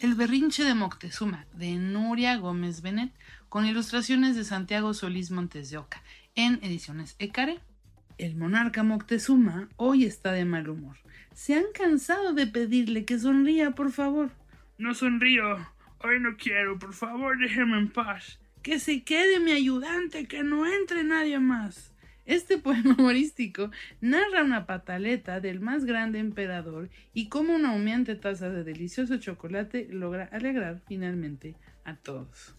El 0.00 0.14
berrinche 0.14 0.64
de 0.64 0.74
Moctezuma, 0.74 1.46
de 1.54 1.76
Nuria 1.76 2.36
Gómez 2.36 2.82
Benet, 2.82 3.12
con 3.48 3.66
ilustraciones 3.66 4.36
de 4.36 4.44
Santiago 4.44 4.92
Solís 4.94 5.30
Montes 5.30 5.70
de 5.70 5.78
Oca, 5.78 6.02
en 6.34 6.58
ediciones 6.62 7.16
Ecare. 7.18 7.60
El 8.18 8.36
monarca 8.36 8.82
Moctezuma 8.82 9.68
hoy 9.76 10.04
está 10.04 10.32
de 10.32 10.44
mal 10.44 10.68
humor. 10.68 10.96
Se 11.34 11.54
han 11.54 11.64
cansado 11.72 12.32
de 12.32 12.46
pedirle 12.46 13.04
que 13.04 13.18
sonría, 13.18 13.72
por 13.72 13.90
favor. 13.90 14.30
No 14.78 14.94
sonrío. 14.94 15.56
Hoy 16.00 16.20
no 16.20 16.36
quiero. 16.36 16.78
Por 16.78 16.92
favor, 16.92 17.38
déjeme 17.38 17.78
en 17.78 17.90
paz. 17.90 18.38
Que 18.62 18.78
se 18.78 19.02
quede 19.02 19.40
mi 19.40 19.52
ayudante, 19.52 20.26
que 20.26 20.42
no 20.42 20.66
entre 20.66 21.02
nadie 21.02 21.38
más. 21.38 21.93
Este 22.26 22.56
poema 22.58 22.94
humorístico 22.98 23.70
narra 24.00 24.42
una 24.42 24.66
pataleta 24.66 25.40
del 25.40 25.60
más 25.60 25.84
grande 25.84 26.18
emperador 26.18 26.90
y 27.12 27.28
cómo 27.28 27.54
una 27.54 27.72
humeante 27.72 28.14
taza 28.14 28.48
de 28.48 28.64
delicioso 28.64 29.18
chocolate 29.18 29.88
logra 29.90 30.28
alegrar 30.32 30.80
finalmente 30.86 31.54
a 31.84 31.96
todos. 31.96 32.54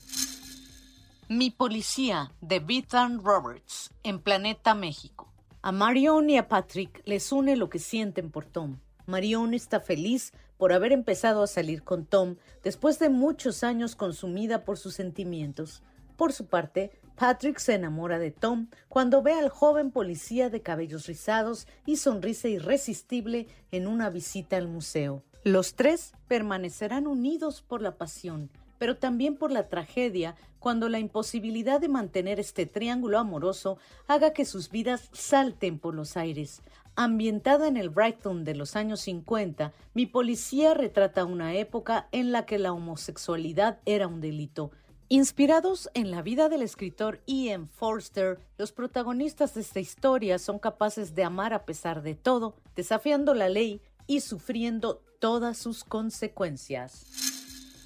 Mi 1.28 1.50
policía 1.50 2.32
de 2.42 2.64
Ethan 2.68 3.24
Roberts 3.24 3.92
en 4.04 4.20
Planeta 4.20 4.76
México. 4.76 5.32
A 5.64 5.72
Marion 5.72 6.30
y 6.30 6.38
a 6.38 6.48
Patrick 6.48 7.02
les 7.06 7.32
une 7.32 7.56
lo 7.56 7.70
que 7.70 7.80
sienten 7.80 8.30
por 8.30 8.46
Tom. 8.46 8.78
Marion 9.08 9.56
está 9.56 9.80
feliz 9.80 10.34
por 10.58 10.72
haber 10.72 10.92
empezado 10.92 11.42
a 11.42 11.48
salir 11.48 11.82
con 11.82 12.06
Tom 12.06 12.36
después 12.64 13.00
de 13.00 13.10
muchos 13.10 13.64
años 13.64 13.96
consumida 13.96 14.64
por 14.64 14.78
sus 14.78 14.94
sentimientos. 14.94 15.82
Por 16.18 16.32
su 16.32 16.46
parte, 16.46 16.92
Patrick 17.16 17.60
se 17.60 17.76
enamora 17.76 18.20
de 18.20 18.32
Tom 18.32 18.68
cuando 18.90 19.22
ve 19.22 19.34
al 19.34 19.50
joven 19.50 19.92
policía 19.92 20.50
de 20.50 20.62
cabellos 20.62 21.08
rizados 21.08 21.66
y 21.86 21.96
sonrisa 21.96 22.50
irresistible 22.50 23.48
en 23.72 23.88
una 23.88 24.10
visita 24.10 24.58
al 24.58 24.68
museo. 24.68 25.24
Los 25.44 25.76
tres 25.76 26.14
permanecerán 26.28 27.08
unidos 27.08 27.62
por 27.62 27.82
la 27.82 27.98
pasión, 27.98 28.50
pero 28.80 28.98
también 28.98 29.38
por 29.38 29.52
la 29.52 29.70
tragedia 29.70 30.36
cuando 30.60 30.90
la 30.90 31.00
imposibilidad 31.00 31.80
de 31.80 31.88
mantener 31.88 32.40
este 32.40 32.66
triángulo 32.66 33.20
amoroso 33.20 33.78
haga 34.08 34.34
que 34.34 34.44
sus 34.44 34.70
vidas 34.70 35.10
salten 35.14 35.80
por 35.80 35.94
los 35.94 36.18
aires. 36.18 36.64
Ambientada 36.98 37.68
en 37.68 37.78
el 37.78 37.90
Brighton 37.90 38.44
de 38.44 38.56
los 38.56 38.76
años 38.76 39.02
50, 39.02 39.74
mi 39.94 40.06
policía 40.06 40.74
retrata 40.74 41.26
una 41.26 41.54
época 41.56 42.08
en 42.12 42.32
la 42.32 42.46
que 42.46 42.58
la 42.58 42.74
homosexualidad 42.74 43.80
era 43.86 44.08
un 44.08 44.22
delito. 44.22 44.72
Inspirados 45.08 45.88
en 45.94 46.10
la 46.10 46.24
vida 46.24 46.50
del 46.50 46.64
escritor 46.64 47.22
Ian 47.28 47.70
Forster, 47.70 48.40
los 48.58 48.72
protagonistas 48.72 49.54
de 49.54 49.62
esta 49.62 49.80
historia 49.80 50.40
son 50.40 50.58
capaces 50.58 51.14
de 51.14 51.24
amar 51.24 51.54
a 51.54 51.64
pesar 51.64 52.02
de 52.02 52.16
todo, 52.16 52.56
desafiando 52.76 53.36
la 53.36 53.48
ley 53.48 53.82
y 54.08 54.22
sufriendo 54.22 55.04
todas 55.20 55.60
sus 55.60 55.84
consecuencias. 55.84 57.06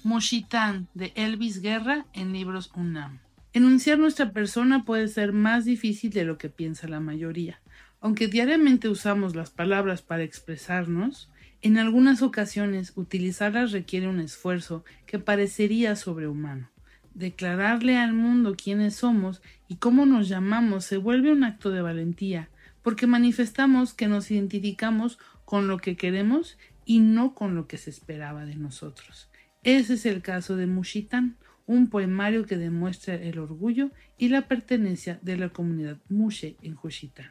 Moshitán 0.02 0.88
de 0.94 1.12
Elvis 1.14 1.60
Guerra 1.60 2.06
en 2.14 2.32
libros 2.32 2.70
UNAM. 2.74 3.20
Enunciar 3.52 3.98
nuestra 3.98 4.32
persona 4.32 4.86
puede 4.86 5.06
ser 5.08 5.34
más 5.34 5.66
difícil 5.66 6.10
de 6.12 6.24
lo 6.24 6.38
que 6.38 6.48
piensa 6.48 6.88
la 6.88 7.00
mayoría. 7.00 7.60
Aunque 8.00 8.28
diariamente 8.28 8.88
usamos 8.88 9.36
las 9.36 9.50
palabras 9.50 10.00
para 10.00 10.22
expresarnos, 10.22 11.28
en 11.60 11.76
algunas 11.76 12.22
ocasiones 12.22 12.94
utilizarlas 12.96 13.72
requiere 13.72 14.08
un 14.08 14.20
esfuerzo 14.20 14.86
que 15.04 15.18
parecería 15.18 15.96
sobrehumano. 15.96 16.69
Declararle 17.14 17.98
al 17.98 18.12
mundo 18.12 18.54
quiénes 18.56 18.96
somos 18.96 19.42
y 19.68 19.76
cómo 19.76 20.06
nos 20.06 20.28
llamamos 20.28 20.84
se 20.84 20.96
vuelve 20.96 21.32
un 21.32 21.44
acto 21.44 21.70
de 21.70 21.82
valentía, 21.82 22.48
porque 22.82 23.06
manifestamos 23.06 23.94
que 23.94 24.08
nos 24.08 24.30
identificamos 24.30 25.18
con 25.44 25.68
lo 25.68 25.78
que 25.78 25.96
queremos 25.96 26.56
y 26.84 27.00
no 27.00 27.34
con 27.34 27.54
lo 27.54 27.66
que 27.66 27.78
se 27.78 27.90
esperaba 27.90 28.44
de 28.44 28.56
nosotros. 28.56 29.28
Ese 29.62 29.94
es 29.94 30.06
el 30.06 30.22
caso 30.22 30.56
de 30.56 30.66
Mushitan, 30.66 31.36
un 31.66 31.88
poemario 31.88 32.46
que 32.46 32.56
demuestra 32.56 33.14
el 33.14 33.38
orgullo 33.38 33.90
y 34.18 34.28
la 34.28 34.48
pertenencia 34.48 35.20
de 35.22 35.36
la 35.36 35.50
comunidad 35.50 35.98
Mushe 36.08 36.56
en 36.62 36.74
Juchitán. 36.74 37.30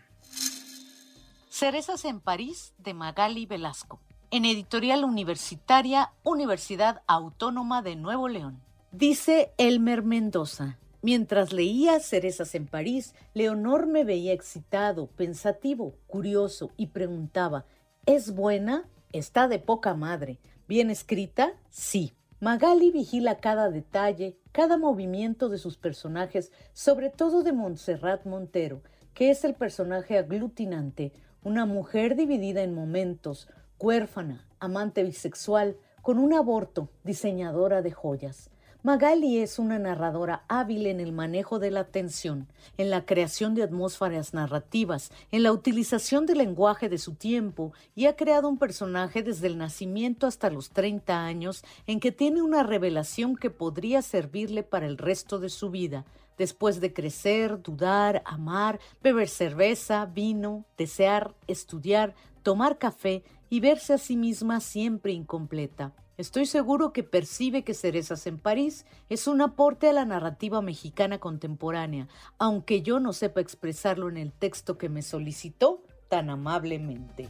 Cerezas 1.50 2.06
en 2.06 2.22
París 2.22 2.74
de 2.78 2.94
Magali 2.94 3.46
Velasco, 3.46 4.00
en 4.32 4.46
editorial 4.46 5.04
universitaria 5.04 6.12
Universidad 6.24 7.02
Autónoma 7.06 7.82
de 7.82 7.98
Nuevo 7.98 8.30
León. 8.30 8.62
Dice 8.92 9.54
Elmer 9.60 10.02
Mendoza. 10.02 10.80
Mientras 11.04 11.54
leía 11.54 12.00
Cerezas 12.00 12.56
en 12.56 12.66
París, 12.66 13.14
Leonor 13.36 13.86
me 13.86 14.04
veía 14.04 14.34
excitado, 14.34 15.06
pensativo, 15.06 15.94
curioso 16.08 16.72
y 16.76 16.88
preguntaba, 16.88 17.66
¿es 18.08 18.34
buena? 18.34 18.90
Está 19.14 19.48
de 19.48 19.60
poca 19.60 19.94
madre. 19.94 20.40
¿Bien 20.68 20.90
escrita? 20.90 21.54
Sí. 21.70 22.14
Magali 22.40 22.90
vigila 22.90 23.38
cada 23.38 23.70
detalle, 23.70 24.40
cada 24.52 24.80
movimiento 24.80 25.50
de 25.50 25.60
sus 25.60 25.78
personajes, 25.78 26.52
sobre 26.74 27.12
todo 27.12 27.44
de 27.44 27.54
Montserrat 27.54 28.26
Montero, 28.26 28.82
que 29.14 29.30
es 29.30 29.44
el 29.44 29.54
personaje 29.54 30.18
aglutinante, 30.18 31.14
una 31.44 31.68
mujer 31.68 32.16
dividida 32.16 32.64
en 32.64 32.74
momentos, 32.74 33.50
huérfana, 33.80 34.48
amante 34.60 35.04
bisexual, 35.04 35.78
con 36.02 36.18
un 36.18 36.34
aborto, 36.34 36.90
diseñadora 37.04 37.84
de 37.84 37.92
joyas. 37.92 38.50
Magali 38.82 39.40
es 39.40 39.60
una 39.60 39.78
narradora 39.78 40.46
hábil 40.48 40.88
en 40.88 41.02
el 41.02 41.12
manejo 41.12 41.60
de 41.60 41.70
la 41.70 41.82
atención, 41.82 42.48
en 42.78 42.90
la 42.90 43.06
creación 43.06 43.54
de 43.54 43.62
atmósferas 43.62 44.34
narrativas, 44.34 45.12
en 45.34 45.44
la 45.44 45.52
utilización 45.52 46.26
del 46.26 46.38
lenguaje 46.38 46.88
de 46.88 46.98
su 46.98 47.16
tiempo 47.16 47.74
y 47.94 48.06
ha 48.06 48.16
creado 48.16 48.48
un 48.48 48.58
personaje 48.58 49.22
desde 49.22 49.48
el 49.48 49.58
nacimiento 49.58 50.28
hasta 50.28 50.50
los 50.50 50.70
30 50.70 51.26
años 51.26 51.66
en 51.88 52.00
que 52.00 52.14
tiene 52.14 52.42
una 52.42 52.64
revelación 52.64 53.36
que 53.36 53.50
podría 53.50 54.02
servirle 54.02 54.64
para 54.64 54.86
el 54.86 54.98
resto 54.98 55.40
de 55.40 55.50
su 55.50 55.70
vida, 55.70 56.06
después 56.38 56.80
de 56.80 56.94
crecer, 56.94 57.62
dudar, 57.62 58.22
amar, 58.24 58.80
beber 59.04 59.28
cerveza, 59.28 60.06
vino, 60.06 60.64
desear, 60.78 61.36
estudiar, 61.48 62.16
tomar 62.44 62.78
café 62.78 63.26
y 63.50 63.60
verse 63.60 63.92
a 63.92 63.98
sí 63.98 64.16
misma 64.16 64.62
siempre 64.62 65.12
incompleta. 65.12 65.92
Estoy 66.20 66.48
seguro 66.48 66.92
que 66.92 67.04
percibe 67.04 67.64
que 67.64 67.74
Cerezas 67.74 68.28
en 68.28 68.40
París 68.40 68.86
es 69.08 69.26
un 69.26 69.40
aporte 69.40 69.88
a 69.88 69.94
la 69.94 70.04
narrativa 70.04 70.62
mexicana 70.62 71.18
contemporánea, 71.18 72.10
aunque 72.38 72.82
yo 72.82 73.00
no 73.00 73.14
sepa 73.14 73.40
expresarlo 73.40 74.10
en 74.10 74.18
el 74.18 74.34
texto 74.34 74.78
que 74.78 74.90
me 74.90 75.02
solicitó 75.02 75.82
tan 76.10 76.30
amablemente. 76.30 77.30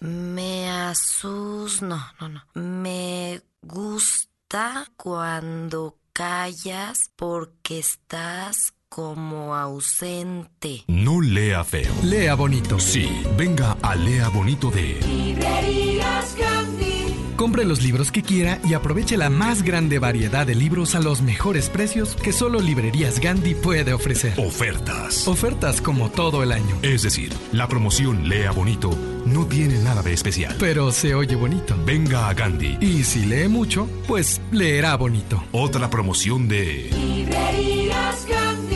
Me 0.00 0.70
asus... 0.70 1.82
No, 1.82 2.00
no, 2.18 2.30
no. 2.30 2.40
Me 2.54 3.42
gusta 3.60 4.90
cuando 4.96 5.98
callas 6.14 7.10
porque 7.14 7.78
estás 7.78 8.72
como 8.94 9.56
ausente. 9.56 10.84
No 10.86 11.20
lea 11.20 11.64
feo. 11.64 11.92
Lea 12.04 12.36
bonito. 12.36 12.78
Sí, 12.78 13.10
venga 13.36 13.76
a 13.82 13.96
Lea 13.96 14.28
Bonito 14.28 14.70
de 14.70 15.00
Librerías 15.04 16.36
Gandhi. 16.38 17.34
Compre 17.34 17.64
los 17.64 17.82
libros 17.82 18.12
que 18.12 18.22
quiera 18.22 18.60
y 18.64 18.74
aproveche 18.74 19.16
la 19.16 19.30
más 19.30 19.64
grande 19.64 19.98
variedad 19.98 20.46
de 20.46 20.54
libros 20.54 20.94
a 20.94 21.00
los 21.00 21.22
mejores 21.22 21.70
precios 21.70 22.14
que 22.14 22.32
solo 22.32 22.60
Librerías 22.60 23.18
Gandhi 23.18 23.56
puede 23.56 23.92
ofrecer. 23.92 24.38
Ofertas. 24.38 25.26
Ofertas 25.26 25.80
como 25.80 26.10
todo 26.10 26.44
el 26.44 26.52
año. 26.52 26.76
Es 26.82 27.02
decir, 27.02 27.32
la 27.50 27.66
promoción 27.66 28.28
Lea 28.28 28.52
Bonito 28.52 28.96
no 29.26 29.46
tiene 29.46 29.76
nada 29.80 30.02
de 30.02 30.12
especial. 30.12 30.54
Pero 30.60 30.92
se 30.92 31.16
oye 31.16 31.34
bonito. 31.34 31.74
Venga 31.84 32.28
a 32.28 32.34
Gandhi. 32.34 32.78
Y 32.80 33.02
si 33.02 33.24
lee 33.24 33.48
mucho, 33.48 33.88
pues 34.06 34.40
leerá 34.52 34.96
bonito. 34.96 35.42
Otra 35.50 35.90
promoción 35.90 36.46
de 36.46 36.90
Librerías 36.92 38.24
Gandhi. 38.28 38.73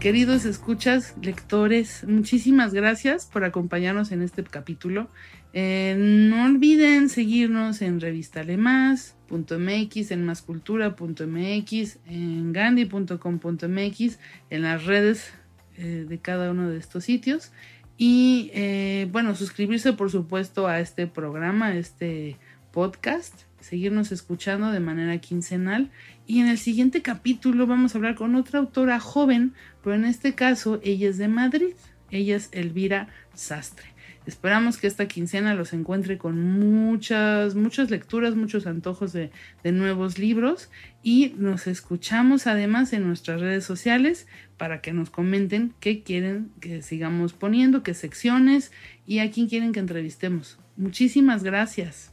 Queridos 0.00 0.44
escuchas, 0.46 1.14
lectores, 1.20 2.06
muchísimas 2.08 2.72
gracias 2.72 3.26
por 3.26 3.44
acompañarnos 3.44 4.12
en 4.12 4.22
este 4.22 4.42
capítulo. 4.42 5.10
Eh, 5.52 5.94
no 5.98 6.46
olviden 6.46 7.10
seguirnos 7.10 7.82
en 7.82 8.00
revistalemás.mx, 8.00 10.10
en 10.10 10.24
mascultura.mx, 10.24 11.98
en 12.06 12.52
gandhi.com.mx, 12.54 14.18
en 14.48 14.62
las 14.62 14.86
redes 14.86 15.34
eh, 15.76 16.06
de 16.08 16.18
cada 16.18 16.50
uno 16.50 16.70
de 16.70 16.78
estos 16.78 17.04
sitios. 17.04 17.52
Y 17.98 18.50
eh, 18.54 19.06
bueno, 19.12 19.34
suscribirse 19.34 19.92
por 19.92 20.10
supuesto 20.10 20.66
a 20.66 20.80
este 20.80 21.08
programa, 21.08 21.66
a 21.66 21.76
este 21.76 22.38
podcast, 22.72 23.42
seguirnos 23.60 24.12
escuchando 24.12 24.72
de 24.72 24.80
manera 24.80 25.18
quincenal. 25.18 25.90
Y 26.30 26.38
en 26.38 26.46
el 26.46 26.58
siguiente 26.58 27.02
capítulo 27.02 27.66
vamos 27.66 27.92
a 27.92 27.98
hablar 27.98 28.14
con 28.14 28.36
otra 28.36 28.60
autora 28.60 29.00
joven, 29.00 29.52
pero 29.82 29.96
en 29.96 30.04
este 30.04 30.36
caso 30.36 30.78
ella 30.84 31.08
es 31.08 31.18
de 31.18 31.26
Madrid, 31.26 31.74
ella 32.12 32.36
es 32.36 32.50
Elvira 32.52 33.08
Sastre. 33.34 33.86
Esperamos 34.26 34.76
que 34.76 34.86
esta 34.86 35.08
quincena 35.08 35.56
los 35.56 35.72
encuentre 35.72 36.18
con 36.18 36.40
muchas, 36.40 37.56
muchas 37.56 37.90
lecturas, 37.90 38.36
muchos 38.36 38.68
antojos 38.68 39.12
de, 39.12 39.32
de 39.64 39.72
nuevos 39.72 40.20
libros 40.20 40.70
y 41.02 41.34
nos 41.36 41.66
escuchamos 41.66 42.46
además 42.46 42.92
en 42.92 43.08
nuestras 43.08 43.40
redes 43.40 43.64
sociales 43.64 44.28
para 44.56 44.80
que 44.82 44.92
nos 44.92 45.10
comenten 45.10 45.74
qué 45.80 46.04
quieren 46.04 46.52
que 46.60 46.82
sigamos 46.82 47.32
poniendo, 47.32 47.82
qué 47.82 47.92
secciones 47.92 48.70
y 49.04 49.18
a 49.18 49.32
quién 49.32 49.48
quieren 49.48 49.72
que 49.72 49.80
entrevistemos. 49.80 50.60
Muchísimas 50.76 51.42
gracias. 51.42 52.12